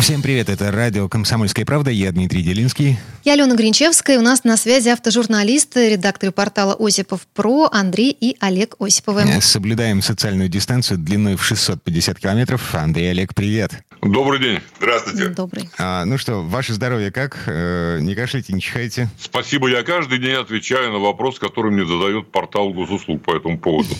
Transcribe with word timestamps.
Всем 0.00 0.22
привет, 0.22 0.48
это 0.48 0.72
радио 0.72 1.08
«Комсомольская 1.10 1.66
правда», 1.66 1.90
я 1.90 2.10
Дмитрий 2.10 2.42
Делинский. 2.42 2.98
Я 3.22 3.34
Алена 3.34 3.54
Гринчевская, 3.54 4.18
у 4.18 4.22
нас 4.22 4.44
на 4.44 4.56
связи 4.56 4.88
автожурналисты, 4.88 5.90
редакторы 5.90 6.32
портала 6.32 6.74
«Осипов 6.78 7.26
Про» 7.34 7.68
Андрей 7.70 8.16
и 8.18 8.34
Олег 8.40 8.76
Осиповы. 8.80 9.22
Э, 9.22 9.40
Соблюдаем 9.42 10.00
социальную 10.00 10.48
дистанцию 10.48 10.96
длиной 10.98 11.36
в 11.36 11.44
650 11.44 12.18
километров. 12.18 12.74
Андрей, 12.74 13.10
Олег, 13.10 13.34
привет. 13.34 13.72
Добрый 14.00 14.40
день. 14.40 14.60
Здравствуйте. 14.78 15.28
Добрый. 15.28 15.68
А, 15.76 16.06
ну 16.06 16.16
что, 16.16 16.40
ваше 16.42 16.72
здоровье 16.72 17.10
как? 17.12 17.36
Э, 17.46 17.98
не 18.00 18.14
кашляйте, 18.14 18.54
не 18.54 18.62
чихайте? 18.62 19.10
Спасибо. 19.20 19.68
Я 19.68 19.82
каждый 19.82 20.18
день 20.18 20.36
отвечаю 20.36 20.90
на 20.92 20.98
вопрос, 20.98 21.38
который 21.38 21.70
мне 21.70 21.84
задает 21.84 22.32
портал 22.32 22.72
госуслуг 22.72 23.22
по 23.22 23.36
этому 23.36 23.58
поводу. 23.58 23.90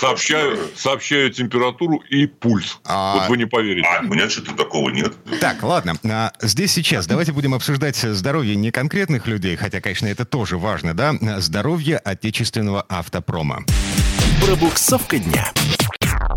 Сообщаю, 0.00 0.58
сообщаю 0.74 1.30
температуру 1.30 2.02
и 2.10 2.26
пульс. 2.26 2.80
А- 2.84 3.14
Вот 3.20 3.28
вы 3.28 3.36
не 3.36 3.46
поверите. 3.46 3.86
А, 3.88 4.00
у 4.02 4.08
меня 4.08 4.28
что-то 4.28 4.54
такого 4.54 4.90
нет. 4.90 5.12
Так, 5.44 5.62
ладно. 5.62 5.94
А, 6.04 6.32
здесь 6.40 6.72
сейчас 6.72 7.06
давайте 7.06 7.32
будем 7.32 7.52
обсуждать 7.52 7.96
здоровье 7.96 8.56
не 8.56 8.70
конкретных 8.70 9.26
людей, 9.26 9.56
хотя, 9.56 9.82
конечно, 9.82 10.06
это 10.06 10.24
тоже 10.24 10.56
важно, 10.56 10.94
да? 10.94 11.12
а 11.20 11.40
Здоровье 11.42 11.98
отечественного 11.98 12.80
автопрома. 12.88 13.62
Пробуксовка 14.42 15.18
дня. 15.18 15.52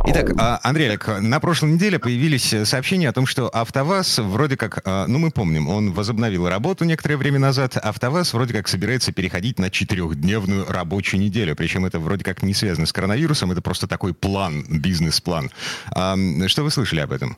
Итак, 0.09 0.31
а, 0.37 0.59
Андрей 0.63 0.87
Олег, 0.87 1.05
на 1.19 1.39
прошлой 1.41 1.71
неделе 1.71 1.99
появились 1.99 2.53
э, 2.53 2.63
сообщения 2.65 3.09
о 3.09 3.11
том, 3.13 3.27
что 3.27 3.49
АвтоВАЗ 3.53 4.19
вроде 4.19 4.55
как, 4.55 4.81
а, 4.85 5.05
ну 5.05 5.19
мы 5.19 5.31
помним, 5.31 5.67
он 5.67 5.91
возобновил 5.91 6.47
работу 6.47 6.85
некоторое 6.85 7.17
время 7.17 7.39
назад, 7.39 7.75
АвтоВАЗ 7.75 8.33
вроде 8.33 8.53
как 8.53 8.69
собирается 8.69 9.11
переходить 9.11 9.59
на 9.59 9.69
четырехдневную 9.69 10.65
рабочую 10.69 11.19
неделю, 11.19 11.57
причем 11.57 11.85
это 11.85 11.99
вроде 11.99 12.23
как 12.23 12.41
не 12.41 12.53
связано 12.53 12.85
с 12.87 12.93
коронавирусом, 12.93 13.51
это 13.51 13.61
просто 13.61 13.85
такой 13.87 14.13
план, 14.13 14.65
бизнес-план. 14.69 15.51
Что 15.91 16.63
вы 16.63 16.71
слышали 16.71 17.01
об 17.01 17.11
этом? 17.11 17.35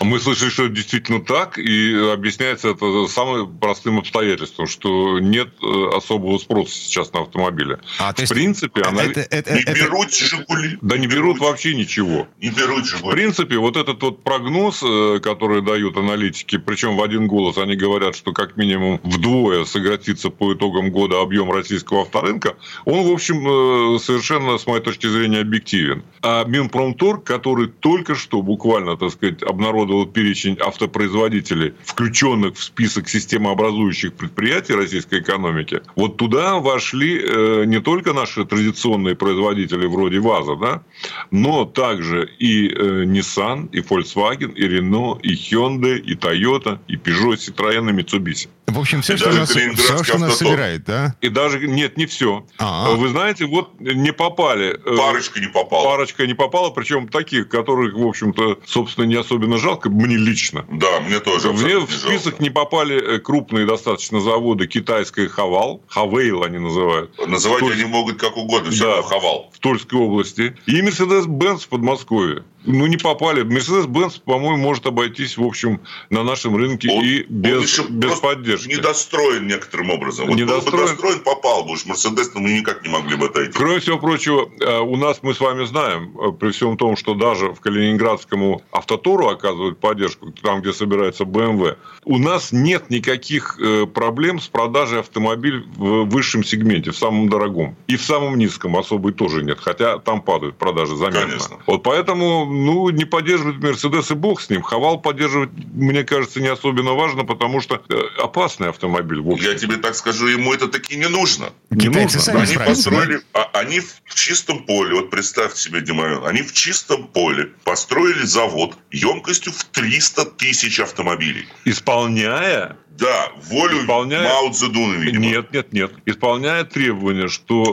Мы 0.00 0.20
слышали, 0.20 0.50
что 0.50 0.66
это 0.66 0.74
действительно 0.74 1.20
так, 1.20 1.58
и 1.58 1.94
объясняется 2.12 2.68
это 2.70 3.06
самым 3.08 3.58
простым 3.58 3.98
обстоятельством, 3.98 4.68
что 4.68 5.18
нет 5.18 5.48
э, 5.62 5.96
особого 5.96 6.38
спроса 6.38 6.72
сейчас 6.74 7.12
на 7.12 7.22
автомобили. 7.22 7.78
А, 7.98 8.12
В 8.12 8.18
есть 8.20 8.32
принципе, 8.32 8.82
она... 8.82 9.02
Это, 9.02 9.20
это- 9.20 9.52
Не 9.54 9.62
это- 9.62 9.74
берут 9.74 10.14
«Жигули». 10.14 10.78
Да 10.80 10.96
не 10.96 11.06
берут 11.08 11.38
вообще 11.40 11.74
ничего. 11.74 12.03
Не 12.40 12.50
берут 12.50 12.84
В 12.84 12.88
«Жигули». 12.88 13.14
принципе, 13.14 13.58
вот 13.58 13.76
этот 13.76 14.02
вот 14.02 14.22
прогноз, 14.22 14.82
э, 14.82 15.20
который 15.22 15.62
дают 15.62 15.96
аналитики, 15.96 16.58
причем 16.58 16.96
в 16.96 17.02
один 17.02 17.26
голос 17.26 17.58
они 17.58 17.76
говорят, 17.76 18.16
что 18.16 18.32
как 18.32 18.56
минимум 18.56 19.00
вдвое 19.02 19.64
сократится 19.64 20.30
по 20.30 20.54
итогам 20.54 20.90
года 20.90 21.20
объем 21.20 21.50
российского 21.50 22.02
авторынка, 22.02 22.54
он, 22.84 23.06
в 23.06 23.12
общем, 23.12 23.96
э, 23.96 23.98
совершенно, 23.98 24.58
с 24.58 24.66
моей 24.66 24.82
точки 24.82 25.06
зрения, 25.06 25.40
объективен. 25.40 26.02
А 26.22 26.44
Минпромторг, 26.44 27.24
который 27.24 27.68
только 27.68 28.14
что 28.14 28.42
буквально, 28.42 28.96
так 28.96 29.10
сказать, 29.10 29.42
обнародовал 29.42 30.06
перечень 30.06 30.56
автопроизводителей, 30.60 31.74
включенных 31.84 32.56
в 32.56 32.62
список 32.62 33.08
системообразующих 33.08 34.14
предприятий 34.14 34.74
российской 34.74 35.20
экономики, 35.20 35.80
вот 35.96 36.16
туда 36.16 36.58
вошли 36.58 37.20
э, 37.20 37.64
не 37.66 37.80
только 37.80 38.12
наши 38.12 38.44
традиционные 38.44 39.14
производители 39.14 39.86
вроде 39.86 40.20
ВАЗа, 40.20 40.56
да, 40.56 40.82
но 41.30 41.64
также 41.64 41.93
и 42.00 42.68
э, 42.68 43.04
Nissan, 43.04 43.68
и 43.72 43.80
Volkswagen, 43.80 44.54
и 44.54 44.66
Renault, 44.68 45.20
и 45.22 45.34
Hyundai, 45.34 45.98
и 45.98 46.14
Toyota, 46.14 46.78
и 46.88 46.96
Peugeot, 46.96 47.36
Citroёn, 47.36 47.88
и 47.90 47.92
Mitsubishi. 47.92 48.48
в 48.66 48.78
общем, 48.78 49.02
все, 49.02 49.14
И 49.14 49.16
что 49.16 49.30
нас, 49.32 49.50
все, 49.50 50.02
что 50.04 50.18
нас 50.18 50.38
собирает, 50.38 50.84
да? 50.84 51.14
И 51.20 51.28
даже, 51.28 51.66
нет, 51.68 51.96
не 51.96 52.06
все. 52.06 52.44
А. 52.58 52.90
Вы 52.94 53.08
знаете, 53.08 53.46
вот 53.46 53.78
не 53.80 54.12
попали. 54.12 54.78
э, 54.84 54.96
Парочка 54.96 55.38
не 55.40 55.46
попала. 55.48 55.84
Парочка 55.84 56.26
не 56.26 56.34
попала, 56.34 56.70
причем 56.70 57.08
таких, 57.08 57.48
которых, 57.48 57.94
в 57.94 58.06
общем-то, 58.06 58.58
собственно, 58.66 59.04
не 59.04 59.14
особенно 59.16 59.58
жалко, 59.58 59.90
мне 59.90 60.16
лично. 60.16 60.64
Да, 60.70 61.00
мне 61.00 61.20
тоже 61.20 61.52
Мне 61.52 61.78
в 61.78 61.90
не 61.90 61.96
список 61.96 62.24
жалко. 62.32 62.42
не 62.42 62.50
попали 62.50 63.16
э, 63.16 63.18
крупные 63.20 63.66
достаточно 63.66 64.20
заводы 64.20 64.66
китайской 64.66 65.28
Хавал, 65.28 65.82
Хавейл 65.88 66.42
они 66.42 66.58
называют, 66.58 67.10
Называть 67.28 67.60
Туль- 67.60 67.74
они 67.74 67.84
могут 67.84 68.18
как 68.18 68.36
угодно, 68.36 68.70
все 68.70 68.96
Да. 68.96 69.02
хавал. 69.02 69.50
в 69.54 69.58
Тульской 69.60 69.98
области, 70.00 70.56
и 70.66 70.82
Мерседес-Бенц 70.82 71.64
в 71.64 71.68
Подмосковье. 71.84 72.44
Ну, 72.64 72.86
не 72.86 72.96
попали. 72.96 73.42
Мерседес-Бенц, 73.42 74.16
по-моему, 74.18 74.56
может 74.56 74.86
обойтись, 74.86 75.36
в 75.36 75.44
общем, 75.44 75.80
на 76.10 76.22
нашем 76.22 76.56
рынке 76.56 76.88
Он- 76.90 77.04
и 77.04 77.20
он 77.20 77.26
без, 77.28 77.62
еще 77.62 77.84
без 77.88 78.18
поддержки. 78.20 78.68
Недостроен 78.68 79.46
некоторым 79.46 79.90
образом. 79.90 80.26
Вот 80.26 80.36
был 80.36 80.46
бы 80.46 80.52
Недостроен. 80.52 80.86
достроен, 80.86 81.20
попал 81.20 81.64
бы. 81.64 81.72
Уж 81.72 81.86
Мерседес 81.86 82.30
мы 82.34 82.52
никак 82.52 82.82
не 82.82 82.88
могли 82.88 83.16
бы 83.16 83.26
отойти. 83.26 83.52
Кроме 83.52 83.80
всего 83.80 83.98
прочего, 83.98 84.48
э, 84.60 84.78
у 84.80 84.96
нас, 84.96 85.20
мы 85.22 85.34
с 85.34 85.40
вами 85.40 85.64
знаем, 85.64 86.16
э, 86.18 86.32
при 86.32 86.50
всем 86.50 86.76
том, 86.76 86.96
что 86.96 87.14
даже 87.14 87.52
в 87.52 87.60
Калининградскому 87.60 88.62
автотору 88.70 89.28
оказывают 89.28 89.78
поддержку, 89.78 90.32
там, 90.42 90.60
где 90.60 90.72
собирается 90.72 91.24
БМВ, 91.24 91.76
у 92.04 92.18
нас 92.18 92.52
нет 92.52 92.90
никаких 92.90 93.58
э, 93.60 93.86
проблем 93.86 94.40
с 94.40 94.48
продажей 94.48 95.00
автомобилей 95.00 95.64
в 95.76 96.04
высшем 96.04 96.42
сегменте, 96.44 96.90
в 96.90 96.96
самом 96.96 97.28
дорогом. 97.28 97.76
И 97.86 97.96
в 97.96 98.02
самом 98.02 98.38
низком 98.38 98.76
особой 98.76 99.12
тоже 99.12 99.42
нет, 99.42 99.58
хотя 99.60 99.98
там 99.98 100.22
падают 100.22 100.56
продажи 100.56 100.96
заметно. 100.96 101.20
Конечно. 101.28 101.56
Вот 101.66 101.82
поэтому, 101.82 102.44
ну, 102.54 102.90
не 102.90 103.04
поддерживать 103.04 103.56
Мерседес 103.56 104.10
и 104.10 104.14
бог 104.14 104.40
с 104.40 104.50
ним. 104.50 104.62
Хавал 104.62 105.00
поддерживать, 105.00 105.50
мне 105.72 106.04
кажется, 106.04 106.40
не 106.40 106.48
особенно 106.48 106.92
важно, 106.92 107.24
потому 107.24 107.60
что 107.60 107.82
э, 107.88 107.94
опасный 108.22 108.68
автомобиль, 108.68 109.20
в 109.20 109.30
общем. 109.30 109.50
Я 109.50 109.54
тебе 109.58 109.76
так 109.76 109.94
скажу, 109.94 110.26
ему 110.26 110.52
это 110.54 110.68
таки 110.68 110.96
не 110.96 111.08
нужно. 111.08 111.52
Не 111.70 111.88
Китайцы 111.88 112.16
нужно. 112.18 112.20
сами 112.20 112.42
Они 112.44 112.56
да? 112.56 112.64
построили, 112.64 113.20
а- 113.32 113.50
они 113.54 113.80
в 113.80 114.14
чистом 114.14 114.64
поле, 114.64 114.94
вот 114.94 115.10
представьте 115.10 115.60
себе, 115.60 115.80
Димарин, 115.80 116.24
они 116.24 116.42
в 116.42 116.52
чистом 116.52 117.06
поле 117.08 117.50
построили 117.64 118.24
завод 118.24 118.76
емкостью 118.90 119.52
в 119.52 119.64
300 119.64 120.24
тысяч 120.26 120.80
автомобилей. 120.80 121.46
Исполняя 121.64 122.76
Да, 122.98 123.32
волю 123.50 123.82
Исполняя- 123.82 124.22
Мао 124.22 124.50
Цзэдуна, 124.52 124.94
видимо. 124.96 125.24
Нет, 125.24 125.52
нет, 125.52 125.72
нет. 125.72 125.92
Исполняет 126.06 126.70
требования, 126.70 127.28
что 127.28 127.64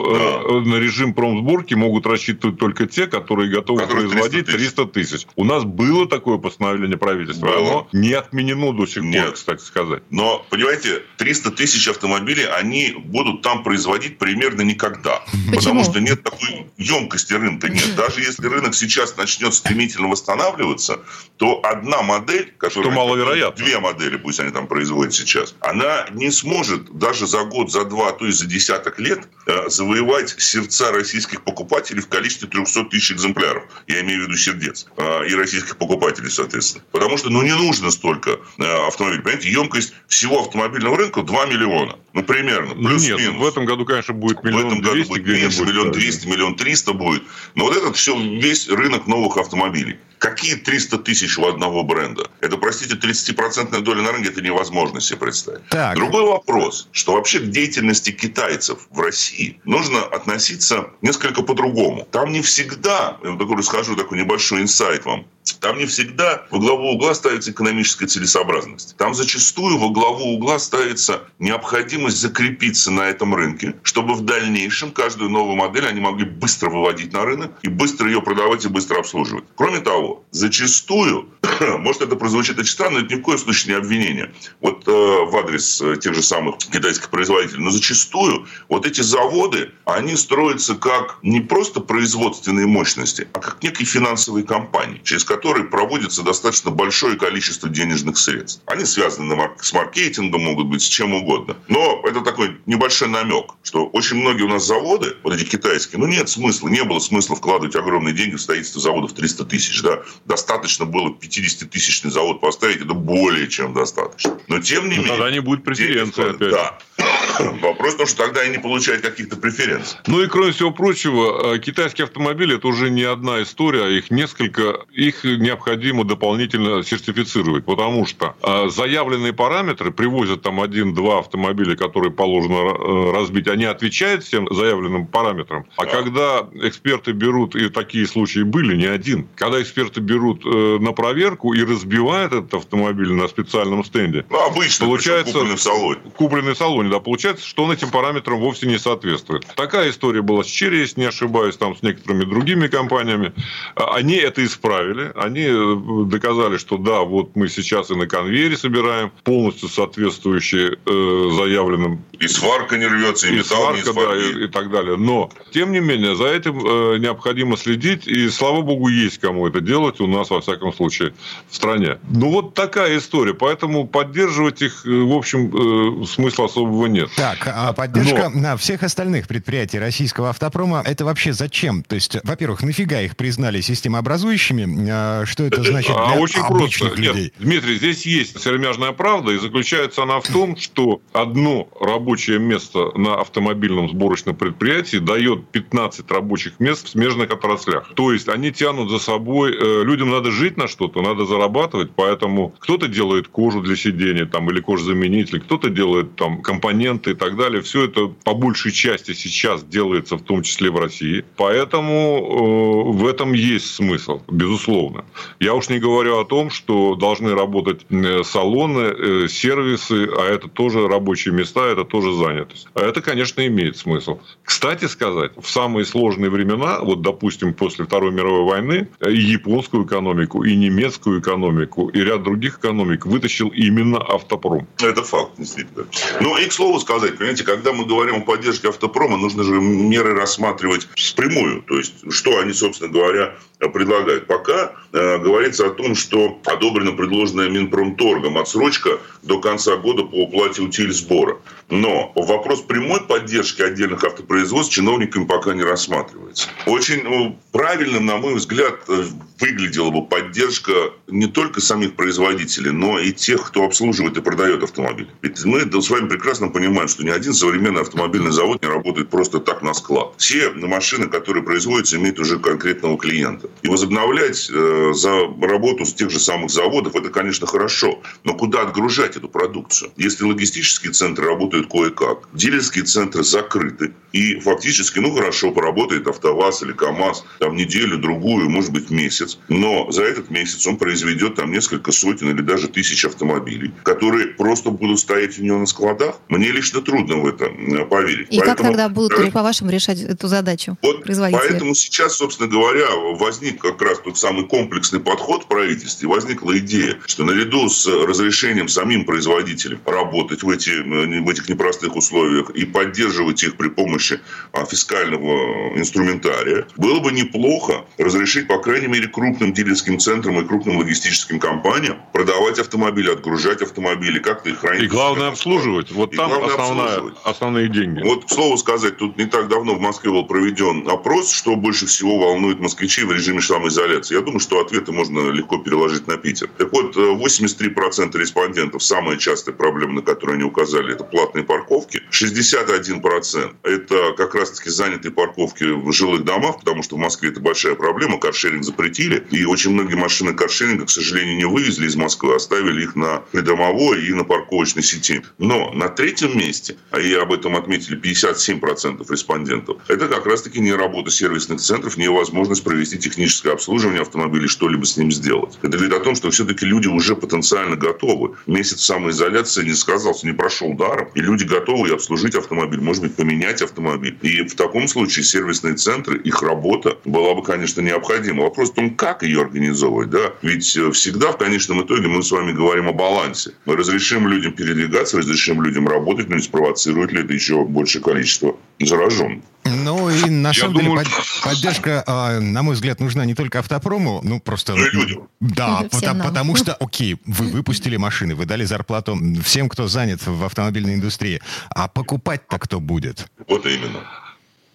э, 0.50 0.68
на 0.68 0.76
режим 0.78 1.14
промсборки 1.14 1.76
могут 1.76 2.08
рассчитывать 2.08 2.58
только 2.58 2.88
те, 2.88 3.06
которые 3.06 3.50
готовы 3.52 3.82
Которые 3.82 4.08
300 4.08 4.18
производить 4.20 4.46
тысяч. 4.48 4.58
300 4.58 4.86
тысяч. 4.88 5.28
У 5.36 5.44
нас 5.44 5.64
было 5.64 6.08
такое 6.08 6.38
постановление 6.40 6.98
правительства, 6.98 7.46
Было. 7.46 7.58
оно 7.60 7.88
не 7.94 8.14
отменено 8.14 8.74
до 8.74 8.86
сих 8.88 9.04
пор, 9.04 9.12
Нет. 9.12 9.32
кстати 9.34 9.62
сказать. 9.62 10.02
Но, 10.10 10.44
понимаете, 10.50 11.04
300 11.18 11.52
тысяч 11.52 11.88
автомобилей, 11.88 12.46
они 12.46 12.94
будут 12.98 13.44
там 13.44 13.62
производить 13.64 14.18
примерно 14.18 14.62
никогда. 14.62 15.22
Потому 15.54 15.84
что 15.84 16.00
нет 16.00 16.24
такой 16.24 16.66
емкости 16.78 17.34
рынка. 17.34 17.70
Нет. 17.70 17.96
Даже 17.96 18.22
если 18.22 18.48
рынок 18.48 18.74
сейчас 18.74 19.16
начнет 19.18 19.54
стремительно 19.54 20.08
восстанавливаться, 20.08 21.02
то 21.38 21.60
одна 21.64 22.02
модель, 22.02 22.54
которая... 22.58 22.90
Что 22.90 22.92
маловероятно. 23.00 23.64
Две 23.64 23.80
модели, 23.80 24.18
пусть 24.18 24.40
они 24.40 24.52
там 24.52 24.66
производят 24.68 25.11
сейчас, 25.12 25.56
она 25.62 26.08
не 26.12 26.32
сможет 26.32 26.98
даже 26.98 27.28
за 27.28 27.44
год, 27.44 27.72
за 27.72 27.86
два, 27.86 28.10
а 28.10 28.12
то 28.14 28.26
и 28.26 28.32
за 28.32 28.46
десяток 28.46 29.00
лет 29.00 29.28
э, 29.48 29.70
завоевать 29.70 30.36
сердца 30.38 30.92
российских 30.92 31.44
покупателей 31.44 32.02
в 32.02 32.08
количестве 32.08 32.48
300 32.48 32.86
тысяч 32.86 33.12
экземпляров. 33.14 33.64
Я 33.88 34.02
имею 34.02 34.24
в 34.24 34.28
виду 34.28 34.38
сердец. 34.38 34.88
Э, 34.98 35.28
И 35.28 35.34
российских 35.36 35.78
покупателей, 35.78 36.30
соответственно. 36.30 36.84
Потому 36.92 37.18
что, 37.18 37.30
ну, 37.30 37.42
не 37.42 37.56
нужно 37.56 37.92
столько 37.92 38.40
э, 38.58 38.88
автомобилей. 38.88 39.22
Понимаете, 39.22 39.52
емкость 39.52 39.94
всего 40.08 40.42
автомобильного 40.42 40.98
рынка 40.98 41.22
2 41.22 41.46
миллиона. 41.48 41.98
Ну, 42.14 42.24
примерно. 42.24 42.74
Ну, 42.76 42.90
нет, 42.92 43.16
Плюс-минус. 43.16 43.38
в 43.38 43.48
этом 43.48 43.66
году, 43.66 43.86
конечно, 43.86 44.14
будет 44.14 44.40
В 44.40 44.44
миллион 44.44 44.68
этом 44.68 44.82
году 44.82 44.94
двести 44.96 45.10
будет 45.10 45.28
меньше, 45.28 45.62
миллион 45.64 45.92
да. 45.92 46.00
двести, 46.00 46.28
миллион 46.28 46.56
триста 46.56 46.94
будет. 46.94 47.24
Но 47.56 47.66
вот 47.66 47.76
этот 47.78 47.96
все, 47.96 48.16
весь 48.18 48.68
рынок 48.68 49.08
новых 49.08 49.38
автомобилей. 49.38 49.98
Какие 50.22 50.54
300 50.54 51.00
тысяч 51.00 51.40
у 51.40 51.48
одного 51.48 51.84
бренда? 51.84 52.30
Это, 52.42 52.58
простите, 52.58 52.94
30% 52.94 53.82
доля 53.82 54.04
на 54.04 54.12
рынке, 54.12 54.30
это 54.30 54.40
невозможно 54.40 55.02
себе 55.02 55.18
представить. 55.18 55.68
Так. 55.70 55.96
Другой 55.96 56.26
вопрос, 56.26 56.90
что 56.92 57.14
вообще 57.14 57.40
к 57.40 57.50
деятельности 57.50 58.12
китайцев 58.12 58.88
в 58.92 59.00
России 59.00 59.60
нужно 59.64 60.04
относиться 60.04 60.92
несколько 61.02 61.42
по-другому. 61.42 62.08
Там 62.12 62.32
не 62.32 62.44
всегда, 62.44 63.18
я 63.24 63.32
вот 63.32 63.40
такой 63.40 63.58
расскажу 63.58 63.96
такой 63.96 64.20
небольшой 64.20 64.62
инсайт 64.62 65.06
вам, 65.06 65.26
там 65.60 65.78
не 65.78 65.86
всегда 65.86 66.46
во 66.50 66.60
главу 66.60 66.92
угла 66.92 67.14
ставится 67.14 67.52
экономическая 67.52 68.08
целесообразность. 68.08 68.96
Там 68.98 69.14
зачастую 69.14 69.78
во 69.78 69.90
главу 69.90 70.36
угла 70.36 70.60
ставится 70.60 71.24
необходимость 71.40 72.18
закрепиться 72.18 72.92
на 72.92 73.02
этом 73.02 73.34
рынке, 73.34 73.76
чтобы 73.84 74.14
в 74.14 74.22
дальнейшем 74.22 74.92
каждую 74.92 75.30
новую 75.30 75.56
модель 75.56 75.88
они 75.88 76.00
могли 76.00 76.26
быстро 76.26 76.70
выводить 76.70 77.14
на 77.14 77.26
рынок 77.26 77.52
и 77.62 77.70
быстро 77.70 78.08
ее 78.08 78.22
продавать 78.22 78.66
и 78.66 78.70
быстро 78.70 79.00
обслуживать. 79.00 79.46
Кроме 79.56 79.80
того, 79.80 80.11
зачастую 80.32 81.28
может, 81.80 82.02
это 82.02 82.16
прозвучит 82.16 82.60
очень 82.60 82.72
странно, 82.72 83.00
но 83.00 83.06
это 83.06 83.16
ни 83.16 83.20
в 83.20 83.24
коем 83.24 83.38
случае 83.38 83.74
не 83.74 83.80
обвинение. 83.80 84.34
Вот 84.60 84.88
э, 84.88 84.92
в 84.92 85.36
адрес 85.36 85.82
э, 85.82 85.98
тех 85.98 86.14
же 86.14 86.22
самых 86.22 86.58
китайских 86.58 87.10
производителей. 87.10 87.64
Но 87.64 87.72
зачастую 87.72 88.48
вот 88.70 88.86
эти 88.86 89.02
заводы, 89.02 89.72
они 89.86 90.16
строятся 90.16 90.76
как 90.76 91.18
не 91.24 91.42
просто 91.42 91.82
производственные 91.82 92.68
мощности, 92.68 93.28
а 93.34 93.40
как 93.40 93.62
некие 93.64 93.86
финансовые 93.86 94.46
компании, 94.46 95.02
через 95.04 95.24
которые 95.24 95.66
проводится 95.66 96.24
достаточно 96.24 96.72
большое 96.72 97.18
количество 97.18 97.70
денежных 97.70 98.18
средств. 98.18 98.62
Они 98.66 98.86
связаны 98.86 99.36
с 99.62 99.74
маркетингом, 99.74 100.44
могут 100.44 100.68
быть 100.68 100.82
с 100.82 100.88
чем 100.88 101.14
угодно. 101.14 101.58
Но 101.68 102.02
это 102.06 102.22
такой 102.22 102.58
небольшой 102.66 103.08
намек, 103.08 103.52
что 103.64 103.86
очень 103.88 104.18
многие 104.18 104.44
у 104.44 104.48
нас 104.48 104.66
заводы, 104.66 105.16
вот 105.24 105.34
эти 105.34 105.44
китайские, 105.44 106.00
ну 106.00 106.08
нет 106.08 106.30
смысла, 106.30 106.68
не 106.68 106.84
было 106.84 107.00
смысла 107.00 107.36
вкладывать 107.36 107.76
огромные 107.76 108.14
деньги 108.14 108.36
в 108.36 108.42
строительство 108.42 108.82
заводов 108.82 109.14
300 109.14 109.46
тысяч. 109.46 109.82
Да? 109.82 110.02
Достаточно 110.26 110.86
было 110.86 111.12
50-тысячный 111.52 112.12
завод 112.12 112.42
поставить, 112.42 112.82
это 112.82 112.94
более 112.94 113.48
чем 113.48 113.74
достаточно. 113.74 114.38
Но 114.48 114.60
тем 114.60 114.90
не 114.90 114.98
ну, 114.98 115.02
менее... 115.04 115.18
Тогда 115.18 115.32
не 115.32 115.40
будет 115.40 115.64
преференции 115.64 116.30
опять. 116.30 116.52
Да. 116.52 116.78
Вопрос 117.62 117.94
в 117.94 117.98
том, 117.98 118.08
что 118.08 118.26
тогда 118.26 118.42
они 118.42 118.58
получают 118.58 119.02
каких-то 119.02 119.36
преференций. 119.36 119.98
Ну 120.08 120.22
и 120.22 120.28
кроме 120.28 120.52
всего 120.52 120.72
прочего, 120.72 121.56
э, 121.56 121.60
китайские 121.60 122.06
автомобили 122.06 122.56
это 122.56 122.68
уже 122.68 122.90
не 122.90 123.04
одна 123.04 123.42
история, 123.42 123.86
а 123.86 123.90
их 123.90 124.12
несколько, 124.12 124.82
их 124.92 125.24
необходимо 125.24 126.04
дополнительно 126.04 126.84
сертифицировать, 126.84 127.66
потому 127.66 128.06
что 128.06 128.36
э, 128.42 128.70
заявленные 128.70 129.34
параметры 129.34 129.92
привозят 129.92 130.42
там 130.42 130.62
один-два 130.62 131.20
автомобиля, 131.20 131.76
которые 131.76 132.12
положено 132.12 132.76
э, 132.76 133.12
разбить, 133.14 133.48
они 133.48 133.66
отвечают 133.66 134.24
всем 134.24 134.48
заявленным 134.54 135.08
параметрам. 135.08 135.66
А 135.78 135.86
да. 135.86 135.92
когда 135.92 136.50
эксперты 136.54 137.12
берут, 137.12 137.56
и 137.56 137.70
такие 137.70 138.08
случаи 138.08 138.42
были, 138.42 138.76
не 138.76 138.86
один, 138.86 139.28
когда 139.36 139.62
эксперты 139.62 140.02
берут 140.02 140.44
на 140.44 140.92
проверку 140.92 141.31
и 141.54 141.64
разбивают 141.64 142.34
этот 142.34 142.54
автомобиль 142.54 143.12
на 143.12 143.28
специальном 143.28 143.84
стенде, 143.84 144.26
ну, 144.30 144.46
обычно, 144.46 144.86
получается 144.86 145.34
купленный 145.34 145.56
в 145.56 145.62
салоне. 145.62 146.02
Купленный 146.16 146.54
в 146.54 146.58
салоне, 146.58 146.90
да, 146.90 147.00
получается, 147.00 147.46
что 147.46 147.64
он 147.64 147.72
этим 147.72 147.90
параметрам 147.90 148.40
вовсе 148.40 148.68
не 148.68 148.78
соответствует. 148.78 149.46
Такая 149.56 149.90
история 149.90 150.22
была 150.22 150.44
с 150.44 150.48
Черри, 150.48 150.80
если 150.80 151.02
не 151.02 151.08
ошибаюсь, 151.08 151.58
там 151.58 151.76
с 151.76 151.82
некоторыми 151.82 152.26
другими 152.26 152.68
компаниями. 152.68 153.34
А, 153.76 153.96
они 153.96 154.16
это 154.16 154.44
исправили, 154.46 155.12
они 155.16 155.46
э, 155.48 156.06
доказали, 156.06 156.58
что 156.58 156.78
да, 156.78 157.02
вот 157.02 157.36
мы 157.36 157.50
сейчас 157.50 157.92
и 157.92 157.96
на 157.96 158.08
конвейере 158.08 158.58
собираем 158.58 159.12
полностью 159.24 159.70
соответствующие 159.70 160.78
э, 160.86 161.30
заявленным. 161.38 162.04
И 162.20 162.28
сварка 162.28 162.78
не 162.78 162.88
рвется, 162.88 163.28
и, 163.28 163.32
и 163.32 163.38
металл 163.38 163.76
сварка, 163.76 163.90
не 163.90 163.94
да, 163.94 164.40
и, 164.40 164.46
и 164.46 164.48
так 164.48 164.72
далее. 164.72 164.98
Но, 164.98 165.30
тем 165.52 165.72
не 165.72 165.80
менее, 165.80 166.16
за 166.16 166.28
этим 166.28 166.60
э, 166.66 166.98
необходимо 167.00 167.58
следить, 167.58 168.08
и, 168.08 168.30
слава 168.30 168.62
богу, 168.62 168.88
есть 168.88 169.20
кому 169.20 169.48
это 169.48 169.62
делать 169.62 170.00
у 170.00 170.08
нас, 170.08 170.30
во 170.30 170.42
всяком 170.42 170.74
случае, 170.74 171.14
в 171.50 171.56
стране. 171.56 171.98
Ну, 172.10 172.32
вот 172.32 172.54
такая 172.54 172.98
история. 172.98 173.34
Поэтому 173.34 173.88
поддерживать 173.88 174.62
их, 174.62 174.86
э, 174.86 174.90
в 174.90 175.14
общем, 175.14 176.04
э, 176.04 176.06
смысла 176.06 176.46
особого 176.46 176.86
нет. 176.88 177.10
Так, 177.16 177.40
а 177.46 177.74
поддержка 177.74 178.30
Но... 178.30 178.40
на 178.42 178.58
всех 178.58 178.84
остальных 178.84 179.28
предприятий 179.28 179.80
российского 179.80 180.30
автопрома, 180.30 180.82
это 180.86 181.06
вообще 181.06 181.34
зачем? 181.34 181.84
То 181.84 181.96
есть, 181.96 182.18
во-первых, 182.24 182.64
нафига 182.64 183.02
их 183.02 183.18
признали 183.18 183.62
системообразующими? 183.62 184.88
А, 184.90 185.26
что 185.26 185.44
это 185.44 185.64
значит 185.64 185.92
а 185.92 186.08
для 186.08 186.16
а 186.16 186.20
очень 186.20 186.42
обычных 186.42 186.94
просто. 186.94 187.02
людей? 187.02 187.24
Нет, 187.24 187.34
Дмитрий, 187.40 187.76
здесь 187.76 188.06
есть 188.06 188.42
сермяжная 188.42 188.92
правда, 188.92 189.32
и 189.32 189.38
заключается 189.38 190.04
она 190.04 190.20
в 190.20 190.28
том, 190.28 190.56
что 190.58 191.02
одно 191.14 191.68
рабочее 191.80 192.40
место 192.40 192.98
на 192.98 193.16
автомобильном 193.16 193.90
сборочном 193.90 194.36
предприятии 194.36 194.98
дает 194.98 195.50
15 195.50 196.10
рабочих 196.12 196.60
мест 196.60 196.88
в 196.88 196.90
смежных 196.90 197.32
отраслях. 197.32 197.92
То 197.96 198.14
есть, 198.14 198.30
они 198.30 198.52
тянут 198.52 198.90
за 198.90 199.00
собой... 199.00 199.54
Э, 199.54 199.84
людям 199.84 200.10
надо 200.10 200.32
жить 200.32 200.58
на 200.58 200.68
что-то, 200.68 201.02
надо 201.12 201.26
зарабатывать, 201.26 201.92
поэтому 201.96 202.54
кто-то 202.60 202.88
делает 202.88 203.28
кожу 203.28 203.62
для 203.62 203.76
сидения 203.76 204.26
там, 204.26 204.50
или 204.50 204.62
кожзаменитель, 204.62 205.42
кто-то 205.42 205.70
делает 205.70 206.16
там 206.16 206.42
компоненты 206.42 207.12
и 207.12 207.14
так 207.14 207.38
далее, 207.38 207.62
все 207.62 207.86
это 207.86 208.08
по 208.08 208.34
большей 208.34 208.72
части 208.72 209.14
сейчас 209.14 209.64
делается 209.64 210.18
в 210.18 210.22
том 210.22 210.44
числе 210.44 210.72
в 210.72 210.78
России. 210.78 211.24
Поэтому 211.38 212.92
э, 212.94 212.98
в 212.98 213.08
этом 213.08 213.34
есть 213.34 213.76
смысл, 213.76 214.22
безусловно. 214.30 215.06
Я 215.40 215.54
уж 215.54 215.70
не 215.70 215.80
говорю 215.80 216.20
о 216.20 216.26
том, 216.26 216.50
что 216.50 216.96
должны 216.96 217.36
работать 217.36 217.82
э, 217.90 218.24
салоны, 218.24 218.80
э, 218.80 219.28
сервисы, 219.28 220.10
а 220.18 220.26
это 220.26 220.48
тоже 220.48 220.88
рабочие 220.88 221.34
места, 221.34 221.68
это 221.68 221.84
тоже 221.84 222.14
занятость. 222.14 222.68
А 222.74 222.82
это, 222.82 223.02
конечно, 223.02 223.46
имеет 223.46 223.78
смысл. 223.78 224.20
Кстати 224.44 224.86
сказать, 224.86 225.32
в 225.38 225.50
самые 225.50 225.86
сложные 225.86 226.30
времена, 226.30 226.80
вот, 226.82 227.02
допустим, 227.02 227.54
после 227.54 227.86
Второй 227.86 228.12
мировой 228.12 228.44
войны, 228.44 228.88
и 229.06 229.16
японскую 229.16 229.86
экономику, 229.86 230.44
и 230.44 230.56
немецкую 230.56 231.01
экономику, 231.08 231.90
и 231.90 232.00
ряд 232.00 232.24
других 232.24 232.60
экономик 232.60 233.06
вытащил 233.06 233.50
именно 233.50 233.98
автопром. 233.98 234.68
Это 234.82 235.04
факт, 235.04 235.32
действительно. 235.38 235.86
Ну, 236.20 236.38
и, 236.38 236.46
к 236.48 236.54
слову 236.54 236.80
сказать, 236.80 237.18
понимаете, 237.18 237.44
когда 237.44 237.74
мы 237.74 237.86
говорим 237.86 238.16
о 238.16 238.22
поддержке 238.22 238.70
автопрома, 238.70 239.18
нужно 239.18 239.44
же 239.44 239.54
меры 239.54 240.14
рассматривать 240.14 240.88
впрямую. 240.96 241.64
То 241.64 241.78
есть, 241.78 242.12
что 242.12 242.40
они, 242.40 242.54
собственно 242.54 242.92
говоря, 242.92 243.36
предлагают. 243.60 244.28
Пока 244.28 244.74
говорится 244.92 245.68
о 245.68 245.70
том, 245.70 245.96
что 245.96 246.40
одобрена 246.46 246.92
предложенная 246.92 247.50
Минпромторгом 247.50 248.38
отсрочка 248.38 249.00
до 249.24 249.40
конца 249.40 249.78
года 249.78 250.04
по 250.04 250.16
уплате 250.24 250.62
утиль 250.62 250.92
сбора. 250.92 251.38
Но 251.70 252.12
вопрос 252.16 252.62
прямой 252.62 253.02
поддержки 253.02 253.62
отдельных 253.62 254.04
автопроизводств 254.04 254.74
чиновниками 254.74 255.26
пока 255.26 255.54
не 255.54 255.64
рассматривается. 255.64 256.50
Очень 256.66 257.04
ну, 257.04 257.40
правильным, 257.54 258.06
на 258.06 258.18
мой 258.18 258.36
взгляд, 258.36 258.76
э, 258.90 259.06
выглядела 259.40 259.90
бы 259.90 260.06
поддержка 260.06 260.74
не 261.08 261.28
только 261.28 261.62
самих 261.62 261.96
производителей, 261.96 262.72
но 262.72 263.00
и 263.00 263.14
тех, 263.14 263.48
кто 263.48 263.64
обслуживает 263.64 264.18
и 264.18 264.22
продает 264.22 264.64
автомобили. 264.64 265.10
Ведь 265.22 265.44
мы 265.46 265.62
с 265.62 265.90
вами 265.90 266.10
прекрасно 266.10 266.50
понимаем, 266.50 266.88
что 266.90 267.04
ни 267.04 267.10
один 267.10 267.34
современный 267.34 267.82
автомобильный 267.82 268.32
завод 268.32 268.62
не 268.62 268.68
работает 268.68 269.10
просто 269.10 269.40
так 269.40 269.62
на 269.62 269.74
склад. 269.74 270.14
Все 270.18 270.50
машины, 270.52 271.08
которые 271.08 271.44
производятся, 271.44 271.96
имеют 271.96 272.20
уже 272.20 272.38
конкретного 272.38 272.98
клиента. 272.98 273.50
И 273.62 273.70
возобновлять 273.70 274.50
э, 274.54 274.81
за 274.94 275.12
работу 275.42 275.86
с 275.86 275.94
тех 275.94 276.10
же 276.10 276.20
самых 276.20 276.50
заводов, 276.50 276.96
это, 276.96 277.10
конечно, 277.10 277.48
хорошо. 277.48 278.02
Но 278.24 278.34
куда 278.34 278.62
отгружать 278.62 279.16
эту 279.16 279.30
продукцию? 279.30 279.92
Если 279.98 280.24
логистические 280.24 280.92
центры 280.92 281.28
работают 281.28 281.70
кое-как, 281.70 282.28
дилерские 282.34 282.84
центры 282.86 283.24
закрыты, 283.24 283.94
и 284.12 284.40
фактически, 284.40 285.00
ну, 285.00 285.14
хорошо, 285.16 285.52
поработает 285.52 286.08
АвтоВАЗ 286.08 286.64
или 286.64 286.74
КАМАЗ 286.74 287.24
там 287.40 287.56
неделю, 287.56 287.98
другую, 287.98 288.50
может 288.50 288.72
быть, 288.72 288.90
месяц. 288.90 289.40
Но 289.48 289.90
за 289.92 290.04
этот 290.04 290.30
месяц 290.30 290.68
он 290.68 290.78
произведет 290.78 291.36
там 291.36 291.52
несколько 291.52 291.92
сотен 291.92 292.30
или 292.30 292.42
даже 292.42 292.68
тысяч 292.68 293.06
автомобилей, 293.06 293.74
которые 293.84 294.28
просто 294.28 294.70
будут 294.70 295.00
стоять 295.00 295.40
у 295.40 295.44
него 295.44 295.60
на 295.60 295.66
складах. 295.66 296.16
Мне 296.28 296.52
лично 296.52 296.82
трудно 296.82 297.18
в 297.18 297.28
это 297.28 297.46
поверить. 297.86 298.28
И 298.32 298.40
поэтому, 298.40 298.56
как 298.56 298.58
тогда 298.58 298.90
будут, 298.90 299.32
по-вашему, 299.32 299.72
решать 299.72 300.02
эту 300.02 300.28
задачу 300.28 300.78
вот 300.82 301.04
Поэтому 301.32 301.74
сейчас, 301.74 302.16
собственно 302.16 302.50
говоря, 302.50 302.88
возник 303.16 303.62
как 303.62 303.82
раз 303.82 304.00
тот 304.00 304.18
самый 304.18 304.46
комплексный 304.72 305.02
подход 305.02 305.44
в 305.44 305.48
правительстве. 305.48 306.08
Возникла 306.08 306.58
идея, 306.60 306.98
что 307.06 307.26
наряду 307.26 307.68
с 307.68 307.86
разрешением 307.88 308.70
самим 308.70 309.04
производителям 309.04 309.82
работать 309.86 310.44
в, 310.44 310.50
эти, 310.50 310.70
в 310.70 311.30
этих 311.30 311.50
непростых 311.50 311.98
условиях 311.98 312.52
и 312.52 312.66
поддерживать 312.66 313.44
их 313.44 313.58
при 313.58 313.68
помощи 313.68 314.22
а, 314.54 314.64
фискального 314.66 315.78
инструментария, 315.78 316.68
было 316.78 317.02
бы 317.02 317.12
неплохо 317.12 317.84
разрешить, 317.98 318.48
по 318.48 318.60
крайней 318.60 318.88
мере, 318.88 319.08
крупным 319.08 319.52
дилерским 319.52 320.00
центрам 320.00 320.40
и 320.40 320.48
крупным 320.48 320.78
логистическим 320.78 321.40
компаниям 321.40 321.98
продавать 322.14 322.58
автомобили, 322.60 323.12
отгружать 323.12 323.62
автомобили, 323.62 324.20
как-то 324.20 324.52
их 324.52 324.60
хранить. 324.60 324.84
И 324.84 324.88
главное 324.88 325.28
обслуживать. 325.30 325.92
Вот 325.92 326.14
и 326.14 326.16
там 326.18 326.32
основная, 326.46 327.12
основные 327.26 327.68
деньги. 327.68 328.02
Вот, 328.04 328.24
к 328.26 328.30
слову 328.30 328.56
сказать, 328.56 328.96
тут 328.98 329.18
не 329.18 329.26
так 329.26 329.50
давно 329.50 329.76
в 329.76 329.82
Москве 329.82 330.12
был 330.12 330.26
проведен 330.26 330.88
опрос, 330.88 331.30
что 331.30 331.58
больше 331.58 331.88
всего 331.88 332.18
волнует 332.18 332.62
москвичей 332.62 333.04
в 333.04 333.12
режиме 333.12 333.42
самоизоляции. 333.42 334.16
Я 334.16 334.22
думаю, 334.22 334.40
что 334.40 334.61
ответы 334.62 334.92
можно 334.92 335.30
легко 335.30 335.58
переложить 335.58 336.08
на 336.08 336.18
Питер. 336.18 336.50
Так 336.58 336.72
вот, 336.72 336.96
83% 336.96 338.18
респондентов, 338.18 338.84
самая 338.84 339.18
частая 339.18 339.56
проблема, 339.56 339.96
на 339.96 340.02
которую 340.02 340.36
они 340.36 340.44
указали, 340.44 340.94
это 340.94 341.04
платные 341.04 341.44
парковки. 341.44 342.02
61% 342.12 343.56
это 343.64 344.14
как 344.18 344.36
раз-таки 344.36 344.70
занятые 344.70 345.12
парковки 345.12 345.64
в 345.64 345.92
жилых 345.92 346.24
домах, 346.24 346.60
потому 346.60 346.84
что 346.84 346.96
в 346.96 347.00
Москве 347.00 347.30
это 347.30 347.40
большая 347.40 347.76
проблема, 347.76 348.20
каршеринг 348.20 348.64
запретили, 348.64 349.26
и 349.32 349.46
очень 349.46 349.72
многие 349.72 349.96
машины 349.96 350.34
каршеринга, 350.34 350.86
к 350.86 350.90
сожалению, 350.90 351.38
не 351.38 351.46
вывезли 351.46 351.88
из 351.88 351.96
Москвы, 351.96 352.36
оставили 352.36 352.84
их 352.84 352.96
на 352.96 353.20
придомовой 353.32 354.06
и 354.06 354.14
на 354.14 354.24
парковочной 354.24 354.84
сети. 354.84 355.22
Но 355.38 355.72
на 355.72 355.90
третьем 355.90 356.38
месте, 356.38 356.78
а 356.92 357.00
и 357.00 357.14
об 357.14 357.34
этом 357.34 357.56
отметили 357.56 358.00
57% 358.00 359.06
респондентов, 359.10 359.78
это 359.88 360.08
как 360.08 360.26
раз-таки 360.26 360.60
не 360.60 360.74
работа 360.74 361.12
сервисных 361.12 361.60
центров, 361.60 361.98
невозможность 361.98 362.64
провести 362.64 362.98
техническое 362.98 363.54
обслуживание 363.54 364.02
автомобиля, 364.02 364.48
что-либо 364.52 364.86
с 364.86 364.98
ним 364.98 365.12
сделать. 365.12 365.58
Это 365.62 365.78
говорит 365.78 365.94
о 365.94 366.00
том, 366.00 366.16
что 366.16 366.30
все-таки 366.30 366.66
люди 366.66 366.88
уже 366.88 367.16
потенциально 367.16 367.76
готовы. 367.76 368.36
Месяц 368.48 368.82
самоизоляции 368.82 369.64
не 369.64 369.74
сказался, 369.74 370.28
не 370.28 370.34
прошел 370.34 370.74
даром, 370.74 371.10
и 371.16 371.22
люди 371.22 371.44
готовы 371.44 371.90
и 371.90 371.94
обслужить 371.94 372.36
автомобиль, 372.36 372.82
может 372.82 373.04
быть, 373.04 373.16
поменять 373.16 373.62
автомобиль. 373.62 374.18
И 374.22 374.44
в 374.44 374.56
таком 374.56 374.88
случае 374.88 375.24
сервисные 375.24 375.76
центры, 375.76 376.20
их 376.20 376.42
работа 376.42 376.98
была 377.06 377.34
бы, 377.34 377.44
конечно, 377.44 377.82
необходима. 377.82 378.44
Вопрос 378.44 378.72
в 378.72 378.74
том, 378.74 378.96
как 378.96 379.24
ее 379.24 379.42
организовывать. 379.42 380.10
Да? 380.10 380.34
Ведь 380.42 380.76
э, 380.76 380.92
всегда 380.92 381.32
в 381.32 381.38
конечном 381.38 381.84
итоге 381.84 382.08
мы 382.08 382.22
с 382.22 382.32
вами 382.32 382.52
говорим 382.52 382.88
о 382.88 382.94
балансе. 382.94 383.54
Мы 383.66 383.76
разрешим 383.76 384.28
людям 384.28 384.54
передвигаться, 384.54 385.18
разрешим 385.18 385.62
людям 385.62 385.88
работать, 385.88 386.30
но 386.30 386.36
не 386.36 386.42
спровоцирует 386.42 387.12
ли 387.12 387.22
это 387.22 387.34
еще 387.34 387.64
большее 387.64 388.04
количество 388.04 388.56
зараженных. 388.86 389.44
Ну 389.64 390.10
и 390.10 390.30
на 390.30 390.54
самом 390.54 390.76
деле 390.76 390.96
под, 390.96 391.08
поддержка, 391.44 392.04
э, 392.06 392.40
на 392.40 392.64
мой 392.64 392.76
взгляд, 392.76 393.00
нужна 393.00 393.26
не 393.26 393.36
только 393.36 393.60
автопрому, 393.60 394.22
ну 394.24 394.40
просто... 394.40 394.76
Ну 394.76 394.86
и 394.86 394.90
людям. 394.90 395.28
Да, 395.40 395.84
потому, 395.92 396.24
потому 396.24 396.56
что, 396.56 396.74
окей, 396.80 397.18
вы 397.26 397.48
выпустили 397.48 397.98
машины, 397.98 398.36
вы 398.36 398.46
дали 398.46 398.66
зарплату 398.66 399.18
всем, 399.44 399.70
кто 399.70 399.88
занят 399.88 400.26
в 400.26 400.44
автомобильной 400.44 400.96
индустрии, 400.96 401.42
а 401.70 401.88
покупать-то 401.88 402.58
кто 402.58 402.80
будет? 402.80 403.28
Вот 403.48 403.66
именно. 403.66 404.02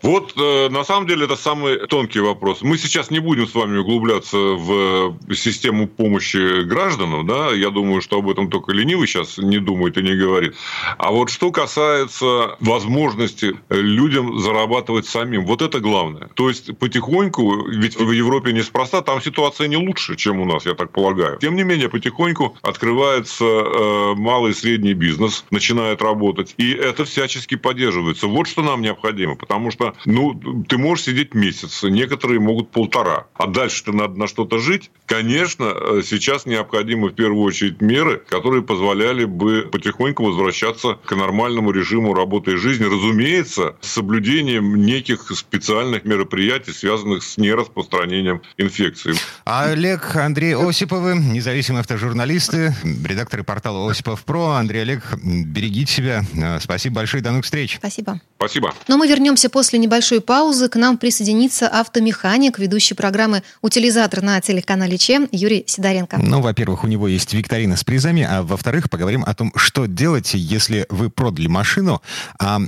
Вот, 0.06 0.34
э, 0.36 0.68
на 0.68 0.84
самом 0.84 1.08
деле, 1.08 1.25
это 1.25 1.34
самый 1.34 1.88
тонкий 1.88 2.20
вопрос. 2.20 2.62
Мы 2.62 2.78
сейчас 2.78 3.10
не 3.10 3.18
будем 3.18 3.48
с 3.48 3.54
вами 3.56 3.78
углубляться 3.78 4.36
в 4.36 5.18
систему 5.34 5.88
помощи 5.88 6.62
гражданам, 6.62 7.26
да, 7.26 7.50
я 7.50 7.70
думаю, 7.70 8.00
что 8.00 8.18
об 8.18 8.30
этом 8.30 8.48
только 8.48 8.70
ленивый 8.70 9.08
сейчас 9.08 9.36
не 9.36 9.58
думает 9.58 9.98
и 9.98 10.02
не 10.02 10.14
говорит. 10.14 10.54
А 10.98 11.10
вот 11.10 11.30
что 11.30 11.50
касается 11.50 12.56
возможности 12.60 13.56
людям 13.68 14.38
зарабатывать 14.38 15.06
самим, 15.06 15.44
вот 15.44 15.60
это 15.60 15.80
главное. 15.80 16.28
То 16.34 16.48
есть, 16.50 16.78
потихоньку, 16.78 17.66
ведь 17.66 17.96
в 17.96 18.12
Европе 18.12 18.52
неспроста, 18.52 19.02
там 19.02 19.20
ситуация 19.20 19.66
не 19.66 19.76
лучше, 19.76 20.14
чем 20.14 20.38
у 20.38 20.44
нас, 20.44 20.66
я 20.66 20.75
так 20.75 20.92
полагаю. 20.92 21.38
Тем 21.40 21.56
не 21.56 21.64
менее, 21.64 21.88
потихоньку 21.88 22.56
открывается 22.62 23.44
э, 23.44 24.14
малый 24.14 24.52
и 24.52 24.54
средний 24.54 24.94
бизнес, 24.94 25.44
начинает 25.50 26.00
работать, 26.00 26.54
и 26.58 26.70
это 26.70 27.04
всячески 27.04 27.56
поддерживается. 27.56 28.28
Вот 28.28 28.46
что 28.46 28.62
нам 28.62 28.82
необходимо, 28.82 29.34
потому 29.34 29.72
что 29.72 29.95
ну, 30.04 30.64
ты 30.68 30.78
можешь 30.78 31.06
сидеть 31.06 31.34
месяц, 31.34 31.82
некоторые 31.82 32.40
могут 32.40 32.70
полтора. 32.70 33.26
А 33.34 33.46
дальше-то 33.46 33.92
надо 33.92 34.18
на 34.18 34.26
что-то 34.26 34.58
жить. 34.58 34.90
Конечно, 35.06 35.64
э, 35.64 36.02
сейчас 36.04 36.46
необходимы 36.46 37.08
в 37.10 37.14
первую 37.14 37.42
очередь 37.42 37.80
меры, 37.80 38.22
которые 38.28 38.62
позволяли 38.62 39.24
бы 39.24 39.68
потихоньку 39.70 40.24
возвращаться 40.24 40.98
к 41.04 41.14
нормальному 41.14 41.70
режиму 41.70 42.14
работы 42.14 42.52
и 42.52 42.56
жизни. 42.56 42.84
Разумеется, 42.84 43.76
с 43.80 43.90
соблюдением 43.92 44.84
неких 44.84 45.30
специальных 45.30 46.04
мероприятий, 46.04 46.72
связанных 46.72 47.22
с 47.22 47.36
нераспространением 47.36 48.42
инфекции. 48.58 49.14
Олег, 49.44 50.16
Андрей 50.16 50.54
Осиповы, 50.54 51.14
независимые 51.16 51.80
автожурналисты, 51.80 52.74
редакторы 52.84 53.44
портала 53.44 53.90
Осипов 53.90 54.24
Про. 54.24 54.56
Андрей 54.56 54.82
Олег, 54.82 55.02
берегите 55.22 55.92
себя. 55.92 56.22
Э, 56.34 56.58
спасибо 56.60 56.96
большое, 56.96 57.22
до 57.22 57.30
новых 57.30 57.44
встреч. 57.44 57.76
Спасибо. 57.76 58.20
Спасибо. 58.36 58.74
Но 58.88 58.96
мы 58.96 59.08
вернемся 59.08 59.48
после 59.48 59.75
небольшой 59.78 60.21
паузы. 60.21 60.68
К 60.68 60.76
нам 60.76 60.99
присоединится 60.99 61.68
автомеханик, 61.68 62.59
ведущий 62.59 62.95
программы 62.95 63.42
«Утилизатор» 63.62 64.23
на 64.23 64.40
телеканале 64.40 64.99
ЧЕМ 64.99 65.28
Юрий 65.33 65.64
Сидоренко. 65.66 66.18
Ну, 66.18 66.40
во-первых, 66.40 66.85
у 66.85 66.87
него 66.87 67.09
есть 67.09 67.33
викторина 67.35 67.76
с 67.76 67.85
призами, 67.85 68.26
а 68.28 68.42
во-вторых, 68.42 68.90
поговорим 68.90 69.25
о 69.25 69.35
том, 69.35 69.52
что 69.56 69.87
делать, 69.87 70.35
если 70.35 70.87
вы 70.88 71.11
продали 71.11 71.47
машину, 71.47 72.02
а 72.38 72.61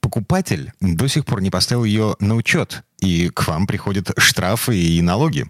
покупатель 0.00 0.72
до 0.80 1.08
сих 1.08 1.24
пор 1.24 1.40
не 1.40 1.50
поставил 1.50 1.84
ее 1.84 2.16
на 2.20 2.34
учет, 2.34 2.82
и 3.00 3.28
к 3.28 3.46
вам 3.46 3.66
приходят 3.66 4.10
штрафы 4.16 4.78
и 4.78 5.02
налоги. 5.02 5.46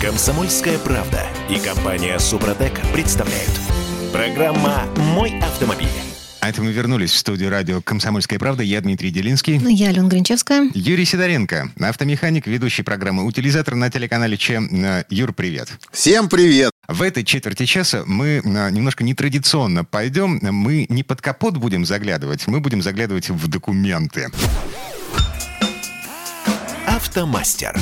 Комсомольская 0.00 0.78
правда 0.78 1.22
и 1.48 1.56
компания 1.58 2.18
«Супротек» 2.18 2.80
представляют. 2.92 3.50
Программа 4.12 4.84
«Мой 5.14 5.38
автомобиль». 5.40 6.05
А 6.40 6.50
это 6.50 6.62
мы 6.62 6.70
вернулись 6.70 7.10
в 7.10 7.16
студию 7.16 7.50
радио 7.50 7.80
«Комсомольская 7.80 8.38
правда». 8.38 8.62
Я 8.62 8.80
Дмитрий 8.80 9.10
Делинский. 9.10 9.58
Я 9.72 9.88
Алена 9.88 10.08
Гринчевская. 10.08 10.70
Юрий 10.74 11.04
Сидоренко, 11.04 11.72
автомеханик, 11.80 12.46
ведущий 12.46 12.82
программы 12.82 13.24
«Утилизатор» 13.24 13.74
на 13.74 13.90
телеканале 13.90 14.36
Че. 14.36 15.04
Юр, 15.10 15.32
привет. 15.32 15.70
Всем 15.90 16.28
привет. 16.28 16.70
В 16.86 17.02
этой 17.02 17.24
четверти 17.24 17.64
часа 17.64 18.04
мы 18.06 18.42
немножко 18.44 19.02
нетрадиционно 19.02 19.84
пойдем. 19.84 20.38
Мы 20.40 20.86
не 20.88 21.02
под 21.02 21.20
капот 21.20 21.56
будем 21.56 21.84
заглядывать, 21.84 22.46
мы 22.46 22.60
будем 22.60 22.80
заглядывать 22.80 23.28
в 23.28 23.48
документы. 23.48 24.28
Автомастер. 26.86 27.76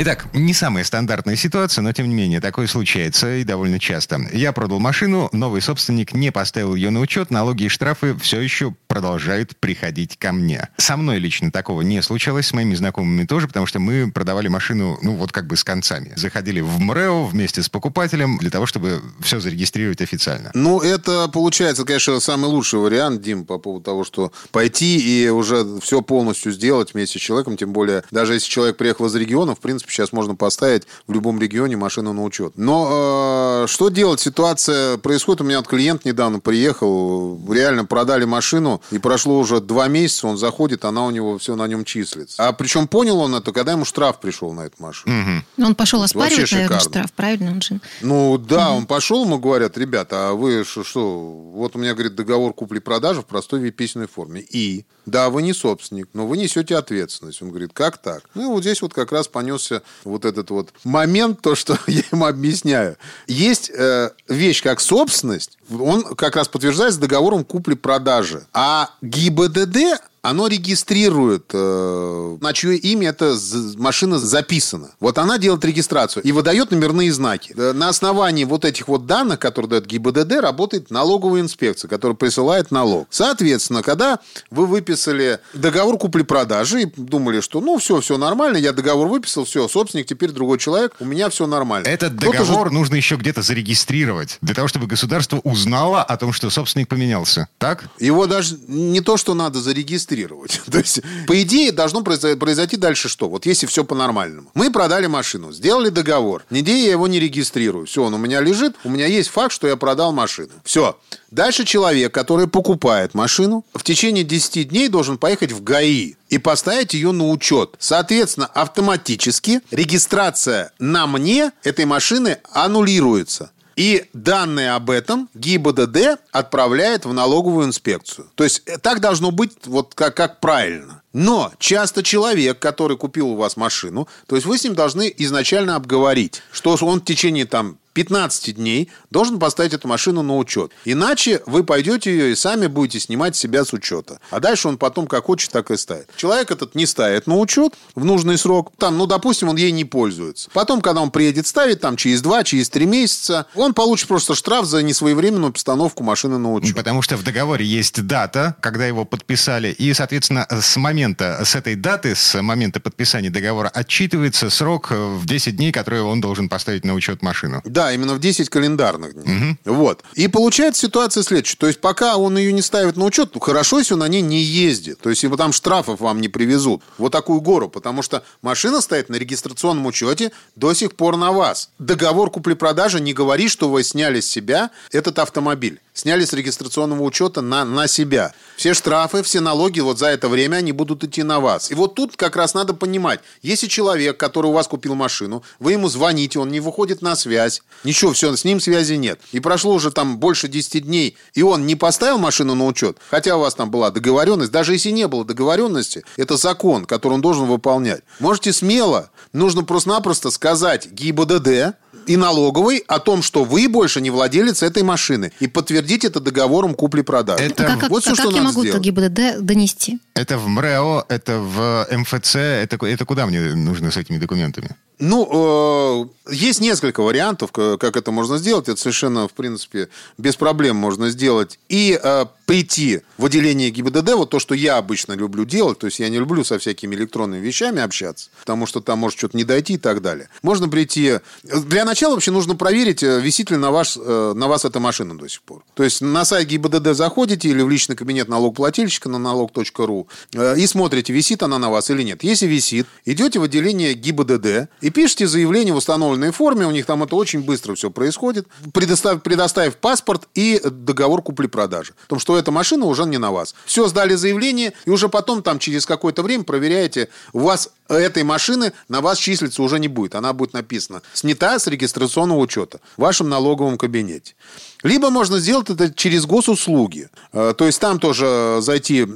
Итак, 0.00 0.26
не 0.32 0.54
самая 0.54 0.84
стандартная 0.84 1.34
ситуация, 1.34 1.82
но 1.82 1.92
тем 1.92 2.08
не 2.08 2.14
менее, 2.14 2.40
такое 2.40 2.68
случается 2.68 3.34
и 3.34 3.42
довольно 3.42 3.80
часто. 3.80 4.20
Я 4.32 4.52
продал 4.52 4.78
машину, 4.78 5.28
новый 5.32 5.60
собственник 5.60 6.14
не 6.14 6.30
поставил 6.30 6.76
ее 6.76 6.90
на 6.90 7.00
учет, 7.00 7.32
налоги 7.32 7.64
и 7.64 7.68
штрафы 7.68 8.16
все 8.16 8.40
еще 8.40 8.76
продолжают 8.86 9.56
приходить 9.56 10.16
ко 10.16 10.30
мне. 10.30 10.68
Со 10.76 10.96
мной 10.96 11.18
лично 11.18 11.50
такого 11.50 11.82
не 11.82 12.00
случалось, 12.00 12.46
с 12.46 12.52
моими 12.52 12.76
знакомыми 12.76 13.26
тоже, 13.26 13.48
потому 13.48 13.66
что 13.66 13.80
мы 13.80 14.12
продавали 14.12 14.46
машину, 14.46 15.00
ну 15.02 15.16
вот 15.16 15.32
как 15.32 15.48
бы 15.48 15.56
с 15.56 15.64
концами. 15.64 16.12
Заходили 16.14 16.60
в 16.60 16.78
МРЭО 16.78 17.24
вместе 17.24 17.64
с 17.64 17.68
покупателем 17.68 18.38
для 18.38 18.50
того, 18.50 18.66
чтобы 18.66 19.02
все 19.20 19.40
зарегистрировать 19.40 20.00
официально. 20.00 20.52
Ну, 20.54 20.78
это 20.78 21.26
получается, 21.26 21.84
конечно, 21.84 22.20
самый 22.20 22.46
лучший 22.46 22.78
вариант, 22.78 23.20
Дим, 23.20 23.44
по 23.44 23.58
поводу 23.58 23.84
того, 23.84 24.04
что 24.04 24.30
пойти 24.52 24.96
и 24.96 25.28
уже 25.28 25.80
все 25.80 26.02
полностью 26.02 26.52
сделать 26.52 26.94
вместе 26.94 27.18
с 27.18 27.22
человеком, 27.22 27.56
тем 27.56 27.72
более, 27.72 28.04
даже 28.12 28.34
если 28.34 28.48
человек 28.48 28.76
приехал 28.76 29.06
из 29.06 29.14
региона, 29.16 29.56
в 29.56 29.58
принципе, 29.58 29.87
сейчас 29.88 30.12
можно 30.12 30.34
поставить 30.34 30.84
в 31.06 31.12
любом 31.12 31.40
регионе 31.40 31.76
машину 31.76 32.12
на 32.12 32.24
учет. 32.24 32.52
Но 32.56 33.64
э, 33.64 33.66
что 33.68 33.88
делать? 33.88 34.20
Ситуация 34.20 34.98
происходит. 34.98 35.40
У 35.40 35.44
меня 35.44 35.58
вот 35.58 35.68
клиент 35.68 36.04
недавно 36.04 36.40
приехал, 36.40 37.38
реально 37.50 37.84
продали 37.84 38.24
машину, 38.24 38.80
и 38.90 38.98
прошло 38.98 39.38
уже 39.38 39.60
два 39.60 39.88
месяца, 39.88 40.26
он 40.26 40.36
заходит, 40.38 40.84
она 40.84 41.04
у 41.04 41.10
него 41.10 41.38
все 41.38 41.56
на 41.56 41.66
нем 41.66 41.84
числится. 41.84 42.46
А 42.46 42.52
причем 42.52 42.88
понял 42.88 43.18
он 43.18 43.34
это, 43.34 43.52
когда 43.52 43.72
ему 43.72 43.84
штраф 43.84 44.20
пришел 44.20 44.52
на 44.52 44.62
эту 44.62 44.76
машину. 44.82 45.42
Угу. 45.56 45.66
Он 45.66 45.74
пошел 45.74 46.02
оспаривать, 46.02 46.50
наверное, 46.52 46.80
штраф, 46.80 47.12
правильно? 47.12 47.50
Он 47.52 47.62
же... 47.62 47.80
Ну 48.00 48.38
да, 48.38 48.70
угу. 48.70 48.78
он 48.78 48.86
пошел, 48.86 49.24
ему 49.24 49.38
говорят, 49.38 49.76
ребята, 49.78 50.30
а 50.30 50.32
вы 50.32 50.64
что, 50.64 50.84
что? 50.84 51.20
Вот 51.54 51.76
у 51.76 51.78
меня, 51.78 51.94
говорит, 51.94 52.14
договор 52.14 52.52
купли-продажи 52.52 53.22
в 53.22 53.26
простой 53.26 53.70
письменной 53.70 54.08
форме. 54.08 54.40
И? 54.40 54.84
Да, 55.06 55.30
вы 55.30 55.42
не 55.42 55.54
собственник, 55.54 56.08
но 56.12 56.26
вы 56.26 56.36
несете 56.36 56.76
ответственность. 56.76 57.40
Он 57.40 57.48
говорит, 57.48 57.70
как 57.72 57.96
так? 57.98 58.24
Ну 58.34 58.42
и 58.42 58.46
вот 58.46 58.62
здесь 58.62 58.82
вот 58.82 58.92
как 58.92 59.10
раз 59.10 59.26
понесся 59.68 59.82
вот 60.04 60.24
этот 60.24 60.50
вот 60.50 60.70
момент, 60.84 61.40
то, 61.40 61.54
что 61.54 61.78
я 61.86 62.02
ему 62.12 62.26
объясняю. 62.26 62.96
Есть 63.26 63.70
э, 63.70 64.10
вещь 64.28 64.62
как 64.62 64.80
собственность, 64.80 65.58
он 65.70 66.02
как 66.14 66.36
раз 66.36 66.48
подтверждается 66.48 67.00
договором 67.00 67.44
купли-продажи. 67.44 68.46
А 68.52 68.90
ГИБДД 69.02 70.00
оно 70.28 70.46
регистрирует, 70.46 71.50
э, 71.52 72.36
на 72.40 72.52
чье 72.52 72.76
имя 72.76 73.10
эта 73.10 73.36
машина 73.76 74.18
записана. 74.18 74.90
Вот 75.00 75.18
она 75.18 75.38
делает 75.38 75.64
регистрацию 75.64 76.22
и 76.22 76.32
выдает 76.32 76.70
номерные 76.70 77.12
знаки. 77.12 77.54
Э, 77.56 77.72
на 77.72 77.88
основании 77.88 78.44
вот 78.44 78.64
этих 78.64 78.88
вот 78.88 79.06
данных, 79.06 79.38
которые 79.38 79.70
дает 79.70 79.86
ГИБДД, 79.86 80.32
работает 80.40 80.90
налоговая 80.90 81.40
инспекция, 81.40 81.88
которая 81.88 82.16
присылает 82.16 82.70
налог. 82.70 83.08
Соответственно, 83.10 83.82
когда 83.82 84.18
вы 84.50 84.66
выписали 84.66 85.40
договор 85.54 85.96
купли-продажи 85.98 86.82
и 86.82 86.92
думали, 86.96 87.40
что 87.40 87.60
ну 87.60 87.78
все, 87.78 88.00
все 88.00 88.18
нормально, 88.18 88.58
я 88.58 88.72
договор 88.72 89.08
выписал, 89.08 89.44
все, 89.44 89.66
собственник 89.68 90.06
теперь 90.06 90.30
другой 90.30 90.58
человек, 90.58 90.94
у 91.00 91.04
меня 91.04 91.30
все 91.30 91.46
нормально. 91.46 91.86
Этот 91.86 92.16
договор 92.16 92.68
же... 92.68 92.74
нужно 92.74 92.96
еще 92.96 93.16
где-то 93.16 93.42
зарегистрировать, 93.42 94.38
для 94.42 94.54
того, 94.54 94.68
чтобы 94.68 94.86
государство 94.86 95.40
узнало 95.44 96.02
о 96.02 96.16
том, 96.16 96.32
что 96.32 96.50
собственник 96.50 96.88
поменялся. 96.88 97.48
Так? 97.58 97.88
Его 97.98 98.26
даже 98.26 98.58
не 98.66 99.00
то, 99.00 99.16
что 99.16 99.34
надо 99.34 99.60
зарегистрировать, 99.60 100.17
регистрировать. 100.18 100.60
То 100.70 100.78
есть, 100.78 101.00
по 101.26 101.40
идее, 101.42 101.72
должно 101.72 102.02
произойти 102.02 102.76
дальше 102.76 103.08
что? 103.08 103.28
Вот 103.28 103.46
если 103.46 103.66
все 103.66 103.84
по-нормальному. 103.84 104.50
Мы 104.54 104.70
продали 104.70 105.06
машину, 105.06 105.52
сделали 105.52 105.88
договор. 105.88 106.44
Неделю 106.50 106.78
я 106.78 106.90
его 106.92 107.08
не 107.08 107.20
регистрирую. 107.20 107.86
Все, 107.86 108.02
он 108.02 108.14
у 108.14 108.18
меня 108.18 108.40
лежит, 108.40 108.76
у 108.84 108.90
меня 108.90 109.06
есть 109.06 109.28
факт, 109.28 109.52
что 109.52 109.66
я 109.66 109.76
продал 109.76 110.12
машину. 110.12 110.50
Все. 110.64 110.98
Дальше 111.30 111.64
человек, 111.64 112.12
который 112.12 112.46
покупает 112.46 113.14
машину, 113.14 113.64
в 113.74 113.82
течение 113.82 114.24
10 114.24 114.68
дней 114.68 114.88
должен 114.88 115.18
поехать 115.18 115.52
в 115.52 115.62
ГАИ 115.62 116.14
и 116.30 116.38
поставить 116.38 116.94
ее 116.94 117.12
на 117.12 117.28
учет. 117.28 117.74
Соответственно, 117.78 118.46
автоматически 118.46 119.60
регистрация 119.70 120.72
на 120.78 121.06
мне 121.06 121.52
этой 121.64 121.84
машины 121.84 122.38
аннулируется. 122.52 123.50
И 123.78 124.06
данные 124.12 124.72
об 124.72 124.90
этом 124.90 125.28
ГИБДД 125.34 126.18
отправляет 126.32 127.04
в 127.04 127.12
налоговую 127.12 127.66
инспекцию. 127.66 128.28
То 128.34 128.42
есть 128.42 128.62
э, 128.66 128.76
так 128.76 128.98
должно 128.98 129.30
быть 129.30 129.52
вот 129.66 129.94
как, 129.94 130.16
как 130.16 130.40
правильно. 130.40 131.02
Но 131.12 131.52
часто 131.60 132.02
человек, 132.02 132.58
который 132.58 132.96
купил 132.96 133.28
у 133.28 133.36
вас 133.36 133.56
машину, 133.56 134.08
то 134.26 134.34
есть 134.34 134.48
вы 134.48 134.58
с 134.58 134.64
ним 134.64 134.74
должны 134.74 135.14
изначально 135.18 135.76
обговорить, 135.76 136.42
что 136.50 136.76
он 136.80 137.00
в 137.00 137.04
течение 137.04 137.46
там 137.46 137.78
15 137.98 138.54
дней 138.54 138.92
должен 139.10 139.40
поставить 139.40 139.72
эту 139.72 139.88
машину 139.88 140.22
на 140.22 140.36
учет. 140.36 140.70
Иначе 140.84 141.42
вы 141.46 141.64
пойдете 141.64 142.12
ее 142.12 142.30
и 142.30 142.36
сами 142.36 142.68
будете 142.68 143.00
снимать 143.00 143.34
себя 143.34 143.64
с 143.64 143.72
учета. 143.72 144.20
А 144.30 144.38
дальше 144.38 144.68
он 144.68 144.78
потом 144.78 145.08
как 145.08 145.24
хочет, 145.24 145.50
так 145.50 145.72
и 145.72 145.76
ставит. 145.76 146.08
Человек 146.14 146.52
этот 146.52 146.76
не 146.76 146.86
ставит 146.86 147.26
на 147.26 147.36
учет 147.36 147.74
в 147.96 148.04
нужный 148.04 148.38
срок. 148.38 148.70
Там, 148.78 148.98
ну, 148.98 149.06
допустим, 149.06 149.48
он 149.48 149.56
ей 149.56 149.72
не 149.72 149.84
пользуется. 149.84 150.48
Потом, 150.52 150.80
когда 150.80 151.00
он 151.00 151.10
приедет 151.10 151.48
ставить, 151.48 151.80
там, 151.80 151.96
через 151.96 152.22
2, 152.22 152.44
через 152.44 152.70
3 152.70 152.86
месяца, 152.86 153.46
он 153.56 153.74
получит 153.74 154.06
просто 154.06 154.36
штраф 154.36 154.64
за 154.64 154.84
несвоевременную 154.84 155.52
постановку 155.52 156.04
машины 156.04 156.38
на 156.38 156.52
учет. 156.52 156.76
Потому 156.76 157.02
что 157.02 157.16
в 157.16 157.24
договоре 157.24 157.66
есть 157.66 158.06
дата, 158.06 158.54
когда 158.60 158.86
его 158.86 159.04
подписали, 159.04 159.72
и, 159.72 159.92
соответственно, 159.92 160.46
с 160.48 160.76
момента, 160.76 161.40
с 161.44 161.56
этой 161.56 161.74
даты, 161.74 162.14
с 162.14 162.40
момента 162.40 162.78
подписания 162.78 163.30
договора 163.30 163.70
отчитывается 163.70 164.50
срок 164.50 164.92
в 164.92 165.26
10 165.26 165.56
дней, 165.56 165.72
который 165.72 166.02
он 166.02 166.20
должен 166.20 166.48
поставить 166.48 166.84
на 166.84 166.94
учет 166.94 167.22
машину. 167.22 167.60
Да, 167.64 167.87
именно 167.92 168.14
в 168.14 168.20
10 168.20 168.48
календарных 168.48 169.14
дней. 169.14 169.56
Угу. 169.64 169.74
Вот. 169.74 170.04
И 170.14 170.28
получается 170.28 170.82
ситуация 170.82 171.22
следующая. 171.22 171.56
То 171.56 171.66
есть, 171.66 171.80
пока 171.80 172.16
он 172.16 172.36
ее 172.38 172.52
не 172.52 172.62
ставит 172.62 172.96
на 172.96 173.04
учет, 173.04 173.32
хорошо, 173.40 173.78
если 173.78 173.94
он 173.94 174.00
на 174.00 174.08
ней 174.08 174.22
не 174.22 174.40
ездит. 174.40 175.00
То 175.00 175.10
есть, 175.10 175.22
если 175.22 175.36
там 175.36 175.52
штрафов 175.52 176.00
вам 176.00 176.20
не 176.20 176.28
привезут. 176.28 176.82
Вот 176.98 177.12
такую 177.12 177.40
гору. 177.40 177.68
Потому 177.68 178.02
что 178.02 178.22
машина 178.42 178.80
стоит 178.80 179.08
на 179.08 179.16
регистрационном 179.16 179.86
учете 179.86 180.32
до 180.56 180.74
сих 180.74 180.94
пор 180.94 181.16
на 181.16 181.32
вас. 181.32 181.70
Договор 181.78 182.30
купли-продажи 182.30 183.00
не 183.00 183.12
говорит, 183.12 183.50
что 183.50 183.68
вы 183.68 183.82
сняли 183.82 184.20
с 184.20 184.28
себя 184.28 184.70
этот 184.92 185.18
автомобиль 185.18 185.80
сняли 185.98 186.24
с 186.24 186.32
регистрационного 186.32 187.02
учета 187.02 187.40
на, 187.40 187.64
на 187.64 187.88
себя. 187.88 188.32
Все 188.56 188.72
штрафы, 188.72 189.22
все 189.22 189.40
налоги 189.40 189.80
вот 189.80 189.98
за 189.98 190.06
это 190.06 190.28
время 190.28 190.56
они 190.56 190.72
будут 190.72 191.02
идти 191.02 191.24
на 191.24 191.40
вас. 191.40 191.70
И 191.70 191.74
вот 191.74 191.94
тут 191.96 192.16
как 192.16 192.36
раз 192.36 192.54
надо 192.54 192.72
понимать, 192.72 193.20
если 193.42 193.66
человек, 193.66 194.16
который 194.16 194.46
у 194.46 194.52
вас 194.52 194.68
купил 194.68 194.94
машину, 194.94 195.42
вы 195.58 195.72
ему 195.72 195.88
звоните, 195.88 196.38
он 196.38 196.50
не 196.50 196.60
выходит 196.60 197.02
на 197.02 197.16
связь, 197.16 197.62
ничего, 197.82 198.12
все, 198.12 198.34
с 198.36 198.44
ним 198.44 198.60
связи 198.60 198.94
нет. 198.94 199.20
И 199.32 199.40
прошло 199.40 199.74
уже 199.74 199.90
там 199.90 200.18
больше 200.18 200.46
10 200.46 200.86
дней, 200.86 201.16
и 201.34 201.42
он 201.42 201.66
не 201.66 201.74
поставил 201.74 202.18
машину 202.18 202.54
на 202.54 202.66
учет, 202.66 202.98
хотя 203.10 203.36
у 203.36 203.40
вас 203.40 203.54
там 203.54 203.70
была 203.70 203.90
договоренность, 203.90 204.52
даже 204.52 204.74
если 204.74 204.90
не 204.90 205.08
было 205.08 205.24
договоренности, 205.24 206.04
это 206.16 206.36
закон, 206.36 206.84
который 206.84 207.14
он 207.14 207.20
должен 207.20 207.46
выполнять. 207.46 208.02
Можете 208.20 208.52
смело, 208.52 209.10
нужно 209.32 209.64
просто-напросто 209.64 210.30
сказать 210.30 210.90
ГИБДД, 210.92 211.74
и 212.08 212.16
налоговой 212.16 212.82
о 212.88 212.98
том, 212.98 213.22
что 213.22 213.44
вы 213.44 213.68
больше 213.68 214.00
не 214.00 214.10
владелец 214.10 214.62
этой 214.62 214.82
машины. 214.82 215.30
И 215.40 215.46
подтвердить 215.46 216.04
это 216.04 216.20
договором 216.20 216.74
купли-продажи. 216.74 217.44
Это... 217.44 217.66
А 217.66 217.76
как, 217.76 217.90
вот 217.90 218.02
все, 218.02 218.12
а 218.12 218.14
что 218.14 218.24
как 218.24 218.34
я 218.34 218.42
могу 218.42 218.62
сделать. 218.62 218.80
это 218.80 218.80
ГИБДД 218.80 219.40
донести? 219.44 219.98
Это 220.14 220.38
в 220.38 220.48
МРЭО, 220.48 221.04
это 221.08 221.38
в 221.38 221.86
МФЦ, 221.90 222.36
это, 222.36 222.84
это 222.86 223.04
куда 223.04 223.26
мне 223.26 223.40
нужно 223.54 223.90
с 223.90 223.96
этими 223.98 224.16
документами? 224.16 224.70
Ну, 224.98 226.08
э, 226.28 226.34
есть 226.34 226.60
несколько 226.60 227.02
вариантов, 227.02 227.52
как 227.52 227.96
это 227.96 228.10
можно 228.10 228.38
сделать. 228.38 228.68
Это 228.68 228.80
совершенно, 228.80 229.28
в 229.28 229.32
принципе, 229.32 229.88
без 230.16 230.34
проблем 230.34 230.76
можно 230.76 231.10
сделать. 231.10 231.58
И 231.68 231.98
э, 232.02 232.24
прийти 232.48 233.02
в 233.18 233.26
отделение 233.26 233.68
ГИБДД, 233.68 234.14
вот 234.14 234.30
то, 234.30 234.38
что 234.38 234.54
я 234.54 234.78
обычно 234.78 235.12
люблю 235.12 235.44
делать, 235.44 235.78
то 235.78 235.86
есть 235.86 235.98
я 235.98 236.08
не 236.08 236.16
люблю 236.16 236.44
со 236.44 236.58
всякими 236.58 236.94
электронными 236.94 237.44
вещами 237.44 237.82
общаться, 237.82 238.30
потому 238.40 238.64
что 238.64 238.80
там 238.80 239.00
может 239.00 239.18
что-то 239.18 239.36
не 239.36 239.44
дойти 239.44 239.74
и 239.74 239.76
так 239.76 240.00
далее. 240.00 240.30
Можно 240.40 240.66
прийти... 240.66 241.18
Для 241.42 241.84
начала 241.84 242.14
вообще 242.14 242.30
нужно 242.30 242.56
проверить, 242.56 243.02
э, 243.02 243.20
висит 243.20 243.50
ли 243.50 243.58
на, 243.58 243.70
ваш, 243.70 243.98
э, 243.98 244.32
на 244.34 244.48
вас 244.48 244.64
эта 244.64 244.80
машина 244.80 245.18
до 245.18 245.28
сих 245.28 245.42
пор. 245.42 245.62
То 245.74 245.84
есть 245.84 246.00
на 246.00 246.24
сайт 246.24 246.48
ГИБДД 246.48 246.94
заходите 246.94 247.50
или 247.50 247.60
в 247.60 247.68
личный 247.68 247.96
кабинет 247.96 248.28
налогоплательщика 248.28 249.10
на 249.10 249.18
налог.ру 249.18 250.08
э, 250.32 250.58
и 250.58 250.66
смотрите, 250.66 251.12
висит 251.12 251.42
она 251.42 251.58
на 251.58 251.68
вас 251.68 251.90
или 251.90 252.02
нет. 252.02 252.24
Если 252.24 252.46
висит, 252.46 252.86
идете 253.04 253.40
в 253.40 253.42
отделение 253.42 253.92
ГИБДД 253.92 254.70
и 254.80 254.88
пишите 254.88 255.26
заявление 255.26 255.74
в 255.74 255.76
установленной 255.76 256.30
форме, 256.30 256.66
у 256.66 256.70
них 256.70 256.86
там 256.86 257.02
это 257.02 257.14
очень 257.14 257.42
быстро 257.42 257.74
все 257.74 257.90
происходит, 257.90 258.48
предоставив, 258.72 259.22
предоставив 259.22 259.76
паспорт 259.76 260.26
и 260.34 260.62
договор 260.64 261.20
купли-продажи. 261.20 261.92
О 262.06 262.08
том, 262.08 262.18
что 262.18 262.37
эта 262.38 262.50
машина 262.50 262.86
уже 262.86 263.04
не 263.04 263.18
на 263.18 263.30
вас. 263.30 263.54
Все, 263.66 263.88
сдали 263.88 264.14
заявление, 264.14 264.72
и 264.84 264.90
уже 264.90 265.08
потом 265.08 265.42
там 265.42 265.58
через 265.58 265.86
какое-то 265.86 266.22
время 266.22 266.44
проверяете, 266.44 267.08
у 267.32 267.40
вас 267.40 267.70
этой 267.88 268.22
машины 268.22 268.72
на 268.88 269.00
вас 269.00 269.18
числиться 269.18 269.62
уже 269.62 269.78
не 269.78 269.88
будет. 269.88 270.14
Она 270.14 270.32
будет 270.32 270.52
написана 270.52 271.02
«снята 271.12 271.58
с 271.58 271.66
регистрационного 271.66 272.38
учета» 272.38 272.80
в 272.96 273.02
вашем 273.02 273.28
налоговом 273.28 273.78
кабинете. 273.78 274.34
Либо 274.82 275.10
можно 275.10 275.40
сделать 275.40 275.70
это 275.70 275.92
через 275.92 276.24
госуслуги. 276.24 277.08
Э, 277.32 277.52
то 277.56 277.66
есть 277.66 277.80
там 277.80 277.98
тоже 277.98 278.58
зайти, 278.60 279.06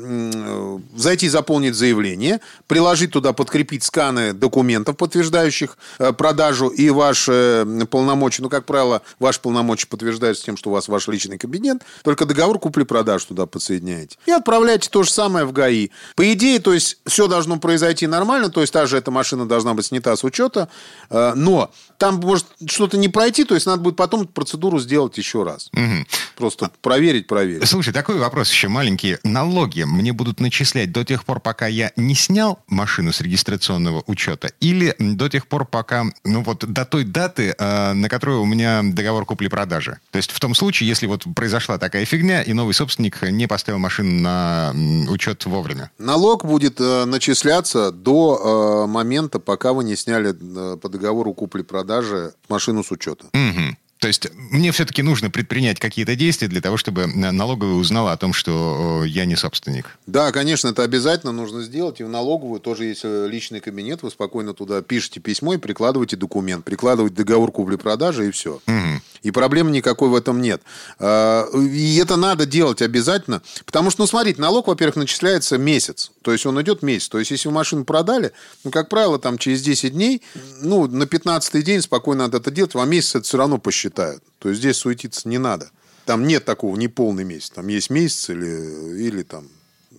зайти 0.97 1.28
заполнить 1.28 1.76
заявление, 1.76 2.40
приложить 2.66 3.12
туда, 3.12 3.33
подкрепить 3.33 3.85
сканы 3.85 4.33
документов, 4.33 4.97
подтверждающих 4.97 5.78
э, 5.99 6.12
продажу 6.12 6.69
и 6.69 6.90
ваши 6.90 7.66
полномочия. 7.90 8.42
Ну, 8.42 8.49
как 8.49 8.64
правило, 8.64 9.02
ваши 9.21 9.40
полномочия 9.40 9.87
подтверждаются 9.87 10.45
тем, 10.45 10.57
что 10.57 10.71
у 10.71 10.73
вас 10.73 10.88
ваш 10.88 11.07
личный 11.07 11.38
кабинет. 11.38 11.83
Только 12.02 12.26
договор 12.26 12.59
купли-продаж 12.59 13.25
туда 13.25 13.47
подсоединяете. 13.47 14.19
И 14.26 14.33
отправляете 14.33 14.88
то 14.90 15.04
же 15.04 15.12
самое 15.12 15.45
в 15.45 15.52
ГАИ. 15.52 15.90
По 16.16 16.33
идее, 16.33 16.59
то 16.59 16.73
есть 16.73 16.99
все 17.07 17.28
должно 17.28 17.59
произойти 17.59 18.09
нормально. 18.09 18.50
То 18.50 18.62
есть 18.62 18.73
та 18.73 18.87
же 18.87 18.99
эта 18.99 19.12
машина 19.12 19.47
должна 19.47 19.75
быть 19.75 19.87
снята 19.87 20.16
с 20.16 20.25
учета. 20.25 20.69
Э, 21.09 21.35
но 21.37 21.71
там 21.99 22.16
может 22.16 22.47
что-то 22.66 22.99
не 22.99 23.09
пройти. 23.09 23.45
То 23.45 23.54
есть 23.54 23.66
надо 23.66 23.81
будет 23.81 23.95
потом 23.95 24.26
процедуру 24.26 24.81
сделать 24.81 25.16
еще 25.19 25.45
раз 25.45 25.51
раз. 25.52 25.71
Угу. 25.75 26.06
Просто 26.37 26.71
проверить, 26.80 27.26
проверить. 27.26 27.68
Слушай, 27.68 27.92
такой 27.92 28.18
вопрос 28.18 28.50
еще 28.50 28.68
маленький. 28.68 29.18
Налоги 29.23 29.82
мне 29.82 30.12
будут 30.12 30.40
начислять 30.40 30.92
до 30.92 31.04
тех 31.04 31.25
пор, 31.25 31.40
пока 31.40 31.66
я 31.66 31.92
не 31.97 32.14
снял 32.14 32.61
машину 32.68 33.12
с 33.12 33.21
регистрационного 33.21 34.02
учета, 34.06 34.50
или 34.61 34.94
до 34.99 35.28
тех 35.28 35.47
пор, 35.47 35.64
пока, 35.64 36.04
ну 36.25 36.42
вот, 36.42 36.64
до 36.64 36.85
той 36.85 37.05
даты, 37.05 37.55
э, 37.57 37.92
на 37.92 38.09
которую 38.09 38.42
у 38.42 38.46
меня 38.46 38.83
договор 38.83 39.24
купли-продажи. 39.24 39.98
То 40.11 40.16
есть 40.16 40.31
в 40.31 40.40
том 40.40 40.55
случае, 40.55 40.88
если 40.88 41.07
вот 41.07 41.24
произошла 41.35 41.79
такая 41.79 42.05
фигня, 42.05 42.42
и 42.42 42.53
новый 42.53 42.74
собственник 42.74 43.22
не 43.22 43.46
поставил 43.46 43.79
машину 43.79 44.20
на 44.20 44.74
учет 45.09 45.44
вовремя. 45.46 45.90
Налог 45.98 46.44
будет 46.44 46.81
э, 46.81 47.05
начисляться 47.05 47.92
до 47.92 48.85
э, 48.85 48.90
момента, 48.90 49.38
пока 49.38 49.72
вы 49.72 49.85
не 49.85 49.96
сняли 49.96 50.33
по 50.33 50.88
договору 50.88 51.35
купли-продажи 51.35 52.33
машину 52.48 52.83
с 52.85 52.90
учета. 52.90 53.26
Угу. 53.33 53.76
То 54.02 54.08
есть 54.08 54.26
мне 54.34 54.72
все-таки 54.72 55.00
нужно 55.00 55.30
предпринять 55.30 55.78
какие-то 55.78 56.16
действия 56.16 56.48
для 56.48 56.60
того, 56.60 56.76
чтобы 56.76 57.06
налоговая 57.06 57.74
узнала 57.74 58.10
о 58.10 58.16
том, 58.16 58.32
что 58.32 59.04
я 59.06 59.26
не 59.26 59.36
собственник. 59.36 59.96
Да, 60.08 60.32
конечно, 60.32 60.66
это 60.66 60.82
обязательно 60.82 61.30
нужно 61.30 61.62
сделать. 61.62 62.00
И 62.00 62.02
в 62.02 62.08
налоговую 62.08 62.58
тоже 62.58 62.86
есть 62.86 63.02
э, 63.04 63.28
личный 63.30 63.60
кабинет. 63.60 64.02
Вы 64.02 64.10
спокойно 64.10 64.54
туда 64.54 64.82
пишете 64.82 65.20
письмо 65.20 65.54
и 65.54 65.56
прикладываете 65.56 66.16
документ. 66.16 66.64
Прикладываете 66.64 67.14
договор 67.14 67.52
купли-продажи 67.52 68.26
и 68.26 68.32
все. 68.32 68.54
Угу. 68.66 69.02
И 69.22 69.30
проблем 69.30 69.70
никакой 69.70 70.08
в 70.08 70.16
этом 70.16 70.42
нет. 70.42 70.62
А, 70.98 71.48
и 71.56 71.96
это 71.98 72.16
надо 72.16 72.44
делать 72.44 72.82
обязательно. 72.82 73.40
Потому 73.66 73.92
что, 73.92 74.02
ну, 74.02 74.08
смотрите, 74.08 74.40
налог, 74.40 74.66
во-первых, 74.66 74.96
начисляется 74.96 75.58
месяц. 75.58 76.10
То 76.22 76.32
есть 76.32 76.44
он 76.44 76.60
идет 76.60 76.82
месяц. 76.82 77.08
То 77.08 77.20
есть 77.20 77.30
если 77.30 77.46
вы 77.46 77.54
машину 77.54 77.84
продали, 77.84 78.32
ну, 78.64 78.72
как 78.72 78.88
правило, 78.88 79.20
там 79.20 79.38
через 79.38 79.62
10 79.62 79.92
дней, 79.92 80.22
ну, 80.60 80.88
на 80.88 81.06
15 81.06 81.64
день 81.64 81.80
спокойно 81.82 82.24
надо 82.24 82.38
это 82.38 82.50
делать. 82.50 82.74
Вам 82.74 82.90
месяц 82.90 83.14
это 83.14 83.26
все 83.26 83.38
равно 83.38 83.58
посчитать 83.58 83.91
считают. 83.92 84.22
То 84.38 84.48
есть 84.48 84.61
здесь 84.61 84.76
суетиться 84.76 85.28
не 85.28 85.38
надо. 85.38 85.70
Там 86.05 86.26
нет 86.26 86.44
такого 86.44 86.76
не 86.76 86.88
полный 86.88 87.24
месяц. 87.24 87.50
Там 87.50 87.68
есть 87.68 87.90
месяц 87.90 88.31
или, 88.31 89.07
или 89.07 89.22
там 89.22 89.44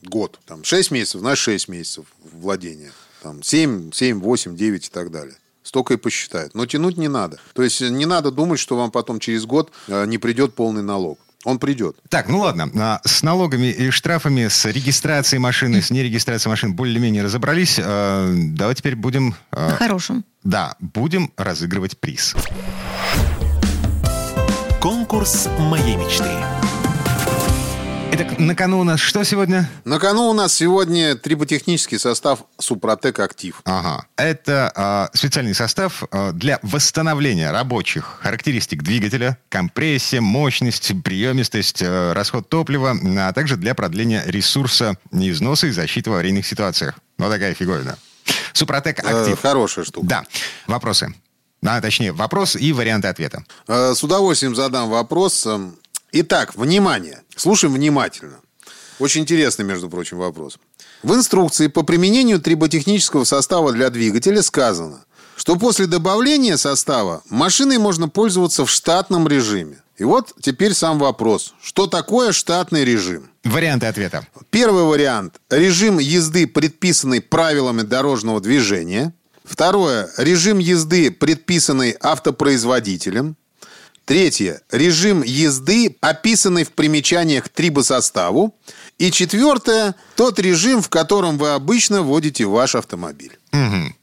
год. 0.03 0.39
Там 0.45 0.63
6 0.63 0.91
месяцев, 0.91 1.21
знаешь, 1.21 1.39
6 1.39 1.69
месяцев 1.69 2.05
владения. 2.33 2.91
Там 3.21 3.41
7, 3.41 3.91
7, 3.93 4.19
8, 4.19 4.55
9 4.57 4.85
и 4.85 4.89
так 4.89 5.11
далее. 5.11 5.35
Столько 5.63 5.93
и 5.93 5.97
посчитают. 5.97 6.55
Но 6.55 6.65
тянуть 6.65 6.97
не 6.97 7.07
надо. 7.07 7.39
То 7.53 7.63
есть 7.63 7.79
не 7.79 8.05
надо 8.05 8.31
думать, 8.31 8.59
что 8.59 8.75
вам 8.75 8.91
потом 8.91 9.19
через 9.19 9.45
год 9.45 9.71
э, 9.87 10.05
не 10.07 10.17
придет 10.17 10.55
полный 10.55 10.83
налог. 10.83 11.19
Он 11.45 11.57
придет. 11.59 11.95
Так, 12.09 12.27
ну 12.27 12.39
ладно. 12.39 12.69
А, 12.75 13.01
с 13.05 13.23
налогами 13.23 13.67
и 13.67 13.89
штрафами, 13.91 14.47
с 14.47 14.65
регистрацией 14.65 15.39
машины, 15.39 15.81
с 15.81 15.89
нерегистрацией 15.89 16.49
машин 16.49 16.73
более-менее 16.73 17.23
разобрались. 17.23 17.79
А, 17.81 18.29
давай 18.33 18.75
теперь 18.75 18.95
будем... 18.95 19.35
А, 19.51 19.69
На 19.69 19.75
хорошем. 19.75 20.25
Да, 20.43 20.75
будем 20.79 21.31
разыгрывать 21.37 21.97
приз. 21.97 22.35
Конкурс 24.83 25.47
моей 25.59 25.95
мечты. 25.95 26.27
Итак, 28.11 28.37
на 28.37 28.53
кону 28.53 28.81
у 28.81 28.83
нас 28.83 28.99
что 28.99 29.23
сегодня? 29.23 29.69
На 29.85 29.97
кону 29.97 30.27
у 30.27 30.33
нас 30.33 30.53
сегодня 30.53 31.15
триботехнический 31.15 31.97
состав 31.97 32.39
Супротек 32.59 33.17
Актив. 33.19 33.61
Ага. 33.63 34.05
Это 34.17 35.09
э, 35.13 35.17
специальный 35.17 35.53
состав 35.53 36.03
э, 36.11 36.33
для 36.33 36.59
восстановления 36.63 37.51
рабочих 37.51 38.19
характеристик 38.23 38.83
двигателя, 38.83 39.37
компрессия, 39.47 40.19
мощность, 40.19 40.91
приемистость, 41.01 41.81
э, 41.81 42.11
расход 42.11 42.49
топлива, 42.49 42.93
а 43.19 43.31
также 43.31 43.55
для 43.55 43.75
продления 43.75 44.21
ресурса 44.25 44.97
износа 45.13 45.67
и 45.67 45.71
защиты 45.71 46.09
в 46.09 46.13
аварийных 46.13 46.45
ситуациях. 46.45 46.95
Вот 47.17 47.29
такая 47.29 47.53
фиговина. 47.53 47.97
Супротек 48.51 48.99
Актив. 48.99 49.39
Э, 49.39 49.41
хорошая 49.41 49.85
штука. 49.85 50.05
Да. 50.05 50.23
Вопросы? 50.67 51.13
А, 51.65 51.81
точнее, 51.81 52.11
вопрос 52.11 52.55
и 52.55 52.73
варианты 52.73 53.07
ответа. 53.07 53.45
Э, 53.67 53.93
с 53.95 54.03
удовольствием 54.03 54.55
задам 54.55 54.89
вопрос. 54.89 55.47
Итак, 56.11 56.55
внимание. 56.55 57.21
Слушаем 57.35 57.73
внимательно. 57.73 58.39
Очень 58.99 59.21
интересный, 59.21 59.65
между 59.65 59.89
прочим, 59.89 60.17
вопрос. 60.17 60.59
В 61.01 61.13
инструкции 61.15 61.67
по 61.67 61.83
применению 61.83 62.39
триботехнического 62.39 63.23
состава 63.23 63.71
для 63.73 63.89
двигателя 63.89 64.41
сказано, 64.41 65.03
что 65.35 65.55
после 65.55 65.87
добавления 65.87 66.57
состава 66.57 67.23
машиной 67.29 67.77
можно 67.77 68.07
пользоваться 68.07 68.65
в 68.65 68.69
штатном 68.69 69.27
режиме. 69.27 69.77
И 69.97 70.03
вот 70.03 70.33
теперь 70.41 70.73
сам 70.73 70.99
вопрос. 70.99 71.53
Что 71.61 71.87
такое 71.87 72.31
штатный 72.31 72.83
режим? 72.83 73.29
Варианты 73.43 73.87
ответа. 73.87 74.25
Первый 74.49 74.83
вариант– 74.83 75.39
режим 75.49 75.99
езды, 75.99 76.47
предписанный 76.47 77.21
правилами 77.21 77.81
дорожного 77.81 78.39
движения. 78.39 79.13
Второе– 79.43 80.09
режим 80.17 80.59
езды, 80.59 81.11
предписанный 81.11 81.95
автопроизводителем. 81.99 83.35
Третье– 84.05 84.61
режим 84.71 85.21
езды, 85.21 85.97
описанный 86.01 86.63
в 86.63 86.71
примечаниях 86.71 87.45
к 87.45 87.49
трибосоставу. 87.49 88.55
И 88.97 89.11
четвертое– 89.11 89.95
тот 90.15 90.39
режим, 90.39 90.81
в 90.81 90.89
котором 90.89 91.37
вы 91.37 91.49
обычно 91.49 92.03
водите 92.03 92.45
ваш 92.45 92.75
автомобиль. 92.75 93.37
Угу. 93.53 93.93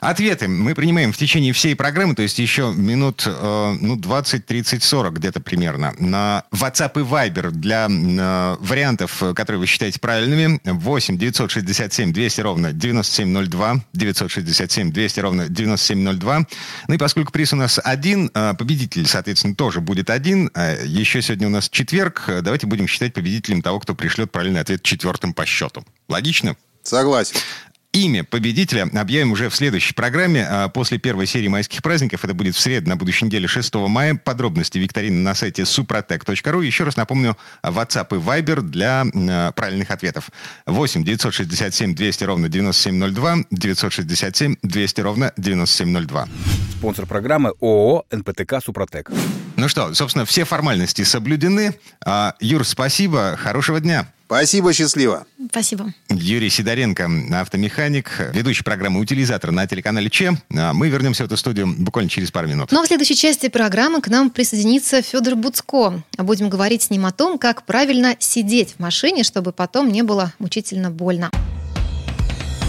Ответы 0.00 0.48
мы 0.48 0.74
принимаем 0.74 1.12
в 1.12 1.16
течение 1.16 1.54
всей 1.54 1.74
программы, 1.74 2.14
то 2.14 2.22
есть 2.22 2.38
еще 2.38 2.74
минут 2.76 3.24
э, 3.26 3.76
ну, 3.80 3.96
20, 3.96 4.44
30, 4.44 4.82
40 4.82 5.14
где-то 5.14 5.40
примерно. 5.40 5.94
На 5.98 6.44
WhatsApp 6.52 7.00
и 7.00 7.04
Viber 7.04 7.50
для 7.50 7.88
э, 7.88 8.56
вариантов, 8.60 9.22
которые 9.34 9.60
вы 9.60 9.66
считаете 9.66 9.98
правильными. 9.98 10.60
8 10.62 11.16
967 11.16 12.12
200 12.12 12.40
ровно 12.42 12.72
9702. 12.74 13.76
967 13.94 14.92
200 14.92 15.20
ровно 15.20 15.48
9702. 15.48 16.46
Ну 16.88 16.94
и 16.94 16.98
поскольку 16.98 17.32
приз 17.32 17.54
у 17.54 17.56
нас 17.56 17.80
один, 17.82 18.30
э, 18.34 18.54
победитель, 18.58 19.06
соответственно, 19.06 19.54
тоже 19.54 19.80
будет 19.80 20.10
один. 20.10 20.50
Э, 20.54 20.84
еще 20.84 21.22
сегодня 21.22 21.46
у 21.46 21.50
нас 21.50 21.70
четверг. 21.70 22.24
Давайте 22.42 22.66
будем 22.66 22.86
считать 22.86 23.14
победителем 23.14 23.62
того, 23.62 23.80
кто 23.80 23.94
пришлет 23.94 24.30
правильный 24.30 24.60
ответ 24.60 24.82
четвертым 24.82 25.32
по 25.32 25.46
счету. 25.46 25.82
Логично? 26.08 26.56
Согласен. 26.82 27.36
Имя 27.94 28.22
победителя 28.22 28.86
объявим 28.94 29.32
уже 29.32 29.48
в 29.48 29.56
следующей 29.56 29.94
программе. 29.94 30.46
А, 30.46 30.68
после 30.68 30.98
первой 30.98 31.26
серии 31.26 31.48
майских 31.48 31.82
праздников, 31.82 32.22
это 32.22 32.34
будет 32.34 32.54
в 32.54 32.60
среду 32.60 32.90
на 32.90 32.96
будущей 32.96 33.24
неделе 33.24 33.48
6 33.48 33.74
мая. 33.74 34.14
Подробности 34.14 34.76
викторины 34.76 35.22
на 35.22 35.34
сайте 35.34 35.62
suprotec.ru. 35.62 36.64
Еще 36.64 36.84
раз 36.84 36.96
напомню, 36.98 37.38
WhatsApp 37.62 38.08
и 38.14 38.20
Viber 38.20 38.60
для 38.60 39.06
э, 39.06 39.52
правильных 39.56 39.90
ответов. 39.90 40.30
8 40.66 41.02
967 41.02 41.94
200 41.94 42.24
ровно 42.24 42.50
9702, 42.50 43.36
967 43.50 44.56
200 44.62 45.00
ровно 45.00 45.32
9702. 45.38 46.28
Спонсор 46.72 47.06
программы 47.06 47.54
ООО 47.60 48.04
«НПТК 48.10 48.60
Супротек». 48.62 49.10
Ну 49.68 49.70
что, 49.70 49.92
собственно, 49.92 50.24
все 50.24 50.44
формальности 50.44 51.02
соблюдены. 51.02 51.74
А, 52.02 52.34
Юр, 52.40 52.64
спасибо, 52.64 53.36
хорошего 53.36 53.80
дня. 53.80 54.10
Спасибо, 54.24 54.72
счастливо. 54.72 55.26
Спасибо. 55.50 55.92
Юрий 56.08 56.48
Сидоренко, 56.48 57.06
автомеханик, 57.34 58.30
ведущий 58.32 58.64
программы 58.64 58.98
«Утилизатор» 58.98 59.50
на 59.50 59.66
телеканале 59.66 60.08
Че. 60.08 60.38
А 60.56 60.72
мы 60.72 60.88
вернемся 60.88 61.24
в 61.24 61.26
эту 61.26 61.36
студию 61.36 61.66
буквально 61.66 62.08
через 62.08 62.30
пару 62.30 62.48
минут. 62.48 62.72
Ну 62.72 62.80
а 62.80 62.82
в 62.82 62.86
следующей 62.86 63.14
части 63.14 63.50
программы 63.50 64.00
к 64.00 64.08
нам 64.08 64.30
присоединится 64.30 65.02
Федор 65.02 65.36
Буцко. 65.36 66.02
Будем 66.16 66.48
говорить 66.48 66.84
с 66.84 66.88
ним 66.88 67.04
о 67.04 67.12
том, 67.12 67.38
как 67.38 67.64
правильно 67.64 68.16
сидеть 68.18 68.76
в 68.78 68.80
машине, 68.80 69.22
чтобы 69.22 69.52
потом 69.52 69.92
не 69.92 70.00
было 70.00 70.32
мучительно 70.38 70.90
больно. 70.90 71.30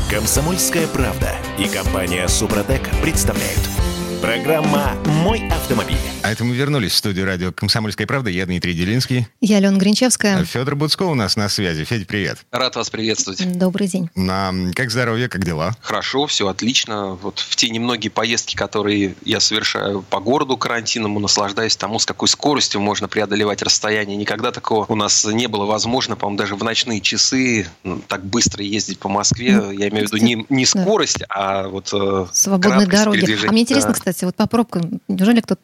Комсомольская 0.10 0.88
правда 0.88 1.34
и 1.58 1.70
компания 1.70 2.28
«Супротек» 2.28 2.82
представляют– 3.02 3.62
Программа 4.22 4.96
«Мой 5.24 5.48
автомобиль». 5.48 5.96
А 6.22 6.32
это 6.32 6.44
мы 6.44 6.54
вернулись 6.54 6.92
в 6.92 6.96
студию 6.96 7.26
радио 7.26 7.54
«Комсомольская 7.54 8.06
правда». 8.06 8.30
Я 8.30 8.46
Дмитрий 8.46 8.74
Делинский. 8.74 9.28
Я 9.40 9.58
Алена 9.58 9.78
Гринчевская. 9.78 10.44
Федор 10.44 10.76
Буцко 10.76 11.04
у 11.04 11.16
нас 11.16 11.38
на 11.38 11.48
связи. 11.48 11.86
Федь, 11.86 12.08
привет. 12.08 12.40
Рад 12.52 12.76
вас 12.76 12.90
приветствовать. 12.90 13.58
Добрый 13.58 13.88
день. 13.88 14.10
На, 14.16 14.54
как 14.76 14.92
здоровье, 14.92 15.30
как 15.30 15.46
дела? 15.46 15.78
Хорошо, 15.80 16.28
все 16.28 16.50
отлично. 16.50 17.14
Вот 17.14 17.40
в 17.40 17.56
те 17.56 17.70
немногие 17.70 18.12
поездки, 18.12 18.56
которые 18.56 19.16
я 19.24 19.40
совершаю 19.40 20.02
по 20.02 20.20
городу 20.20 20.58
карантинному, 20.58 21.20
наслаждаюсь 21.20 21.78
тому, 21.78 22.00
с 22.00 22.06
какой 22.06 22.28
скоростью 22.28 22.82
можно 22.82 23.08
преодолевать 23.08 23.62
расстояние. 23.62 24.18
Никогда 24.18 24.52
такого 24.52 24.86
у 24.90 24.96
нас 24.96 25.24
не 25.24 25.48
было 25.48 25.66
возможно, 25.66 26.18
по-моему, 26.18 26.38
даже 26.38 26.56
в 26.56 26.64
ночные 26.66 27.00
часы 27.00 27.66
так 28.10 28.26
быстро 28.26 28.62
ездить 28.62 29.00
по 29.00 29.08
Москве. 29.08 29.56
Ну, 29.56 29.72
я 29.72 29.88
имею 29.88 30.06
в 30.08 30.12
виду 30.12 30.24
не, 30.24 30.46
не 30.50 30.66
скорость, 30.66 31.20
да. 31.20 31.26
а 31.30 31.68
вот 31.70 31.90
э, 31.94 32.26
свободные 32.34 32.88
дороги. 32.88 33.48
А 33.48 33.52
мне 33.54 33.62
интересно, 33.62 33.92
да. 33.92 33.94
кстати, 33.94 34.10
кстати, 34.10 34.26
вот 34.26 34.36
по 34.36 34.48
пробкам, 34.48 35.00
неужели 35.08 35.40
кто-то 35.40 35.62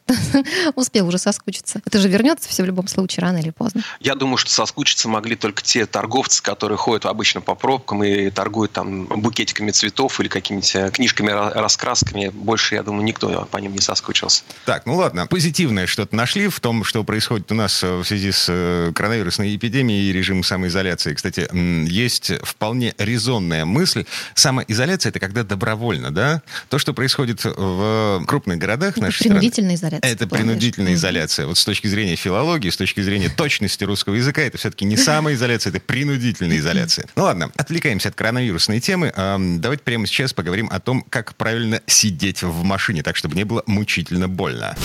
успел 0.74 1.08
уже 1.08 1.18
соскучиться? 1.18 1.80
Это 1.84 1.98
же 1.98 2.08
вернется 2.08 2.48
все 2.48 2.62
в 2.62 2.66
любом 2.66 2.88
случае, 2.88 3.22
рано 3.22 3.38
или 3.38 3.50
поздно. 3.50 3.82
Я 4.00 4.14
думаю, 4.14 4.36
что 4.36 4.50
соскучиться 4.50 5.08
могли 5.08 5.36
только 5.36 5.62
те 5.62 5.86
торговцы, 5.86 6.42
которые 6.42 6.78
ходят 6.78 7.06
обычно 7.06 7.40
по 7.40 7.54
пробкам 7.54 8.04
и 8.04 8.30
торгуют 8.30 8.72
там 8.72 9.04
букетиками 9.06 9.70
цветов 9.70 10.20
или 10.20 10.28
какими-нибудь 10.28 10.74
э, 10.76 10.90
книжками, 10.90 11.30
раскрасками. 11.30 12.28
Больше, 12.28 12.74
я 12.74 12.82
думаю, 12.82 13.04
никто 13.04 13.46
по 13.50 13.58
ним 13.58 13.72
не 13.72 13.80
соскучился. 13.80 14.42
Так, 14.64 14.86
ну 14.86 14.96
ладно. 14.96 15.26
Позитивное 15.26 15.86
что-то 15.86 16.14
нашли 16.14 16.48
в 16.48 16.60
том, 16.60 16.84
что 16.84 17.04
происходит 17.04 17.50
у 17.52 17.54
нас 17.54 17.82
э, 17.82 17.96
в 17.96 18.04
связи 18.04 18.32
с 18.32 18.46
э, 18.48 18.92
коронавирусной 18.94 19.54
эпидемией 19.56 20.10
и 20.10 20.12
режимом 20.12 20.44
самоизоляции. 20.44 21.14
Кстати, 21.14 21.48
есть 21.88 22.32
вполне 22.42 22.94
резонная 22.98 23.64
мысль. 23.64 24.04
Самоизоляция– 24.34 25.10
это 25.10 25.20
когда 25.20 25.42
добровольно, 25.42 26.10
да? 26.10 26.42
То, 26.68 26.78
что 26.78 26.92
происходит 26.94 27.44
в 27.44 28.24
крупных 28.26 28.58
городах 28.58 28.92
это 28.92 29.02
нашей 29.02 29.24
принудительная 29.24 29.76
страны. 29.76 30.00
изоляция. 30.00 30.12
Это 30.12 30.26
принудительная 30.36 30.94
изоляция. 30.94 31.46
Вот 31.46 31.58
с 31.58 31.64
точки 31.64 31.86
зрения 31.86 32.16
филологии, 32.16 32.70
с 32.70 32.76
точки 32.76 33.00
зрения 33.00 33.28
точности 33.28 33.84
русского 33.84 34.14
языка, 34.14 34.42
это 34.42 34.58
все-таки 34.58 34.84
не 34.84 34.96
самоизоляция, 34.96 35.70
это 35.70 35.80
принудительная 35.80 36.58
изоляция. 36.58 37.06
Ну 37.16 37.24
ладно, 37.24 37.50
отвлекаемся 37.56 38.08
от 38.08 38.14
коронавирусной 38.14 38.80
темы. 38.80 39.12
Давайте 39.16 39.82
прямо 39.82 40.06
сейчас 40.06 40.32
поговорим 40.32 40.68
о 40.70 40.80
том, 40.80 41.02
как 41.08 41.34
правильно 41.36 41.80
сидеть 41.86 42.42
в 42.42 42.62
машине, 42.62 43.02
так, 43.02 43.16
чтобы 43.16 43.34
не 43.36 43.44
было 43.44 43.62
мучительно 43.66 44.28
больно. 44.28 44.76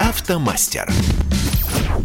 Автомастер. 0.00 0.92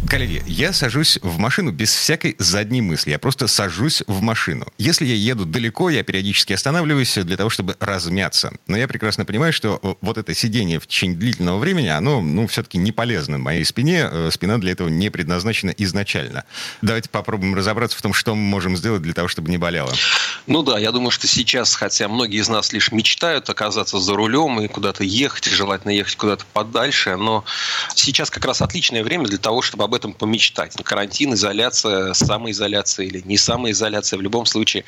Коллеги, 0.08 0.42
я 0.46 0.72
сажусь 0.72 1.18
в 1.22 1.38
машину 1.38 1.70
без 1.70 1.94
всякой 1.94 2.36
задней 2.38 2.80
мысли. 2.80 3.10
Я 3.10 3.18
просто 3.18 3.46
сажусь 3.46 4.02
в 4.06 4.20
машину. 4.20 4.66
Если 4.78 5.04
я 5.04 5.14
еду 5.14 5.44
далеко, 5.44 5.90
я 5.90 6.02
периодически 6.02 6.52
останавливаюсь 6.52 7.14
для 7.14 7.36
того, 7.36 7.50
чтобы 7.50 7.76
размяться. 7.80 8.52
Но 8.66 8.76
я 8.76 8.88
прекрасно 8.88 9.24
понимаю, 9.24 9.52
что 9.52 9.80
э, 9.82 9.94
вот 10.00 10.18
это 10.18 10.34
сидение 10.34 10.78
в 10.80 10.86
течение 10.86 11.16
длительного 11.16 11.58
времени, 11.58 11.88
оно, 11.88 12.20
ну, 12.20 12.46
все-таки 12.46 12.78
не 12.78 12.92
полезно 12.92 13.38
моей 13.38 13.64
спине. 13.64 14.08
Э, 14.10 14.30
спина 14.32 14.58
для 14.58 14.72
этого 14.72 14.88
не 14.88 15.10
предназначена 15.10 15.70
изначально. 15.70 16.44
Давайте 16.80 17.08
попробуем 17.08 17.54
разобраться 17.54 17.98
в 17.98 18.02
том, 18.02 18.12
что 18.12 18.34
мы 18.34 18.42
можем 18.42 18.76
сделать 18.76 19.02
для 19.02 19.14
того, 19.14 19.28
чтобы 19.28 19.50
не 19.50 19.58
болело. 19.58 19.92
Ну 20.46 20.62
да, 20.62 20.78
я 20.78 20.92
думаю, 20.92 21.10
что 21.10 21.26
сейчас, 21.26 21.74
хотя 21.74 22.08
многие 22.08 22.40
из 22.40 22.48
нас 22.48 22.72
лишь 22.72 22.92
мечтают 22.92 23.48
оказаться 23.48 23.98
за 23.98 24.14
рулем 24.14 24.60
и 24.60 24.68
куда-то 24.68 25.04
ехать, 25.04 25.44
желательно 25.46 25.92
ехать 25.92 26.16
куда-то 26.16 26.44
подальше, 26.52 27.16
но 27.16 27.44
сейчас 27.94 28.30
как 28.30 28.44
раз 28.44 28.62
отличное 28.62 29.04
время 29.04 29.26
для 29.26 29.38
того, 29.38 29.62
чтобы 29.62 29.81
об 29.84 29.94
этом 29.94 30.12
помечтать. 30.12 30.74
Карантин, 30.82 31.34
изоляция, 31.34 32.14
самоизоляция 32.14 33.06
или 33.06 33.22
не 33.24 33.36
самоизоляция, 33.36 34.18
в 34.18 34.22
любом 34.22 34.46
случае, 34.46 34.84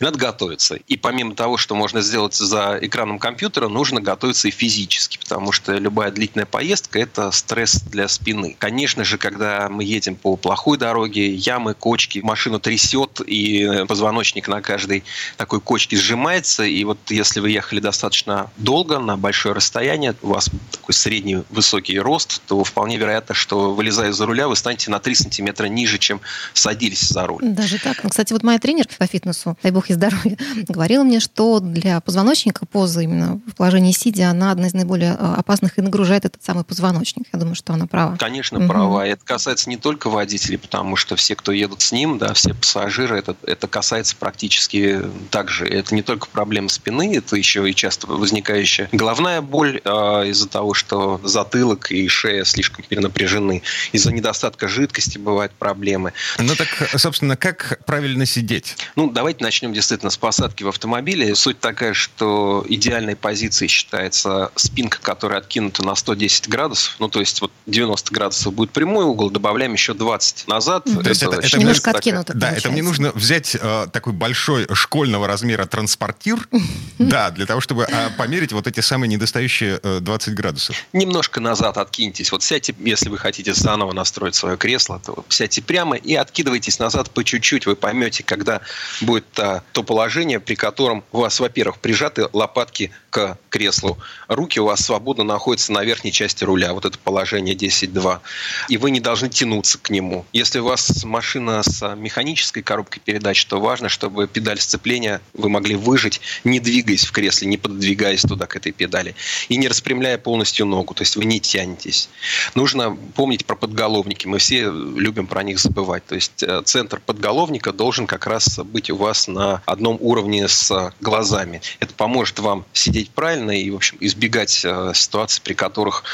надо 0.00 0.18
готовиться. 0.18 0.76
И 0.76 0.96
помимо 0.96 1.34
того, 1.34 1.56
что 1.56 1.74
можно 1.74 2.00
сделать 2.00 2.34
за 2.34 2.78
экраном 2.80 3.18
компьютера, 3.18 3.68
нужно 3.68 4.00
готовиться 4.00 4.48
и 4.48 4.50
физически, 4.50 5.18
потому 5.18 5.52
что 5.52 5.72
любая 5.74 6.10
длительная 6.10 6.46
поездка– 6.46 6.98
это 7.00 7.30
стресс 7.30 7.82
для 7.82 8.08
спины. 8.08 8.56
Конечно 8.58 9.04
же, 9.04 9.18
когда 9.18 9.68
мы 9.68 9.84
едем 9.84 10.16
по 10.16 10.36
плохой 10.36 10.78
дороге, 10.78 11.34
ямы, 11.34 11.74
кочки, 11.74 12.20
машину 12.20 12.60
трясет, 12.60 13.20
и 13.26 13.84
позвоночник 13.86 14.48
на 14.48 14.60
каждой 14.60 15.04
такой 15.36 15.60
кочке 15.60 15.96
сжимается, 15.96 16.64
и 16.64 16.84
вот 16.84 16.98
если 17.08 17.40
вы 17.40 17.50
ехали 17.50 17.80
достаточно 17.80 18.50
долго, 18.56 18.98
на 18.98 19.16
большое 19.16 19.54
расстояние, 19.54 20.14
у 20.22 20.28
вас 20.28 20.50
такой 20.70 20.94
средний 20.94 21.42
высокий 21.50 21.98
рост, 21.98 22.42
то 22.46 22.62
вполне 22.64 22.96
вероятно, 22.96 23.34
что 23.34 23.74
вылезая 23.74 24.12
за 24.12 24.26
руля, 24.38 24.48
вы 24.48 24.56
станете 24.56 24.90
на 24.90 25.00
3 25.00 25.14
сантиметра 25.14 25.66
ниже, 25.66 25.98
чем 25.98 26.20
садились 26.54 27.08
за 27.08 27.26
руль. 27.26 27.40
Даже 27.42 27.78
так? 27.78 28.04
Ну, 28.04 28.10
кстати, 28.10 28.32
вот 28.32 28.42
моя 28.44 28.58
тренер 28.58 28.86
по 28.96 29.06
фитнесу, 29.06 29.56
дай 29.62 29.72
бог 29.72 29.88
ей 29.88 29.96
здоровья, 29.96 30.36
говорила 30.68 31.02
мне, 31.02 31.20
что 31.20 31.58
для 31.60 32.00
позвоночника 32.00 32.64
поза 32.66 33.00
именно 33.00 33.40
в 33.46 33.56
положении 33.56 33.92
сидя, 33.92 34.30
она 34.30 34.52
одна 34.52 34.68
из 34.68 34.74
наиболее 34.74 35.16
э, 35.18 35.34
опасных 35.36 35.78
и 35.78 35.82
нагружает 35.82 36.24
этот 36.24 36.42
самый 36.42 36.64
позвоночник. 36.64 37.26
Я 37.32 37.38
думаю, 37.38 37.56
что 37.56 37.72
она 37.72 37.86
права. 37.86 38.16
Конечно, 38.16 38.58
угу. 38.58 38.68
права. 38.68 39.06
Это 39.06 39.24
касается 39.24 39.68
не 39.68 39.76
только 39.76 40.08
водителей, 40.08 40.58
потому 40.58 40.94
что 40.96 41.16
все, 41.16 41.34
кто 41.34 41.50
едут 41.50 41.82
с 41.82 41.90
ним, 41.90 42.18
да, 42.18 42.32
все 42.34 42.54
пассажиры, 42.54 43.18
это, 43.18 43.34
это 43.42 43.66
касается 43.66 44.14
практически 44.16 45.02
так 45.30 45.50
же. 45.50 45.66
Это 45.66 45.94
не 45.94 46.02
только 46.02 46.28
проблема 46.28 46.68
спины, 46.68 47.16
это 47.16 47.36
еще 47.36 47.68
и 47.68 47.74
часто 47.74 48.06
возникающая 48.06 48.88
головная 48.92 49.40
боль 49.40 49.80
э, 49.84 49.90
из-за 50.28 50.48
того, 50.48 50.74
что 50.74 51.20
затылок 51.24 51.90
и 51.90 52.06
шея 52.08 52.44
слишком 52.44 52.84
перенапряжены, 52.88 53.62
из-за 53.92 54.12
недостатка 54.12 54.27
недостатка 54.28 54.68
жидкости 54.68 55.16
бывают 55.16 55.52
проблемы. 55.52 56.12
Ну 56.38 56.54
так, 56.54 56.68
собственно, 56.96 57.36
как 57.36 57.80
правильно 57.86 58.26
сидеть? 58.26 58.76
Ну, 58.94 59.10
давайте 59.10 59.42
начнем 59.42 59.72
действительно 59.72 60.10
с 60.10 60.18
посадки 60.18 60.64
в 60.64 60.68
автомобиле. 60.68 61.34
Суть 61.34 61.60
такая, 61.60 61.94
что 61.94 62.62
идеальной 62.68 63.16
позицией 63.16 63.68
считается 63.68 64.50
спинка, 64.54 64.98
которая 65.00 65.38
откинута 65.38 65.82
на 65.82 65.94
110 65.94 66.48
градусов. 66.50 66.96
Ну, 66.98 67.08
то 67.08 67.20
есть 67.20 67.40
вот 67.40 67.50
90 67.66 68.12
градусов 68.12 68.52
будет 68.52 68.70
прямой 68.70 69.06
угол, 69.06 69.30
добавляем 69.30 69.72
еще 69.72 69.94
20 69.94 70.46
назад. 70.46 70.86
Mm-hmm. 70.86 71.02
То 71.02 71.08
есть 71.08 71.22
это, 71.22 71.36
это, 71.36 71.46
это 71.46 71.58
немножко 71.58 71.90
откинуто, 71.90 72.34
Да, 72.34 72.50
это 72.50 72.70
мне 72.70 72.82
нужно 72.82 73.12
взять 73.12 73.56
э, 73.58 73.86
такой 73.90 74.12
большой 74.12 74.66
школьного 74.74 75.26
размера 75.26 75.64
транспортир, 75.64 76.46
да, 76.98 77.30
для 77.30 77.46
того, 77.46 77.62
чтобы 77.62 77.84
а, 77.84 78.10
померить 78.18 78.52
вот 78.52 78.66
эти 78.66 78.80
самые 78.80 79.08
недостающие 79.08 79.78
20 79.78 80.34
градусов. 80.34 80.76
Немножко 80.92 81.40
назад 81.40 81.78
откиньтесь. 81.78 82.30
Вот 82.30 82.42
сядьте, 82.42 82.74
если 82.80 83.08
вы 83.08 83.16
хотите 83.16 83.54
заново 83.54 83.92
настроить 84.18 84.34
свое 84.34 84.56
кресло, 84.56 85.00
то 85.04 85.24
сядьте 85.28 85.62
прямо 85.62 85.96
и 85.96 86.14
откидывайтесь 86.14 86.78
назад 86.78 87.10
по 87.10 87.22
чуть-чуть. 87.22 87.66
Вы 87.66 87.76
поймете, 87.76 88.24
когда 88.24 88.60
будет 89.00 89.26
а, 89.38 89.62
то 89.72 89.82
положение, 89.82 90.40
при 90.40 90.56
котором 90.56 91.04
у 91.12 91.18
вас, 91.18 91.38
во-первых, 91.40 91.78
прижаты 91.78 92.26
лопатки 92.32 92.90
к 93.10 93.38
креслу, 93.48 93.98
руки 94.28 94.60
у 94.60 94.66
вас 94.66 94.80
свободно 94.80 95.24
находятся 95.24 95.72
на 95.72 95.82
верхней 95.84 96.12
части 96.12 96.44
руля. 96.44 96.72
Вот 96.72 96.84
это 96.84 96.98
положение 96.98 97.54
10-2. 97.54 98.20
И 98.68 98.76
вы 98.76 98.90
не 98.90 99.00
должны 99.00 99.28
тянуться 99.28 99.78
к 99.78 99.90
нему. 99.90 100.26
Если 100.32 100.58
у 100.58 100.64
вас 100.64 101.04
машина 101.04 101.62
с 101.62 101.94
механической 101.96 102.62
коробкой 102.62 103.02
передач, 103.04 103.44
то 103.46 103.60
важно, 103.60 103.88
чтобы 103.88 104.26
педаль 104.26 104.60
сцепления 104.60 105.20
вы 105.32 105.48
могли 105.48 105.74
выжить, 105.74 106.20
не 106.44 106.60
двигаясь 106.60 107.04
в 107.04 107.12
кресле, 107.12 107.48
не 107.48 107.56
подвигаясь 107.56 108.22
туда 108.22 108.46
к 108.46 108.56
этой 108.56 108.72
педали. 108.72 109.14
И 109.48 109.56
не 109.56 109.68
распрямляя 109.68 110.18
полностью 110.18 110.66
ногу. 110.66 110.94
То 110.94 111.02
есть 111.02 111.16
вы 111.16 111.24
не 111.24 111.40
тянетесь. 111.40 112.08
Нужно 112.54 112.96
помнить 113.14 113.46
про 113.46 113.56
подголовники. 113.56 114.26
Мы 114.26 114.38
все 114.38 114.70
любим 114.70 115.26
про 115.26 115.42
них 115.42 115.58
забывать. 115.58 116.06
То 116.06 116.14
есть 116.14 116.42
э, 116.42 116.62
центр 116.64 117.00
подголовника 117.04 117.72
должен 117.72 118.06
как 118.06 118.26
раз 118.26 118.58
быть 118.58 118.90
у 118.90 118.96
вас 118.96 119.28
на 119.28 119.62
одном 119.66 119.96
уровне 120.00 120.48
с 120.48 120.92
глазами. 121.00 121.62
Это 121.80 121.94
поможет 121.94 122.38
вам 122.38 122.64
сидеть 122.72 122.97
правильно 123.06 123.50
и, 123.50 123.70
в 123.70 123.76
общем, 123.76 123.96
избегать 124.00 124.62
э, 124.64 124.92
ситуаций, 124.94 125.40
при 125.42 125.54
которых 125.54 126.04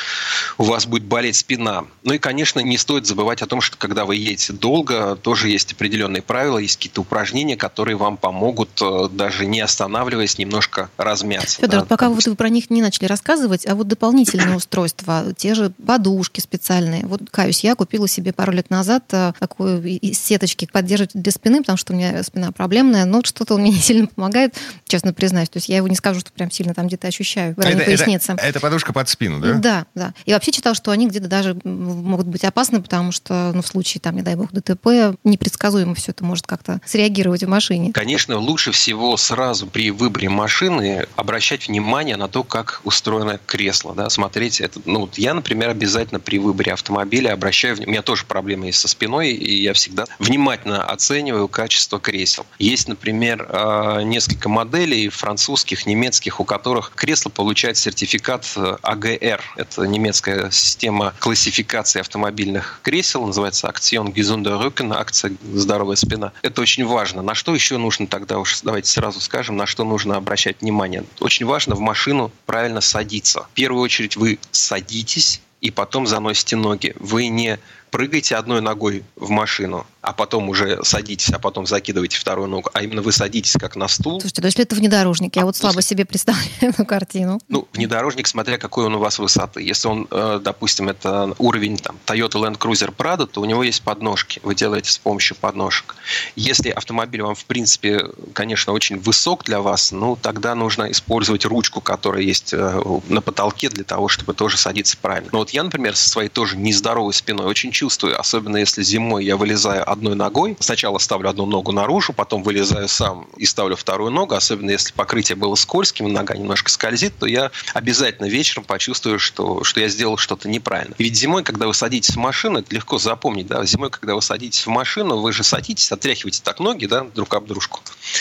у 0.58 0.64
вас 0.64 0.86
будет 0.86 1.04
болеть 1.04 1.36
спина. 1.36 1.84
Ну 2.02 2.14
и, 2.14 2.18
конечно, 2.18 2.60
не 2.60 2.78
стоит 2.78 3.06
забывать 3.06 3.42
о 3.42 3.46
том, 3.46 3.60
что 3.60 3.76
когда 3.76 4.04
вы 4.04 4.16
едете 4.16 4.52
долго, 4.52 5.16
тоже 5.16 5.48
есть 5.48 5.72
определенные 5.72 6.22
правила, 6.22 6.58
есть 6.58 6.76
какие-то 6.76 7.00
упражнения, 7.00 7.56
которые 7.56 7.96
вам 7.96 8.16
помогут, 8.16 8.70
э, 8.80 9.08
даже 9.10 9.46
не 9.46 9.60
останавливаясь, 9.60 10.38
немножко 10.38 10.90
размяться. 10.96 11.60
Федор, 11.60 11.80
да, 11.80 11.86
пока 11.86 12.08
вот 12.08 12.24
вы 12.26 12.34
про 12.34 12.48
них 12.48 12.70
не 12.70 12.82
начали 12.82 13.06
рассказывать, 13.06 13.66
а 13.66 13.74
вот 13.74 13.88
дополнительные 13.88 14.56
устройства, 14.56 15.24
те 15.36 15.54
же 15.54 15.72
подушки 15.86 16.40
специальные. 16.40 17.06
Вот, 17.06 17.22
каюсь, 17.30 17.64
я 17.64 17.74
купила 17.74 18.08
себе 18.08 18.32
пару 18.32 18.52
лет 18.52 18.70
назад 18.70 19.04
э, 19.12 19.32
такую 19.38 19.82
из 19.84 20.18
сеточки 20.18 20.68
поддерживать 20.70 21.12
для 21.14 21.32
спины, 21.32 21.58
потому 21.60 21.78
что 21.78 21.92
у 21.92 21.96
меня 21.96 22.22
спина 22.22 22.52
проблемная, 22.52 23.04
но 23.04 23.22
что-то 23.24 23.54
он 23.54 23.62
мне 23.62 23.70
не 23.70 23.78
сильно 23.80 24.06
помогает, 24.06 24.54
честно 24.86 25.12
признаюсь. 25.12 25.48
То 25.48 25.56
есть 25.58 25.68
я 25.68 25.76
его 25.76 25.88
не 25.88 25.96
скажу, 25.96 26.20
что 26.20 26.32
прям 26.32 26.50
сильно 26.50 26.73
там 26.74 26.86
где-то 26.86 27.08
ощущаю 27.08 27.54
в 27.54 27.58
районе 27.58 27.82
это, 27.82 27.90
поясницы. 27.90 28.32
Это, 28.32 28.42
это 28.42 28.60
подушка 28.60 28.92
под 28.92 29.08
спину, 29.08 29.40
да? 29.40 29.54
Да, 29.54 29.86
да. 29.94 30.14
И 30.24 30.32
вообще 30.32 30.52
читал, 30.52 30.74
что 30.74 30.90
они 30.90 31.08
где-то 31.08 31.28
даже 31.28 31.56
могут 31.64 32.26
быть 32.26 32.44
опасны, 32.44 32.82
потому 32.82 33.12
что, 33.12 33.52
ну, 33.54 33.62
в 33.62 33.66
случае, 33.66 34.00
там, 34.00 34.16
не 34.16 34.22
дай 34.22 34.34
бог, 34.34 34.52
ДТП, 34.52 35.16
непредсказуемо 35.24 35.94
все 35.94 36.12
это 36.12 36.24
может 36.24 36.46
как-то 36.46 36.80
среагировать 36.84 37.44
в 37.44 37.48
машине. 37.48 37.92
Конечно, 37.92 38.38
лучше 38.38 38.72
всего 38.72 39.16
сразу 39.16 39.66
при 39.66 39.90
выборе 39.90 40.28
машины 40.28 41.06
обращать 41.16 41.68
внимание 41.68 42.16
на 42.16 42.28
то, 42.28 42.42
как 42.42 42.80
устроено 42.84 43.38
кресло, 43.46 43.94
да, 43.94 44.10
смотреть 44.10 44.60
это. 44.60 44.80
Ну, 44.84 45.00
вот 45.00 45.18
я, 45.18 45.34
например, 45.34 45.70
обязательно 45.70 46.20
при 46.20 46.38
выборе 46.38 46.72
автомобиля 46.72 47.32
обращаю, 47.32 47.76
у 47.78 47.88
меня 47.88 48.02
тоже 48.02 48.24
проблемы 48.24 48.66
есть 48.66 48.80
со 48.80 48.88
спиной, 48.88 49.30
и 49.30 49.62
я 49.62 49.72
всегда 49.72 50.04
внимательно 50.18 50.84
оцениваю 50.84 51.48
качество 51.48 52.00
кресел. 52.00 52.46
Есть, 52.58 52.88
например, 52.88 53.46
а, 53.50 54.00
несколько 54.02 54.48
моделей 54.48 55.08
французских, 55.08 55.86
немецких, 55.86 56.40
у 56.40 56.44
которых 56.44 56.63
кресло 56.94 57.30
получает 57.30 57.76
сертификат 57.76 58.46
АГР. 58.82 59.42
Это 59.56 59.82
немецкая 59.82 60.50
система 60.50 61.14
классификации 61.18 62.00
автомобильных 62.00 62.80
кресел, 62.82 63.26
называется 63.26 63.68
Акцион 63.68 64.08
Gesunder 64.08 64.60
Rücken, 64.62 64.94
акция 64.94 65.32
«Здоровая 65.42 65.96
спина». 65.96 66.32
Это 66.42 66.62
очень 66.62 66.84
важно. 66.84 67.22
На 67.22 67.34
что 67.34 67.54
еще 67.54 67.76
нужно 67.78 68.06
тогда 68.06 68.38
уж, 68.38 68.60
давайте 68.62 68.90
сразу 68.90 69.20
скажем, 69.20 69.56
на 69.56 69.66
что 69.66 69.84
нужно 69.84 70.16
обращать 70.16 70.60
внимание. 70.60 71.04
Очень 71.20 71.46
важно 71.46 71.74
в 71.74 71.80
машину 71.80 72.30
правильно 72.46 72.80
садиться. 72.80 73.46
В 73.52 73.54
первую 73.54 73.82
очередь 73.82 74.16
вы 74.16 74.38
садитесь 74.50 75.40
и 75.60 75.70
потом 75.70 76.06
заносите 76.06 76.56
ноги. 76.56 76.94
Вы 76.98 77.28
не 77.28 77.58
прыгаете 77.94 78.34
одной 78.34 78.60
ногой 78.60 79.04
в 79.14 79.30
машину, 79.30 79.86
а 80.00 80.12
потом 80.12 80.48
уже 80.48 80.82
садитесь, 80.82 81.30
а 81.30 81.38
потом 81.38 81.64
закидываете 81.64 82.18
вторую 82.18 82.48
ногу, 82.48 82.68
а 82.74 82.82
именно 82.82 83.02
вы 83.02 83.12
садитесь 83.12 83.52
как 83.52 83.76
на 83.76 83.86
стул. 83.86 84.20
Слушайте, 84.20 84.42
то 84.42 84.46
есть 84.46 84.58
это 84.58 84.74
внедорожник, 84.74 85.36
я 85.36 85.42
а 85.42 85.44
вот 85.44 85.54
слабо 85.54 85.76
после... 85.76 85.90
себе 85.90 86.04
представляю 86.04 86.48
эту 86.60 86.84
картину. 86.84 87.40
Ну, 87.48 87.68
внедорожник, 87.72 88.26
смотря 88.26 88.58
какой 88.58 88.86
он 88.86 88.96
у 88.96 88.98
вас 88.98 89.20
высоты. 89.20 89.62
Если 89.62 89.86
он, 89.86 90.08
э, 90.10 90.40
допустим, 90.42 90.88
это 90.88 91.36
уровень 91.38 91.76
там, 91.78 91.96
Toyota 92.04 92.32
Land 92.32 92.58
Cruiser 92.58 92.92
Prado, 92.92 93.28
то 93.28 93.40
у 93.40 93.44
него 93.44 93.62
есть 93.62 93.82
подножки, 93.82 94.40
вы 94.42 94.56
делаете 94.56 94.90
с 94.90 94.98
помощью 94.98 95.36
подножек. 95.36 95.94
Если 96.34 96.70
автомобиль 96.70 97.22
вам, 97.22 97.36
в 97.36 97.44
принципе, 97.44 98.06
конечно, 98.32 98.72
очень 98.72 98.98
высок 98.98 99.44
для 99.44 99.60
вас, 99.60 99.92
ну, 99.92 100.16
тогда 100.16 100.56
нужно 100.56 100.90
использовать 100.90 101.44
ручку, 101.44 101.80
которая 101.80 102.22
есть 102.22 102.52
э, 102.52 102.82
на 103.08 103.20
потолке 103.20 103.68
для 103.68 103.84
того, 103.84 104.08
чтобы 104.08 104.34
тоже 104.34 104.58
садиться 104.58 104.96
правильно. 105.00 105.28
Но 105.30 105.38
вот 105.38 105.50
я, 105.50 105.62
например, 105.62 105.94
со 105.94 106.08
своей 106.08 106.28
тоже 106.28 106.56
нездоровой 106.56 107.14
спиной 107.14 107.46
очень 107.46 107.70
чувствую, 107.70 107.83
особенно 107.88 108.56
если 108.56 108.82
зимой 108.82 109.24
я 109.24 109.36
вылезаю 109.36 109.90
одной 109.90 110.14
ногой. 110.14 110.56
Сначала 110.60 110.98
ставлю 110.98 111.28
одну 111.28 111.46
ногу 111.46 111.72
наружу, 111.72 112.12
потом 112.12 112.42
вылезаю 112.42 112.88
сам 112.88 113.28
и 113.36 113.46
ставлю 113.46 113.76
вторую 113.76 114.10
ногу. 114.10 114.34
Особенно 114.34 114.70
если 114.70 114.92
покрытие 114.92 115.36
было 115.36 115.54
скользким, 115.54 116.12
нога 116.12 116.36
немножко 116.36 116.70
скользит, 116.70 117.14
то 117.18 117.26
я 117.26 117.50
обязательно 117.74 118.26
вечером 118.26 118.64
почувствую, 118.64 119.18
что, 119.18 119.64
что 119.64 119.80
я 119.80 119.88
сделал 119.88 120.16
что-то 120.16 120.48
неправильно. 120.48 120.94
Ведь 120.98 121.16
зимой, 121.16 121.42
когда 121.42 121.66
вы 121.66 121.74
садитесь 121.74 122.14
в 122.14 122.18
машину, 122.18 122.60
это 122.60 122.74
легко 122.74 122.98
запомнить, 122.98 123.46
да, 123.46 123.64
зимой, 123.64 123.90
когда 123.90 124.14
вы 124.14 124.22
садитесь 124.22 124.66
в 124.66 124.70
машину, 124.70 125.18
вы 125.18 125.32
же 125.32 125.42
садитесь, 125.42 125.90
отряхиваете 125.90 126.40
так 126.42 126.60
ноги, 126.60 126.86
да, 126.86 127.04
друг 127.14 127.34
об 127.34 127.46
дружку, 127.46 127.80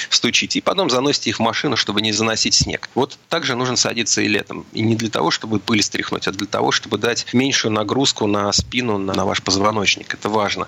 стучите, 0.09 0.59
и 0.59 0.61
потом 0.61 0.89
заносите 0.89 1.29
их 1.29 1.37
в 1.37 1.41
машину, 1.41 1.77
чтобы 1.77 2.01
не 2.01 2.11
заносить 2.11 2.55
снег. 2.55 2.89
Вот 2.95 3.17
так 3.29 3.45
же 3.45 3.55
нужно 3.55 3.75
садиться 3.75 4.21
и 4.21 4.27
летом. 4.27 4.65
И 4.73 4.81
не 4.81 4.95
для 4.95 5.09
того, 5.09 5.31
чтобы 5.31 5.59
пыль 5.59 5.83
стряхнуть, 5.83 6.27
а 6.27 6.31
для 6.31 6.47
того, 6.47 6.71
чтобы 6.71 6.97
дать 6.97 7.25
меньшую 7.33 7.71
нагрузку 7.71 8.27
на 8.27 8.51
спину, 8.51 8.97
на, 8.97 9.13
на 9.13 9.25
ваш 9.25 9.42
позвоночник. 9.43 10.13
Это 10.13 10.29
важно. 10.29 10.67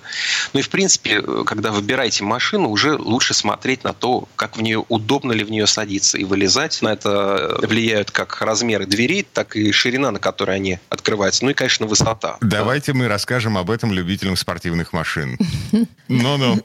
Ну 0.54 0.60
и, 0.60 0.64
в 0.64 0.70
принципе, 0.70 1.22
когда 1.46 1.72
выбираете 1.72 2.24
машину, 2.24 2.70
уже 2.70 2.96
лучше 2.96 3.34
смотреть 3.34 3.84
на 3.84 3.94
то, 3.94 4.28
как 4.36 4.58
в 4.58 4.62
нее, 4.62 4.84
удобно 4.90 5.32
ли 5.32 5.44
в 5.44 5.52
нее 5.52 5.68
садиться 5.68 6.18
и 6.18 6.24
вылезать. 6.24 6.82
На 6.82 6.94
это 6.94 7.60
влияют 7.64 8.12
как 8.12 8.42
размеры 8.42 8.86
дверей, 8.86 9.26
так 9.32 9.56
и 9.56 9.72
ширина, 9.72 10.12
на 10.12 10.20
которой 10.20 10.58
они 10.58 10.80
открываются. 10.90 11.46
Ну 11.46 11.52
и, 11.52 11.54
конечно, 11.54 11.86
высота. 11.86 12.38
Давайте 12.42 12.94
мы 12.94 13.08
расскажем 13.08 13.58
об 13.58 13.72
этом 13.72 13.92
любителям 13.92 14.36
спортивных 14.36 14.94
машин. 14.94 15.38
Ну-ну. 16.08 16.62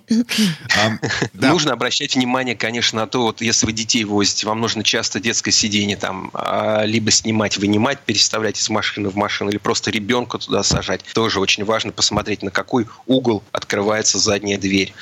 Нужно 1.33 1.73
обращать 1.73 2.15
внимание, 2.15 2.55
конечно, 2.55 3.01
на 3.01 3.07
то, 3.07 3.23
вот 3.23 3.41
если 3.41 3.65
вы 3.67 3.73
детей 3.73 4.05
возите, 4.05 4.47
вам 4.47 4.61
нужно 4.61 4.85
часто 4.85 5.19
детское 5.19 5.51
сиденье 5.51 5.97
там 5.97 6.31
а, 6.35 6.85
либо 6.85 7.11
снимать, 7.11 7.57
вынимать, 7.57 8.01
переставлять 8.01 8.59
из 8.59 8.69
машины 8.69 9.09
в 9.09 9.17
машину, 9.17 9.51
или 9.51 9.59
просто 9.59 9.91
ребенка 9.91 10.39
туда 10.39 10.63
сажать. 10.63 11.03
Тоже 11.15 11.41
очень 11.41 11.65
важно 11.65 11.93
посмотреть, 12.01 12.43
на 12.43 12.51
какой 12.51 12.87
угол 13.07 13.43
открывается 13.53 14.19
задняя 14.19 14.57
дверь. 14.57 14.95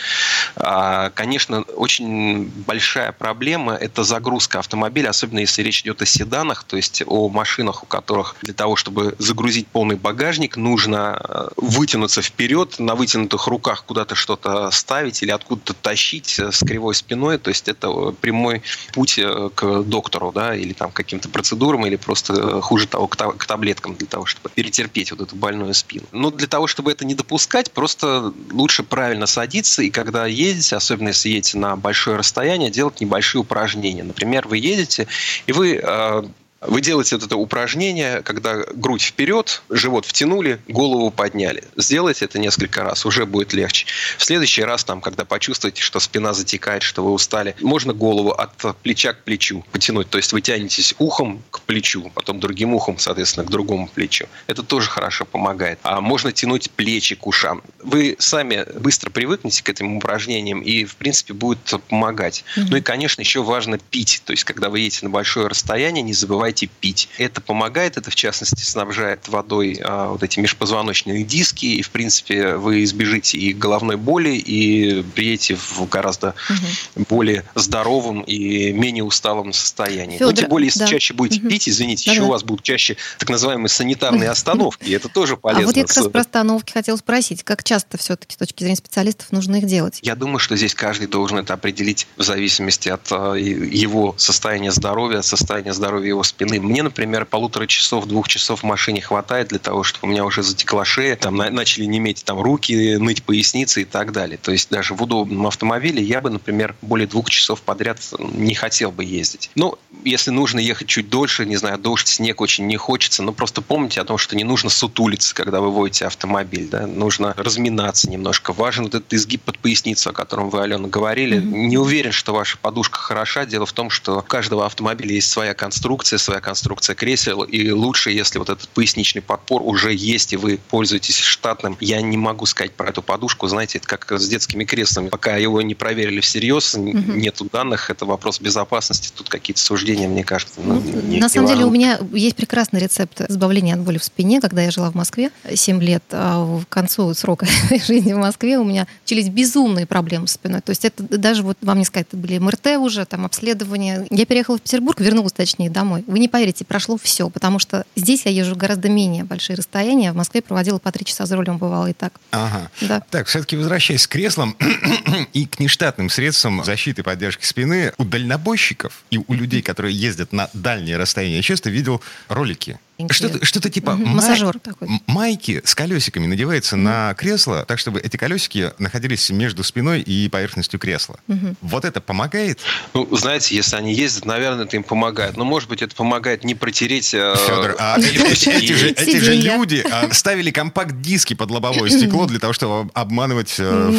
А, 0.56 1.10
конечно, 1.10 1.62
очень 1.76 2.50
большая 2.66 3.12
проблема– 3.12 3.74
это 3.80 4.02
загрузка 4.02 4.58
автомобиля, 4.58 5.10
особенно 5.10 5.38
если 5.38 5.62
речь 5.62 5.82
идет 5.82 6.02
о 6.02 6.06
седанах, 6.06 6.64
то 6.64 6.76
есть 6.76 7.04
о 7.06 7.28
машинах, 7.28 7.84
у 7.84 7.86
которых 7.86 8.34
для 8.42 8.52
того, 8.52 8.74
чтобы 8.74 9.14
загрузить 9.20 9.68
полный 9.68 9.94
багажник, 9.94 10.56
нужно 10.56 11.20
э, 11.22 11.48
вытянуться 11.56 12.20
вперед, 12.20 12.80
на 12.80 12.96
вытянутых 12.96 13.46
руках 13.46 13.84
куда-то 13.84 14.16
что-то 14.16 14.72
ставить 14.72 15.22
или 15.22 15.30
откуда-то 15.30 15.74
тащить 15.74 16.40
с 16.40 16.64
кривой 16.64 16.96
спиной, 16.96 17.38
то 17.38 17.50
есть 17.50 17.68
это 17.68 18.10
прямой 18.20 18.62
путь 18.92 19.20
э, 19.20 19.50
к 19.54 19.82
доктору, 19.84 20.32
да, 20.32 20.56
или 20.56 20.72
там 20.72 20.90
каким-то 20.90 21.28
процедурам, 21.28 21.86
или 21.86 21.94
просто 21.94 22.32
э, 22.32 22.60
хуже 22.60 22.88
того, 22.88 23.06
к 23.06 23.46
таблеткам 23.46 23.94
для 23.94 24.08
того, 24.08 24.26
чтобы 24.26 24.48
перетерпеть 24.48 25.12
вот 25.12 25.20
эту 25.20 25.36
больную 25.36 25.74
спину. 25.74 26.06
Но 26.10 26.32
для 26.32 26.48
того, 26.48 26.66
чтобы 26.66 26.87
это 26.92 27.04
не 27.04 27.14
допускать, 27.14 27.70
просто 27.72 28.32
лучше 28.50 28.82
правильно 28.82 29.26
садиться, 29.26 29.82
и 29.82 29.90
когда 29.90 30.26
едете, 30.26 30.76
особенно 30.76 31.08
если 31.08 31.30
едете 31.30 31.58
на 31.58 31.76
большое 31.76 32.16
расстояние, 32.16 32.70
делать 32.70 33.00
небольшие 33.00 33.40
упражнения. 33.40 34.04
Например, 34.04 34.46
вы 34.48 34.58
едете, 34.58 35.06
и 35.46 35.52
вы 35.52 35.80
э, 35.82 36.22
вы 36.60 36.80
делаете 36.80 37.16
вот 37.16 37.24
это 37.24 37.36
упражнение, 37.36 38.22
когда 38.22 38.64
грудь 38.74 39.02
вперед, 39.02 39.62
живот 39.70 40.06
втянули, 40.06 40.60
голову 40.66 41.10
подняли. 41.10 41.62
Сделайте 41.76 42.24
это 42.24 42.38
несколько 42.38 42.82
раз, 42.82 43.06
уже 43.06 43.26
будет 43.26 43.52
легче. 43.52 43.86
В 44.16 44.24
следующий 44.24 44.62
раз, 44.62 44.82
там, 44.82 45.00
когда 45.00 45.24
почувствуете, 45.24 45.82
что 45.82 46.00
спина 46.00 46.32
затекает, 46.32 46.82
что 46.82 47.04
вы 47.04 47.12
устали, 47.12 47.54
можно 47.60 47.92
голову 47.92 48.30
от 48.30 48.50
плеча 48.82 49.12
к 49.12 49.22
плечу 49.22 49.64
потянуть. 49.70 50.10
То 50.10 50.18
есть 50.18 50.32
вы 50.32 50.40
тянетесь 50.40 50.94
ухом 50.98 51.42
к 51.50 51.60
плечу, 51.60 52.10
потом 52.14 52.40
другим 52.40 52.74
ухом, 52.74 52.98
соответственно, 52.98 53.46
к 53.46 53.50
другому 53.50 53.88
плечу. 53.88 54.26
Это 54.48 54.64
тоже 54.64 54.88
хорошо 54.88 55.24
помогает. 55.26 55.78
А 55.84 56.00
можно 56.00 56.32
тянуть 56.32 56.70
плечи 56.72 57.14
к 57.14 57.26
ушам. 57.26 57.62
Вы 57.82 58.16
сами 58.18 58.66
быстро 58.80 59.10
привыкнете 59.10 59.62
к 59.62 59.68
этим 59.68 59.96
упражнениям 59.96 60.60
и, 60.60 60.84
в 60.84 60.96
принципе, 60.96 61.34
будет 61.34 61.58
помогать. 61.88 62.44
Mm-hmm. 62.56 62.66
Ну 62.70 62.76
и, 62.78 62.80
конечно, 62.80 63.20
еще 63.20 63.44
важно 63.44 63.78
пить. 63.78 64.22
То 64.24 64.32
есть, 64.32 64.42
когда 64.42 64.70
вы 64.70 64.80
едете 64.80 65.04
на 65.04 65.10
большое 65.10 65.46
расстояние, 65.46 66.02
не 66.02 66.14
забывайте 66.14 66.47
давайте 66.48 66.66
пить. 66.80 67.10
Это 67.18 67.42
помогает, 67.42 67.98
это 67.98 68.10
в 68.10 68.14
частности 68.14 68.62
снабжает 68.62 69.28
водой 69.28 69.78
а, 69.84 70.08
вот 70.08 70.22
эти 70.22 70.40
межпозвоночные 70.40 71.22
диски, 71.22 71.66
и 71.66 71.82
в 71.82 71.90
принципе 71.90 72.54
вы 72.54 72.84
избежите 72.84 73.36
и 73.36 73.52
головной 73.52 73.96
боли, 73.96 74.30
и 74.30 75.02
приедете 75.14 75.56
в 75.56 75.86
гораздо 75.90 76.34
угу. 76.48 77.04
более 77.10 77.44
здоровом 77.54 78.22
и 78.22 78.72
менее 78.72 79.04
усталом 79.04 79.52
состоянии. 79.52 80.16
Федор, 80.16 80.32
ну, 80.32 80.40
тем 80.40 80.48
более, 80.48 80.68
если 80.68 80.80
да. 80.80 80.86
чаще 80.86 81.12
будете 81.12 81.40
угу. 81.40 81.50
пить, 81.50 81.68
извините, 81.68 82.04
да, 82.06 82.12
еще 82.12 82.22
да. 82.22 82.28
у 82.28 82.30
вас 82.30 82.42
будут 82.42 82.64
чаще 82.64 82.96
так 83.18 83.28
называемые 83.28 83.68
санитарные 83.68 84.30
остановки, 84.30 84.90
это 84.90 85.10
тоже 85.10 85.36
полезно. 85.36 85.64
А 85.64 85.66
вот 85.66 85.76
я 85.76 85.84
как 85.84 85.96
раз 85.96 86.08
про 86.08 86.20
остановки 86.22 86.72
хотела 86.72 86.96
спросить, 86.96 87.42
как 87.42 87.62
часто 87.62 87.98
все-таки 87.98 88.34
с 88.34 88.38
точки 88.38 88.62
зрения 88.62 88.76
специалистов 88.76 89.32
нужно 89.32 89.56
их 89.56 89.66
делать? 89.66 89.98
Я 90.00 90.14
думаю, 90.14 90.38
что 90.38 90.56
здесь 90.56 90.74
каждый 90.74 91.08
должен 91.08 91.36
это 91.38 91.52
определить 91.52 92.06
в 92.16 92.22
зависимости 92.22 92.88
от 92.88 93.06
а, 93.10 93.34
его 93.34 94.14
состояния 94.16 94.72
здоровья, 94.72 95.18
от 95.18 95.26
состояния 95.26 95.74
здоровья 95.74 96.08
его 96.08 96.22
спины. 96.38 96.60
Мне, 96.60 96.82
например, 96.82 97.24
полутора 97.24 97.66
часов, 97.66 98.06
двух 98.06 98.28
часов 98.28 98.60
в 98.60 98.62
машине 98.62 99.00
хватает 99.00 99.48
для 99.48 99.58
того, 99.58 99.82
чтобы 99.82 100.06
у 100.06 100.10
меня 100.10 100.24
уже 100.24 100.42
затекла 100.42 100.84
шея, 100.84 101.16
там 101.16 101.36
начали 101.36 101.84
неметь 101.84 102.24
там 102.24 102.40
руки, 102.40 102.96
ныть 102.96 103.24
поясницы 103.24 103.82
и 103.82 103.84
так 103.84 104.12
далее. 104.12 104.38
То 104.38 104.52
есть 104.52 104.70
даже 104.70 104.94
в 104.94 105.02
удобном 105.02 105.46
автомобиле 105.46 106.02
я 106.02 106.20
бы, 106.20 106.30
например, 106.30 106.76
более 106.80 107.08
двух 107.08 107.28
часов 107.30 107.62
подряд 107.62 107.98
не 108.18 108.54
хотел 108.54 108.92
бы 108.92 109.04
ездить. 109.04 109.50
Ну, 109.56 109.76
если 110.04 110.30
нужно 110.30 110.60
ехать 110.60 110.86
чуть 110.86 111.08
дольше, 111.10 111.44
не 111.44 111.56
знаю, 111.56 111.78
дождь, 111.78 112.06
снег 112.06 112.40
очень 112.40 112.66
не 112.66 112.76
хочется, 112.76 113.22
но 113.22 113.32
просто 113.32 113.60
помните 113.60 114.00
о 114.00 114.04
том, 114.04 114.18
что 114.18 114.36
не 114.36 114.44
нужно 114.44 114.70
сутулиться, 114.70 115.34
когда 115.34 115.60
вы 115.60 115.72
водите 115.72 116.06
автомобиль, 116.06 116.68
да, 116.68 116.86
нужно 116.86 117.34
разминаться 117.36 118.08
немножко. 118.08 118.52
Важен 118.52 118.84
вот 118.84 118.94
этот 118.94 119.12
изгиб 119.12 119.42
под 119.42 119.58
поясницу, 119.58 120.10
о 120.10 120.12
котором 120.12 120.50
вы, 120.50 120.62
Алена, 120.62 120.88
говорили. 120.88 121.38
Mm-hmm. 121.38 121.66
Не 121.66 121.78
уверен, 121.78 122.12
что 122.12 122.32
ваша 122.32 122.58
подушка 122.58 122.98
хороша. 122.98 123.44
Дело 123.44 123.66
в 123.66 123.72
том, 123.72 123.90
что 123.90 124.18
у 124.18 124.22
каждого 124.22 124.66
автомобиля 124.66 125.14
есть 125.14 125.30
своя 125.30 125.54
конструкция, 125.54 126.18
своя 126.28 126.42
конструкция 126.42 126.94
кресел, 126.94 127.42
и 127.42 127.70
лучше, 127.70 128.10
если 128.10 128.38
вот 128.38 128.50
этот 128.50 128.68
поясничный 128.68 129.22
подпор 129.22 129.62
уже 129.64 129.94
есть, 129.94 130.34
и 130.34 130.36
вы 130.36 130.58
пользуетесь 130.68 131.16
штатным. 131.16 131.78
Я 131.80 132.02
не 132.02 132.18
могу 132.18 132.44
сказать 132.44 132.72
про 132.72 132.90
эту 132.90 133.00
подушку, 133.00 133.48
знаете, 133.48 133.78
это 133.78 133.88
как 133.88 134.12
с 134.12 134.28
детскими 134.28 134.64
креслами. 134.64 135.08
Пока 135.08 135.36
его 135.36 135.62
не 135.62 135.74
проверили 135.74 136.20
всерьез, 136.20 136.74
mm-hmm. 136.74 137.16
нету 137.16 137.48
данных, 137.50 137.88
это 137.88 138.04
вопрос 138.04 138.42
безопасности. 138.42 139.10
Тут 139.16 139.30
какие-то 139.30 139.62
суждения, 139.62 140.06
мне 140.06 140.22
кажется, 140.22 140.60
ну, 140.62 140.82
не, 140.82 141.18
На 141.18 141.30
самом 141.30 141.48
деле 141.48 141.64
у 141.64 141.70
меня 141.70 141.98
есть 142.12 142.36
прекрасный 142.36 142.80
рецепт 142.80 143.22
избавления 143.22 143.72
от 143.72 143.80
боли 143.80 143.96
в 143.96 144.04
спине, 144.04 144.42
когда 144.42 144.60
я 144.60 144.70
жила 144.70 144.90
в 144.90 144.94
Москве 144.94 145.30
7 145.50 145.82
лет, 145.82 146.04
а 146.10 146.60
к 146.60 146.68
концу 146.68 147.14
срока 147.14 147.46
жизни 147.70 148.12
в 148.12 148.18
Москве 148.18 148.58
у 148.58 148.64
меня 148.64 148.86
начались 149.00 149.30
безумные 149.30 149.86
проблемы 149.86 150.28
с 150.28 150.32
спиной. 150.32 150.60
То 150.60 150.70
есть 150.72 150.84
это 150.84 151.02
даже 151.04 151.42
вот 151.42 151.56
вам 151.62 151.78
не 151.78 151.86
сказать, 151.86 152.08
это 152.08 152.18
были 152.18 152.36
МРТ 152.36 152.76
уже, 152.78 153.06
там 153.06 153.24
обследование. 153.24 154.06
Я 154.10 154.26
переехала 154.26 154.58
в 154.58 154.60
Петербург, 154.60 155.00
вернулась 155.00 155.32
точнее 155.32 155.70
домой. 155.70 156.04
Вы 156.18 156.22
не 156.22 156.28
поверите, 156.28 156.64
прошло 156.64 156.98
все, 157.00 157.30
потому 157.30 157.60
что 157.60 157.86
здесь 157.94 158.22
я 158.24 158.32
езжу 158.32 158.56
гораздо 158.56 158.88
менее 158.88 159.22
большие 159.22 159.54
расстояния. 159.54 160.10
В 160.10 160.16
Москве 160.16 160.42
проводила 160.42 160.78
по 160.80 160.90
три 160.90 161.04
часа 161.04 161.26
за 161.26 161.36
рулем, 161.36 161.58
бывало 161.58 161.86
и 161.86 161.92
так. 161.92 162.12
Ага. 162.32 162.72
Да. 162.80 163.04
Так, 163.08 163.28
все-таки 163.28 163.56
возвращаясь 163.56 164.04
к 164.08 164.10
креслам 164.10 164.56
и 165.32 165.46
к 165.46 165.60
нештатным 165.60 166.10
средствам 166.10 166.64
защиты 166.64 167.02
и 167.02 167.04
поддержки 167.04 167.44
спины, 167.44 167.92
у 167.98 168.04
дальнобойщиков 168.04 169.04
и 169.12 169.18
у 169.18 169.32
людей, 169.32 169.62
которые 169.62 169.94
ездят 169.94 170.32
на 170.32 170.50
дальние 170.54 170.96
расстояния, 170.96 171.36
я 171.36 171.42
часто 171.42 171.70
видел 171.70 172.02
ролики 172.26 172.80
что-то, 173.10 173.44
что-то 173.44 173.70
типа 173.70 173.90
угу, 173.90 174.06
массажер 174.06 174.58
такой. 174.58 174.88
майки 175.06 175.62
с 175.64 175.74
колесиками 175.74 176.26
надевается 176.26 176.76
угу. 176.76 176.84
на 176.84 177.14
кресло, 177.14 177.64
так 177.64 177.78
чтобы 177.78 178.00
эти 178.00 178.16
колесики 178.16 178.72
находились 178.78 179.30
между 179.30 179.62
спиной 179.62 180.00
и 180.00 180.28
поверхностью 180.28 180.80
кресла. 180.80 181.18
Угу. 181.28 181.56
Вот 181.62 181.84
это 181.84 182.00
помогает? 182.00 182.60
Ну, 182.94 183.08
знаете, 183.16 183.54
если 183.54 183.76
они 183.76 183.94
ездят, 183.94 184.24
наверное, 184.24 184.64
это 184.64 184.76
им 184.76 184.82
помогает. 184.82 185.36
Но, 185.36 185.44
может 185.44 185.68
быть, 185.68 185.82
это 185.82 185.94
помогает 185.94 186.44
не 186.44 186.54
протереть... 186.54 187.14
Э, 187.14 187.34
Федор, 187.36 187.76
а 187.78 187.98
эти 187.98 188.72
же, 188.72 188.90
эти 188.90 189.16
же 189.18 189.34
люди 189.34 189.84
а, 189.90 190.12
ставили 190.12 190.50
компакт-диски 190.50 191.34
под 191.34 191.50
лобовое 191.50 191.90
стекло 191.90 192.26
для 192.28 192.38
того, 192.38 192.52
чтобы 192.52 192.90
обманывать 192.94 193.54
э, 193.58 193.92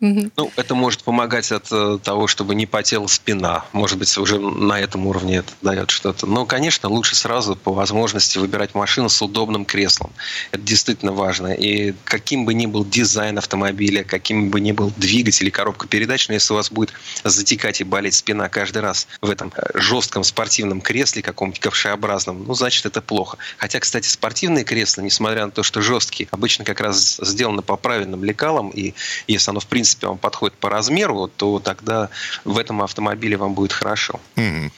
Ну, 0.00 0.52
это 0.54 0.74
может 0.76 1.02
помогать 1.02 1.50
от 1.50 1.66
э, 1.72 1.98
того, 2.02 2.28
чтобы 2.28 2.54
не 2.54 2.66
потела 2.66 3.08
спина. 3.08 3.64
Может 3.72 3.98
быть, 3.98 4.16
уже 4.16 4.38
на 4.38 4.78
этом 4.78 5.06
уровне 5.06 5.38
это 5.38 5.52
дает 5.60 5.90
что-то. 5.90 6.26
Но, 6.26 6.46
конечно, 6.46 6.88
лучше 6.88 7.16
сразу 7.16 7.56
по 7.56 7.72
возможности 7.72 8.38
выбирать 8.38 8.76
машину 8.76 9.08
с 9.08 9.20
удобным 9.20 9.64
креслом. 9.64 10.12
Это 10.52 10.62
действительно 10.62 11.12
важно. 11.12 11.48
И 11.48 11.94
каким 12.04 12.44
бы 12.44 12.54
ни 12.54 12.66
был 12.66 12.84
дизайн 12.84 13.38
автомобиля, 13.38 14.04
каким 14.04 14.50
бы 14.50 14.60
ни 14.60 14.70
был 14.70 14.92
двигатель 14.96 15.48
и 15.48 15.50
коробка 15.50 15.88
передач, 15.88 16.28
но 16.28 16.34
если 16.34 16.52
у 16.52 16.56
вас 16.56 16.70
будет 16.70 16.92
затекать 17.24 17.80
и 17.80 17.84
болеть 17.84 18.14
спина 18.14 18.48
каждый 18.48 18.82
раз 18.82 19.08
в 19.20 19.28
этом 19.28 19.52
э, 19.56 19.62
жестком 19.74 20.22
спортивном 20.22 20.80
кресле, 20.80 21.22
каком-нибудь 21.22 21.60
ковшеобразном, 21.60 22.44
ну, 22.46 22.54
значит, 22.54 22.86
это 22.86 23.02
плохо. 23.02 23.36
Хотя, 23.56 23.80
кстати, 23.80 24.06
спортивные 24.06 24.64
кресла, 24.64 25.02
несмотря 25.02 25.46
на 25.46 25.50
то, 25.50 25.64
что 25.64 25.82
жесткие, 25.82 26.28
обычно 26.30 26.64
как 26.64 26.80
раз 26.80 27.18
сделаны 27.20 27.62
по 27.62 27.76
правильным 27.76 28.22
лекалам, 28.22 28.70
и 28.70 28.94
если 29.26 29.50
оно, 29.50 29.58
в 29.58 29.66
принципе, 29.66 29.87
принципе, 29.88 30.06
вам 30.06 30.18
подходит 30.18 30.56
по 30.58 30.68
размеру, 30.68 31.30
то 31.34 31.58
тогда 31.58 32.10
в 32.44 32.58
этом 32.58 32.82
автомобиле 32.82 33.36
вам 33.36 33.54
будет 33.54 33.72
хорошо. 33.72 34.20
Mm-hmm. 34.36 34.70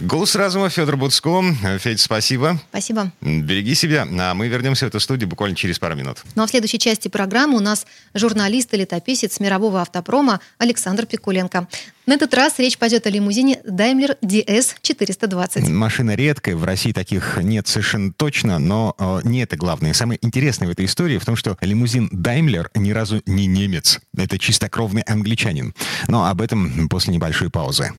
Голос 0.00 0.34
разума, 0.34 0.68
Федор 0.68 0.96
Буцко. 0.96 1.42
Федь, 1.78 2.00
спасибо. 2.00 2.58
Спасибо. 2.70 3.12
Береги 3.20 3.74
себя. 3.74 4.06
А 4.18 4.34
мы 4.34 4.48
вернемся 4.48 4.86
в 4.86 4.88
эту 4.88 5.00
студию 5.00 5.28
буквально 5.28 5.56
через 5.56 5.78
пару 5.78 5.94
минут. 5.94 6.18
Ну 6.34 6.42
а 6.42 6.46
в 6.46 6.50
следующей 6.50 6.78
части 6.78 7.08
программы 7.08 7.56
у 7.56 7.60
нас 7.60 7.86
журналист 8.14 8.74
и 8.74 8.76
летописец 8.76 9.40
мирового 9.40 9.80
автопрома 9.80 10.40
Александр 10.58 11.06
Пикуленко. 11.06 11.68
На 12.06 12.14
этот 12.14 12.32
раз 12.34 12.60
речь 12.60 12.78
пойдет 12.78 13.04
о 13.08 13.10
лимузине 13.10 13.60
Daimler 13.66 14.16
DS 14.22 14.76
420. 14.80 15.68
Машина 15.68 16.14
редкая, 16.14 16.54
в 16.54 16.62
России 16.62 16.92
таких 16.92 17.38
нет 17.42 17.66
совершенно 17.66 18.12
точно, 18.12 18.60
но 18.60 18.94
э, 18.96 19.20
не 19.24 19.42
это 19.42 19.56
главное. 19.56 19.92
Самое 19.92 20.20
интересное 20.22 20.68
в 20.68 20.70
этой 20.70 20.84
истории 20.84 21.18
в 21.18 21.24
том, 21.24 21.34
что 21.34 21.58
лимузин 21.60 22.08
Daimler 22.12 22.68
ни 22.76 22.92
разу 22.92 23.22
не 23.26 23.46
немец. 23.46 23.98
Это 24.16 24.38
чистокровный 24.56 25.02
англичанин. 25.02 25.74
Но 26.08 26.26
об 26.26 26.40
этом 26.40 26.88
после 26.88 27.12
небольшой 27.12 27.50
паузы. 27.50 27.92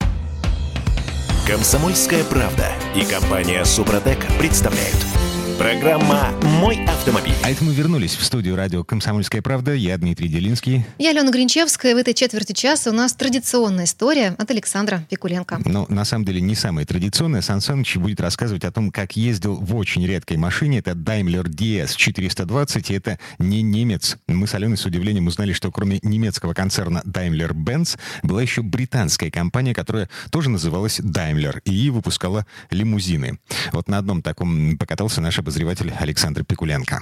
Комсомольская 1.45 2.23
правда 2.23 2.71
и 2.95 3.05
компания 3.05 3.63
Супротек 3.63 4.19
представляют– 4.39 4.97
Программа 5.57 6.31
«Мой 6.59 6.85
автомобиль». 6.85 7.33
А 7.43 7.49
это 7.49 7.63
мы 7.63 7.73
вернулись 7.73 8.15
в 8.15 8.23
студию 8.23 8.55
радио 8.55 8.83
«Комсомольская 8.83 9.41
правда». 9.41 9.73
Я 9.73 9.97
Дмитрий 9.97 10.27
Делинский. 10.27 10.85
Я 10.99 11.09
Алена 11.09 11.31
Гринчевская. 11.31 11.95
В 11.95 11.97
этой 11.97 12.13
четверти 12.13 12.53
часа 12.53 12.91
у 12.91 12.93
нас 12.93 13.13
традиционная 13.13 13.85
история 13.85 14.35
от 14.37 14.51
Александра 14.51 15.03
Пикуленко. 15.09 15.59
Ну, 15.65 15.87
на 15.89 16.05
самом 16.05 16.25
деле, 16.25 16.41
не 16.41 16.53
самая 16.53 16.85
традиционная. 16.85 17.41
Сан 17.41 17.61
Саныч 17.61 17.97
будет 17.97 18.21
рассказывать 18.21 18.65
о 18.65 18.71
том, 18.71 18.91
как 18.91 19.15
ездил 19.15 19.55
в 19.55 19.75
очень 19.75 20.05
редкой 20.05 20.37
машине. 20.37 20.77
Это 20.77 20.91
Daimler 20.91 21.45
DS 21.45 21.95
420, 21.95 22.91
и 22.91 22.93
это 22.93 23.17
не 23.39 23.63
немец. 23.63 24.17
Мы 24.27 24.45
с 24.45 24.53
Аленой 24.53 24.77
с 24.77 24.85
удивлением 24.85 25.25
узнали, 25.25 25.53
что 25.53 25.71
кроме 25.71 25.97
немецкого 26.03 26.53
концерна 26.53 27.01
Daimler-Benz 27.03 27.97
была 28.21 28.43
еще 28.43 28.61
британская 28.61 29.31
компания, 29.31 29.73
которая 29.73 30.07
тоже 30.29 30.51
называлась 30.51 30.99
Daimler 30.99 31.61
и 31.65 31.89
выпускала 31.89 32.45
лимузины. 32.69 33.39
Вот 33.71 33.87
на 33.87 33.97
одном 33.97 34.21
таком 34.21 34.77
покатался 34.77 35.19
наш 35.19 35.39
обозреватель 35.47 35.93
Александр 35.97 36.43
Пикуленко. 36.43 36.99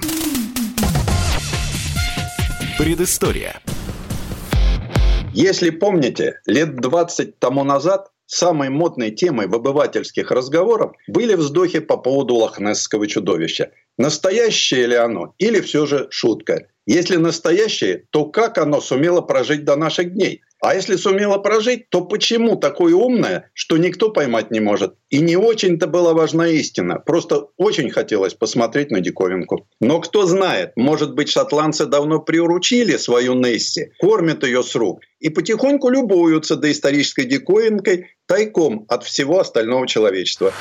Предыстория. 2.78 3.60
Если 5.34 5.70
помните, 5.70 6.40
лет 6.46 6.76
20 6.76 7.40
тому 7.40 7.64
назад 7.64 8.12
самой 8.26 8.68
модной 8.68 9.10
темой 9.10 9.48
в 9.48 9.54
обывательских 9.56 10.30
разговорах 10.30 10.92
были 11.08 11.34
вздохи 11.34 11.80
по 11.80 11.96
поводу 11.96 12.36
лохнесского 12.36 13.08
чудовища. 13.08 13.72
Настоящее 13.98 14.86
ли 14.86 14.94
оно 14.94 15.34
или 15.38 15.60
все 15.60 15.84
же 15.86 16.06
шутка? 16.10 16.68
Если 16.86 17.16
настоящее, 17.16 18.04
то 18.10 18.26
как 18.26 18.58
оно 18.58 18.80
сумело 18.80 19.22
прожить 19.22 19.64
до 19.64 19.74
наших 19.74 20.14
дней? 20.14 20.42
А 20.62 20.74
если 20.74 20.96
сумела 20.96 21.38
прожить, 21.38 21.90
то 21.90 22.02
почему 22.02 22.56
такое 22.56 22.94
умное, 22.94 23.50
что 23.52 23.76
никто 23.76 24.10
поймать 24.10 24.50
не 24.50 24.60
может? 24.60 24.94
И 25.10 25.20
не 25.20 25.36
очень-то 25.36 25.86
была 25.86 26.14
важна 26.14 26.48
истина. 26.48 26.98
Просто 26.98 27.48
очень 27.56 27.90
хотелось 27.90 28.34
посмотреть 28.34 28.90
на 28.90 29.00
диковинку. 29.00 29.68
Но 29.80 30.00
кто 30.00 30.26
знает, 30.26 30.72
может 30.76 31.14
быть, 31.14 31.28
шотландцы 31.28 31.86
давно 31.86 32.20
приуручили 32.20 32.96
свою 32.96 33.34
Несси, 33.34 33.90
кормят 33.98 34.44
ее 34.44 34.62
с 34.62 34.74
рук 34.74 35.00
и 35.20 35.28
потихоньку 35.28 35.88
любуются 35.90 36.56
доисторической 36.56 37.24
диковинкой 37.24 38.16
тайком 38.26 38.84
от 38.88 39.04
всего 39.04 39.40
остального 39.40 39.86
человечества 39.86 40.52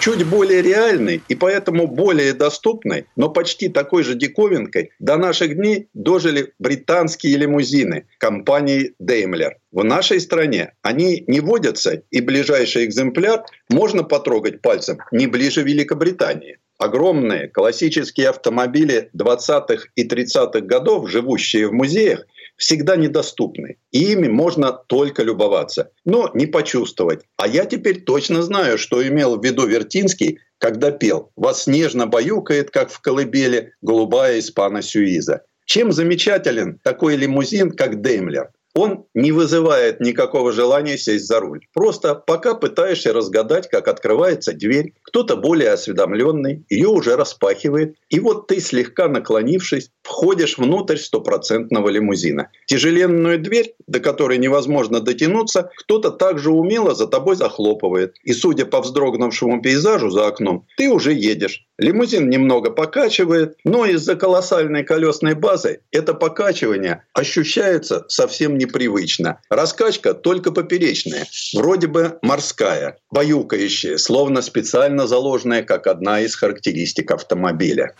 чуть 0.00 0.24
более 0.24 0.62
реальной 0.62 1.22
и 1.28 1.34
поэтому 1.34 1.86
более 1.86 2.32
доступной, 2.32 3.06
но 3.16 3.28
почти 3.28 3.68
такой 3.68 4.04
же 4.04 4.14
диковинкой 4.14 4.90
до 4.98 5.16
наших 5.16 5.56
дней 5.56 5.88
дожили 5.94 6.52
британские 6.58 7.36
лимузины 7.36 8.06
компании 8.18 8.94
Daimler. 9.02 9.52
В 9.72 9.84
нашей 9.84 10.20
стране 10.20 10.72
они 10.82 11.24
не 11.26 11.40
водятся, 11.40 12.02
и 12.10 12.20
ближайший 12.20 12.84
экземпляр 12.84 13.44
можно 13.68 14.04
потрогать 14.04 14.60
пальцем 14.62 14.98
не 15.10 15.26
ближе 15.26 15.62
Великобритании. 15.62 16.58
Огромные 16.78 17.48
классические 17.48 18.30
автомобили 18.30 19.08
20-х 19.16 19.86
и 19.94 20.06
30-х 20.06 20.60
годов, 20.60 21.08
живущие 21.08 21.68
в 21.68 21.72
музеях, 21.72 22.26
всегда 22.56 22.96
недоступны. 22.96 23.78
И 23.90 24.12
ими 24.12 24.28
можно 24.28 24.72
только 24.72 25.22
любоваться, 25.22 25.90
но 26.04 26.30
не 26.34 26.46
почувствовать. 26.46 27.24
А 27.36 27.46
я 27.46 27.64
теперь 27.64 28.02
точно 28.02 28.42
знаю, 28.42 28.78
что 28.78 29.06
имел 29.06 29.38
в 29.38 29.44
виду 29.44 29.66
Вертинский, 29.66 30.38
когда 30.58 30.90
пел 30.90 31.30
«Вас 31.36 31.66
нежно 31.66 32.06
баюкает, 32.06 32.70
как 32.70 32.90
в 32.90 33.00
колыбели, 33.00 33.72
голубая 33.82 34.38
испана 34.38 34.82
Сюиза». 34.82 35.42
Чем 35.66 35.92
замечателен 35.92 36.78
такой 36.82 37.16
лимузин, 37.16 37.70
как 37.70 38.02
Деймлер? 38.02 38.50
он 38.74 39.06
не 39.14 39.30
вызывает 39.30 40.00
никакого 40.00 40.52
желания 40.52 40.98
сесть 40.98 41.26
за 41.26 41.40
руль. 41.40 41.60
Просто 41.72 42.16
пока 42.16 42.54
пытаешься 42.54 43.12
разгадать, 43.12 43.68
как 43.68 43.86
открывается 43.86 44.52
дверь, 44.52 44.94
кто-то 45.02 45.36
более 45.36 45.70
осведомленный 45.70 46.64
ее 46.68 46.88
уже 46.88 47.16
распахивает, 47.16 47.96
и 48.08 48.18
вот 48.18 48.48
ты, 48.48 48.60
слегка 48.60 49.08
наклонившись, 49.08 49.90
входишь 50.04 50.58
внутрь 50.58 50.98
стопроцентного 50.98 51.88
лимузина. 51.88 52.50
Тяжеленную 52.66 53.38
дверь, 53.40 53.74
до 53.86 53.98
которой 54.00 54.38
невозможно 54.38 55.00
дотянуться, 55.00 55.70
кто-то 55.76 56.10
также 56.10 56.50
умело 56.50 56.94
за 56.94 57.06
тобой 57.06 57.36
захлопывает. 57.36 58.14
И 58.22 58.32
судя 58.32 58.66
по 58.66 58.80
вздрогнувшему 58.80 59.62
пейзажу 59.62 60.10
за 60.10 60.26
окном, 60.26 60.66
ты 60.76 60.90
уже 60.90 61.12
едешь. 61.12 61.66
Лимузин 61.78 62.30
немного 62.30 62.70
покачивает, 62.70 63.56
но 63.64 63.86
из-за 63.86 64.14
колоссальной 64.14 64.84
колесной 64.84 65.34
базы 65.34 65.80
это 65.90 66.14
покачивание 66.14 67.02
ощущается 67.14 68.04
совсем 68.08 68.58
непривычно. 68.58 69.40
Раскачка 69.48 70.14
только 70.14 70.52
поперечная, 70.52 71.26
вроде 71.54 71.88
бы 71.88 72.18
морская, 72.22 72.98
баюкающая, 73.10 73.96
словно 73.96 74.42
специально 74.42 75.06
заложенная 75.06 75.62
как 75.62 75.86
одна 75.86 76.20
из 76.20 76.36
характеристик 76.36 77.10
автомобиля. 77.10 77.94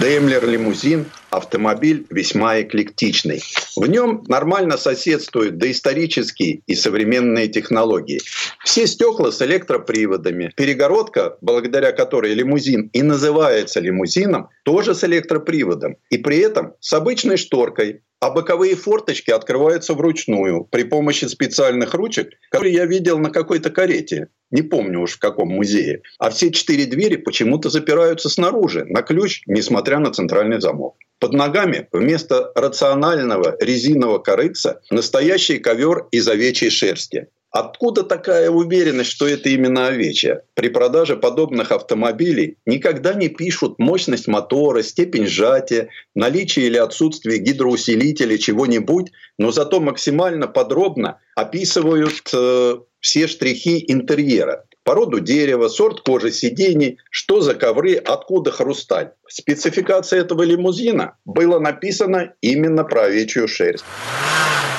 Daimler 0.00 0.48
лимузин– 0.48 0.81
автомобиль 1.30 2.06
весьма 2.10 2.60
эклектичный. 2.60 3.42
В 3.76 3.86
нем 3.86 4.24
нормально 4.28 4.76
соседствуют 4.76 5.58
доисторические 5.58 6.60
и 6.66 6.74
современные 6.74 7.48
технологии. 7.48 8.20
Все 8.64 8.86
стекла 8.86 9.32
с 9.32 9.40
электроприводами. 9.42 10.52
Перегородка, 10.56 11.36
благодаря 11.40 11.92
которой 11.92 12.34
лимузин 12.34 12.90
и 12.92 13.02
называется 13.02 13.80
лимузином, 13.80 14.48
тоже 14.64 14.94
с 14.94 15.04
электроприводом. 15.04 15.96
И 16.10 16.18
при 16.18 16.38
этом 16.38 16.74
с 16.80 16.92
обычной 16.92 17.36
шторкой, 17.36 18.02
а 18.22 18.30
боковые 18.30 18.76
форточки 18.76 19.32
открываются 19.32 19.94
вручную 19.94 20.64
при 20.64 20.84
помощи 20.84 21.24
специальных 21.24 21.92
ручек, 21.92 22.28
которые 22.50 22.72
я 22.72 22.86
видел 22.86 23.18
на 23.18 23.30
какой-то 23.30 23.68
карете. 23.70 24.28
Не 24.52 24.62
помню 24.62 25.00
уж 25.00 25.14
в 25.14 25.18
каком 25.18 25.48
музее. 25.48 26.02
А 26.20 26.30
все 26.30 26.52
четыре 26.52 26.86
двери 26.86 27.16
почему-то 27.16 27.68
запираются 27.68 28.28
снаружи, 28.28 28.84
на 28.84 29.02
ключ, 29.02 29.42
несмотря 29.46 29.98
на 29.98 30.12
центральный 30.12 30.60
замок. 30.60 30.94
Под 31.18 31.32
ногами 31.32 31.88
вместо 31.90 32.52
рационального 32.54 33.56
резинового 33.58 34.20
корыца 34.20 34.80
настоящий 34.88 35.58
ковер 35.58 36.06
из 36.12 36.28
овечьей 36.28 36.70
шерсти. 36.70 37.26
Откуда 37.52 38.02
такая 38.02 38.48
уверенность, 38.48 39.10
что 39.10 39.28
это 39.28 39.50
именно 39.50 39.86
овечья? 39.86 40.42
При 40.54 40.68
продаже 40.68 41.16
подобных 41.16 41.70
автомобилей 41.70 42.56
никогда 42.64 43.12
не 43.12 43.28
пишут 43.28 43.78
мощность 43.78 44.26
мотора, 44.26 44.82
степень 44.82 45.26
сжатия, 45.26 45.90
наличие 46.14 46.66
или 46.68 46.78
отсутствие 46.78 47.38
гидроусилителя, 47.38 48.38
чего-нибудь, 48.38 49.12
но 49.36 49.52
зато 49.52 49.80
максимально 49.80 50.48
подробно 50.48 51.18
описывают 51.36 52.22
э, 52.32 52.78
все 53.00 53.26
штрихи 53.26 53.84
интерьера 53.86 54.64
породу 54.84 55.20
дерева, 55.20 55.68
сорт 55.68 56.00
кожи 56.00 56.32
сидений, 56.32 56.98
что 57.10 57.40
за 57.40 57.54
ковры, 57.54 57.94
откуда 57.94 58.50
хрусталь. 58.50 59.12
В 59.26 59.32
спецификации 59.32 60.18
этого 60.18 60.42
лимузина 60.42 61.16
было 61.24 61.58
написано 61.58 62.34
именно 62.40 62.84
про 62.84 63.02
овечью 63.02 63.48
шерсть. 63.48 63.84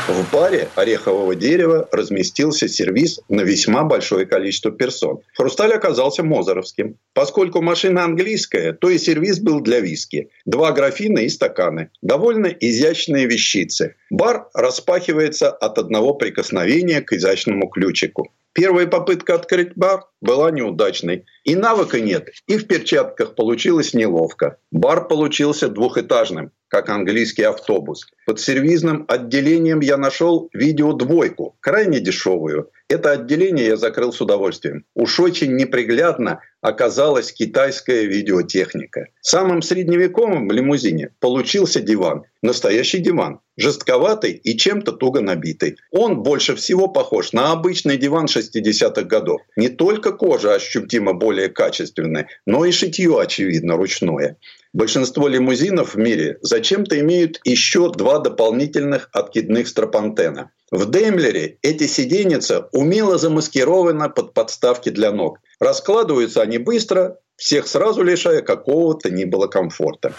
В 0.08 0.30
баре 0.30 0.70
орехового 0.76 1.34
дерева 1.34 1.88
разместился 1.92 2.68
сервис 2.68 3.22
на 3.30 3.42
весьма 3.42 3.84
большое 3.84 4.26
количество 4.26 4.70
персон. 4.70 5.22
Хрусталь 5.34 5.72
оказался 5.72 6.24
мозеровским. 6.24 6.98
Поскольку 7.14 7.62
машина 7.62 8.04
английская, 8.04 8.74
то 8.74 8.90
и 8.90 8.98
сервис 8.98 9.40
был 9.40 9.62
для 9.62 9.80
виски. 9.80 10.30
Два 10.46 10.74
графина 10.74 11.20
и 11.20 11.30
стаканы. 11.30 11.90
Довольно 12.02 12.48
изящные 12.48 13.28
вещицы. 13.28 13.96
Бар 14.10 14.50
распахивается 14.54 15.50
от 15.50 15.78
одного 15.78 16.16
прикосновения 16.16 17.02
к 17.02 17.14
изящному 17.14 17.70
ключику. 17.70 18.30
Первая 18.54 18.86
попытка 18.86 19.36
открыть 19.36 19.74
бар 19.76 20.04
была 20.24 20.52
неудачной. 20.52 21.26
И 21.44 21.56
навыка 21.56 22.00
нет, 22.00 22.30
и 22.48 22.58
в 22.58 22.66
перчатках 22.66 23.36
получилось 23.36 23.94
неловко. 23.94 24.58
Бар 24.72 25.08
получился 25.08 25.68
двухэтажным, 25.68 26.52
как 26.70 26.90
английский 26.90 27.44
автобус. 27.44 28.08
Под 28.26 28.40
сервизным 28.40 29.06
отделением 29.08 29.82
я 29.82 29.98
нашел 29.98 30.50
видеодвойку, 30.54 31.58
крайне 31.60 32.00
дешевую. 32.00 32.72
Это 32.88 33.12
отделение 33.12 33.66
я 33.68 33.78
закрыл 33.78 34.14
с 34.14 34.22
удовольствием. 34.22 34.86
Уж 34.96 35.20
очень 35.20 35.56
неприглядно 35.56 36.40
оказалась 36.62 37.34
китайская 37.34 38.06
видеотехника. 38.06 39.08
Самым 39.20 39.62
средневековым 39.62 40.48
в 40.48 40.52
лимузине 40.52 41.10
получился 41.20 41.82
диван. 41.82 42.24
Настоящий 42.42 43.00
диван. 43.00 43.42
Жестковатый 43.58 44.32
и 44.32 44.58
чем-то 44.58 44.94
туго 44.94 45.20
набитый. 45.20 45.76
Он 45.92 46.24
больше 46.24 46.56
всего 46.56 46.88
похож 46.88 47.34
на 47.34 47.52
обычный 47.52 47.98
диван 47.98 48.26
60-х 48.26 49.04
годов. 49.04 49.42
Не 49.58 49.70
только 49.70 50.13
кожа 50.14 50.56
ощутимо 50.56 51.14
более 51.14 51.50
качественная, 51.50 52.28
но 52.46 52.66
и 52.66 52.72
шитье, 52.72 53.20
очевидно, 53.20 53.76
ручное. 53.76 54.38
Большинство 54.74 55.28
лимузинов 55.28 55.94
в 55.94 55.98
мире 55.98 56.40
зачем-то 56.42 57.00
имеют 57.00 57.40
еще 57.44 57.92
два 57.92 58.20
дополнительных 58.20 59.10
откидных 59.12 59.68
стропантена. 59.68 60.52
В 60.72 60.90
Деймлере 60.90 61.60
эти 61.62 61.86
сиденьица 61.86 62.70
умело 62.72 63.20
замаскированы 63.20 64.10
под 64.10 64.34
подставки 64.34 64.90
для 64.90 65.12
ног. 65.12 65.40
Раскладываются 65.60 66.42
они 66.42 66.58
быстро, 66.58 67.18
всех 67.36 67.68
сразу 67.68 68.02
лишая 68.02 68.42
какого-то 68.42 69.12
ни 69.12 69.26
было 69.26 69.46
комфорта. 69.46 70.14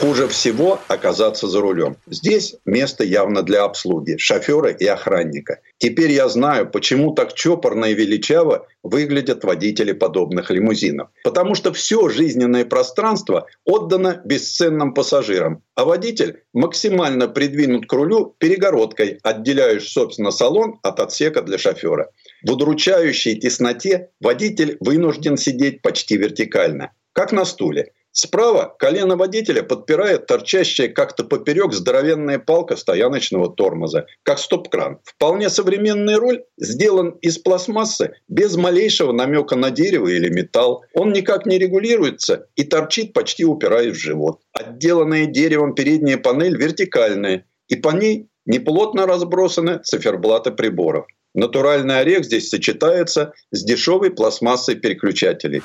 Хуже 0.00 0.26
всего 0.26 0.80
оказаться 0.88 1.46
за 1.46 1.60
рулем. 1.60 1.96
Здесь 2.08 2.56
место 2.64 3.04
явно 3.04 3.42
для 3.42 3.62
обслуги, 3.62 4.16
шофера 4.18 4.70
и 4.70 4.84
охранника. 4.86 5.60
Теперь 5.78 6.10
я 6.10 6.28
знаю, 6.28 6.68
почему 6.68 7.14
так 7.14 7.32
чопорно 7.34 7.86
и 7.86 7.94
величаво 7.94 8.66
выглядят 8.82 9.44
водители 9.44 9.92
подобных 9.92 10.50
лимузинов. 10.50 11.08
Потому 11.22 11.54
что 11.54 11.72
все 11.72 12.08
жизненное 12.08 12.64
пространство 12.64 13.46
отдано 13.64 14.20
бесценным 14.24 14.94
пассажирам, 14.94 15.62
а 15.74 15.84
водитель 15.84 16.42
максимально 16.52 17.28
придвинут 17.28 17.86
к 17.86 17.92
рулю 17.92 18.34
перегородкой, 18.38 19.20
отделяющей, 19.22 19.88
собственно, 19.88 20.32
салон 20.32 20.80
от 20.82 20.98
отсека 20.98 21.40
для 21.42 21.56
шофера. 21.56 22.10
В 22.44 22.52
удручающей 22.52 23.36
тесноте 23.36 24.10
водитель 24.20 24.76
вынужден 24.80 25.36
сидеть 25.36 25.82
почти 25.82 26.16
вертикально, 26.16 26.92
как 27.12 27.32
на 27.32 27.44
стуле. 27.44 27.92
Справа 28.16 28.72
колено 28.78 29.16
водителя 29.16 29.64
подпирает 29.64 30.26
торчащая 30.26 30.86
как-то 30.86 31.24
поперек 31.24 31.72
здоровенная 31.72 32.38
палка 32.38 32.76
стояночного 32.76 33.52
тормоза, 33.52 34.06
как 34.22 34.38
стоп-кран. 34.38 35.00
Вполне 35.02 35.50
современный 35.50 36.14
руль 36.14 36.44
сделан 36.56 37.18
из 37.22 37.38
пластмассы 37.38 38.12
без 38.28 38.54
малейшего 38.56 39.10
намека 39.10 39.56
на 39.56 39.72
дерево 39.72 40.06
или 40.06 40.28
металл. 40.28 40.84
Он 40.94 41.12
никак 41.12 41.44
не 41.44 41.58
регулируется 41.58 42.46
и 42.54 42.62
торчит 42.62 43.14
почти 43.14 43.44
упираясь 43.44 43.96
в 43.96 44.00
живот. 44.00 44.38
Отделанная 44.52 45.26
деревом 45.26 45.74
передняя 45.74 46.16
панель 46.16 46.56
вертикальная, 46.56 47.46
и 47.66 47.74
по 47.74 47.88
ней 47.88 48.28
неплотно 48.46 49.06
разбросаны 49.06 49.80
циферблаты 49.82 50.52
приборов. 50.52 51.06
Натуральный 51.34 51.98
орех 51.98 52.24
здесь 52.24 52.48
сочетается 52.48 53.32
с 53.50 53.64
дешевой 53.64 54.12
пластмассой 54.12 54.76
переключателей. 54.76 55.62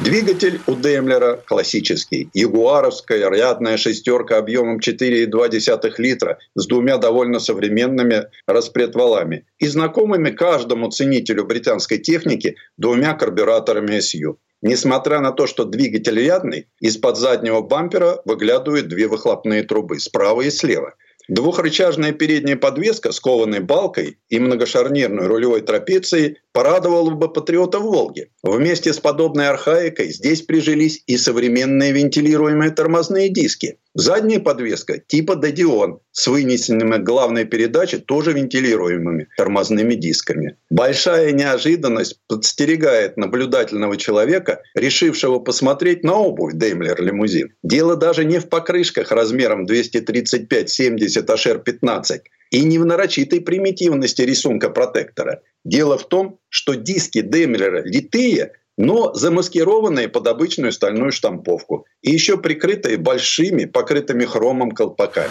Двигатель 0.00 0.60
у 0.66 0.74
Демлера 0.74 1.36
классический. 1.36 2.28
Ягуаровская 2.34 3.30
рядная 3.30 3.76
шестерка 3.76 4.38
объемом 4.38 4.78
4,2 4.78 5.92
литра 5.98 6.38
с 6.56 6.66
двумя 6.66 6.98
довольно 6.98 7.38
современными 7.38 8.24
распредвалами 8.48 9.46
и 9.60 9.68
знакомыми 9.68 10.30
каждому 10.30 10.90
ценителю 10.90 11.44
британской 11.44 11.98
техники 11.98 12.56
двумя 12.76 13.14
карбюраторами 13.14 13.98
SU. 13.98 14.36
Несмотря 14.62 15.20
на 15.20 15.30
то, 15.30 15.46
что 15.46 15.64
двигатель 15.64 16.18
рядный, 16.18 16.66
из-под 16.80 17.16
заднего 17.16 17.60
бампера 17.60 18.20
выглядывают 18.24 18.88
две 18.88 19.06
выхлопные 19.06 19.62
трубы 19.62 20.00
справа 20.00 20.42
и 20.42 20.50
слева– 20.50 20.94
Двухрычажная 21.28 22.12
передняя 22.12 22.56
подвеска 22.56 23.10
с 23.10 23.18
кованой 23.18 23.60
балкой 23.60 24.18
и 24.28 24.38
многошарнирной 24.38 25.26
рулевой 25.26 25.62
трапецией 25.62 26.38
порадовала 26.52 27.10
бы 27.10 27.32
патриота 27.32 27.78
в 27.78 27.84
Волге. 27.84 28.28
Вместе 28.42 28.92
с 28.92 28.98
подобной 28.98 29.48
архаикой 29.48 30.12
здесь 30.12 30.42
прижились 30.42 31.02
и 31.06 31.16
современные 31.16 31.92
вентилируемые 31.92 32.72
тормозные 32.72 33.30
диски. 33.30 33.78
Задняя 33.94 34.40
подвеска 34.40 34.98
типа 34.98 35.36
Дадион 35.36 36.00
с 36.10 36.26
вынесенными 36.26 36.96
главной 36.96 37.44
передачи 37.44 37.98
тоже 37.98 38.32
вентилируемыми 38.32 39.28
тормозными 39.36 39.94
дисками. 39.94 40.56
Большая 40.68 41.30
неожиданность 41.30 42.18
подстерегает 42.26 43.16
наблюдательного 43.16 43.96
человека, 43.96 44.62
решившего 44.74 45.38
посмотреть 45.38 46.02
на 46.02 46.14
обувь 46.14 46.54
Daimler 46.54 47.00
лимузин. 47.00 47.54
Дело 47.62 47.94
даже 47.94 48.24
не 48.24 48.40
в 48.40 48.48
покрышках 48.48 49.12
размером 49.12 49.64
235-70 49.64 51.24
HR15 51.24 52.20
и 52.50 52.64
не 52.64 52.78
в 52.78 52.84
нарочитой 52.84 53.40
примитивности 53.40 54.22
рисунка 54.22 54.70
протектора. 54.70 55.42
Дело 55.64 55.98
в 55.98 56.08
том, 56.08 56.40
что 56.48 56.74
диски 56.74 57.18
Daimler 57.18 57.82
литые– 57.84 58.54
но 58.76 59.12
замаскированные 59.14 60.08
под 60.08 60.26
обычную 60.26 60.72
стальную 60.72 61.12
штамповку 61.12 61.86
и 62.02 62.10
еще 62.10 62.38
прикрытые 62.38 62.96
большими, 62.96 63.64
покрытыми 63.64 64.24
хромом 64.24 64.72
колпаками. 64.72 65.30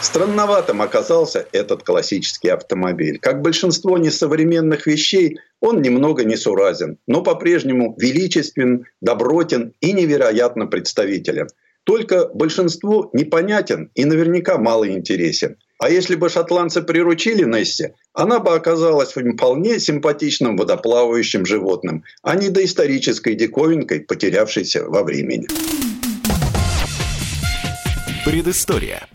Странноватым 0.00 0.80
оказался 0.80 1.46
этот 1.50 1.82
классический 1.82 2.50
автомобиль. 2.50 3.18
Как 3.18 3.42
большинство 3.42 3.98
несовременных 3.98 4.86
вещей, 4.86 5.38
он 5.60 5.82
немного 5.82 6.24
несуразен, 6.24 6.98
но 7.08 7.22
по-прежнему 7.22 7.96
величествен, 7.98 8.86
добротен 9.00 9.74
и 9.80 9.92
невероятно 9.92 10.66
представителен. 10.66 11.48
Только 11.82 12.28
большинству 12.28 13.10
непонятен 13.12 13.90
и 13.94 14.04
наверняка 14.04 14.58
мало 14.58 14.88
интересен. 14.88 15.56
А 15.78 15.90
если 15.90 16.16
бы 16.16 16.28
шотландцы 16.28 16.82
приручили 16.82 17.44
Несси, 17.44 17.90
она 18.12 18.40
бы 18.40 18.52
оказалась 18.52 19.12
вполне 19.12 19.78
симпатичным 19.78 20.56
водоплавающим 20.56 21.46
животным, 21.46 22.02
а 22.22 22.34
не 22.34 22.48
доисторической 22.48 23.36
диковинкой, 23.36 24.00
потерявшейся 24.00 24.84
во 24.88 25.04
времени. 25.04 25.46
Предыстория. 28.24 29.06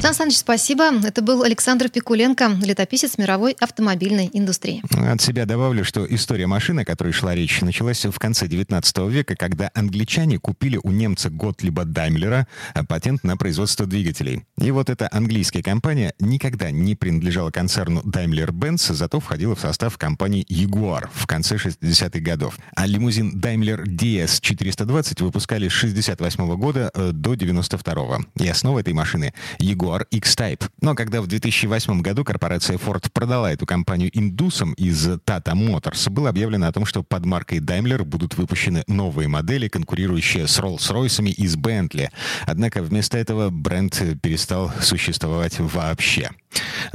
Сан 0.00 0.14
Саныч, 0.14 0.38
спасибо. 0.38 0.84
Это 1.04 1.20
был 1.20 1.42
Александр 1.42 1.90
Пикуленко, 1.90 2.52
летописец 2.64 3.18
мировой 3.18 3.54
автомобильной 3.60 4.30
индустрии. 4.32 4.82
От 4.96 5.20
себя 5.20 5.44
добавлю, 5.44 5.84
что 5.84 6.06
история 6.06 6.46
машины, 6.46 6.80
о 6.80 6.84
которой 6.86 7.12
шла 7.12 7.34
речь, 7.34 7.60
началась 7.60 8.06
в 8.06 8.18
конце 8.18 8.48
19 8.48 8.96
века, 9.10 9.36
когда 9.36 9.70
англичане 9.74 10.38
купили 10.38 10.80
у 10.82 10.90
немца 10.90 11.28
Готлиба 11.28 11.84
Даймлера 11.84 12.46
патент 12.88 13.24
на 13.24 13.36
производство 13.36 13.84
двигателей. 13.84 14.44
И 14.58 14.70
вот 14.70 14.88
эта 14.88 15.06
английская 15.12 15.62
компания 15.62 16.14
никогда 16.18 16.70
не 16.70 16.94
принадлежала 16.94 17.50
концерну 17.50 18.00
Daimler-Benz, 18.00 18.94
зато 18.94 19.20
входила 19.20 19.54
в 19.54 19.60
состав 19.60 19.98
компании 19.98 20.46
Jaguar 20.48 21.10
в 21.12 21.26
конце 21.26 21.56
60-х 21.56 22.20
годов. 22.20 22.58
А 22.74 22.86
лимузин 22.86 23.38
Daimler 23.38 23.84
DS 23.84 24.38
420 24.40 25.20
выпускали 25.20 25.68
с 25.68 25.72
68 25.72 26.56
года 26.56 26.90
э, 26.94 27.10
до 27.12 27.34
92 27.34 27.92
-го. 27.92 28.24
И 28.38 28.48
основа 28.48 28.78
этой 28.78 28.94
машины— 28.94 29.34
Jaguar 29.58 29.89
Jaguar 29.90 30.06
X-Type. 30.10 30.68
Но 30.80 30.94
когда 30.94 31.20
в 31.20 31.26
2008 31.26 32.00
году 32.00 32.24
корпорация 32.24 32.78
Ford 32.78 33.10
продала 33.12 33.52
эту 33.52 33.66
компанию 33.66 34.10
индусам 34.12 34.72
из 34.74 35.06
Tata 35.08 35.54
Motors, 35.54 36.08
было 36.10 36.28
объявлено 36.28 36.68
о 36.68 36.72
том, 36.72 36.86
что 36.86 37.02
под 37.02 37.24
маркой 37.24 37.58
Daimler 37.58 38.04
будут 38.04 38.36
выпущены 38.36 38.84
новые 38.86 39.28
модели, 39.28 39.68
конкурирующие 39.68 40.46
с 40.46 40.58
Rolls-Royce 40.58 41.30
и 41.30 41.46
с 41.46 41.56
Bentley. 41.56 42.08
Однако 42.46 42.82
вместо 42.82 43.18
этого 43.18 43.50
бренд 43.50 44.00
перестал 44.22 44.72
существовать 44.80 45.58
вообще. 45.58 46.30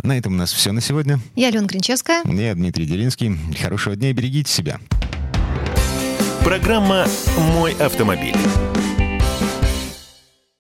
На 0.04 0.18
этом 0.18 0.34
у 0.34 0.38
нас 0.38 0.52
все 0.52 0.72
на 0.72 0.82
сегодня. 0.82 1.20
Я 1.36 1.50
Алена 1.50 1.66
Гринчевская. 1.66 2.24
Я 2.26 2.56
Дмитрий 2.56 2.86
Делинский. 2.86 3.38
Хорошего 3.62 3.96
дня 3.96 4.10
и 4.10 4.14
берегите 4.14 4.52
себя. 4.52 4.80
Программа 6.44 7.08
«Мой 7.38 7.74
автомобиль». 7.74 8.36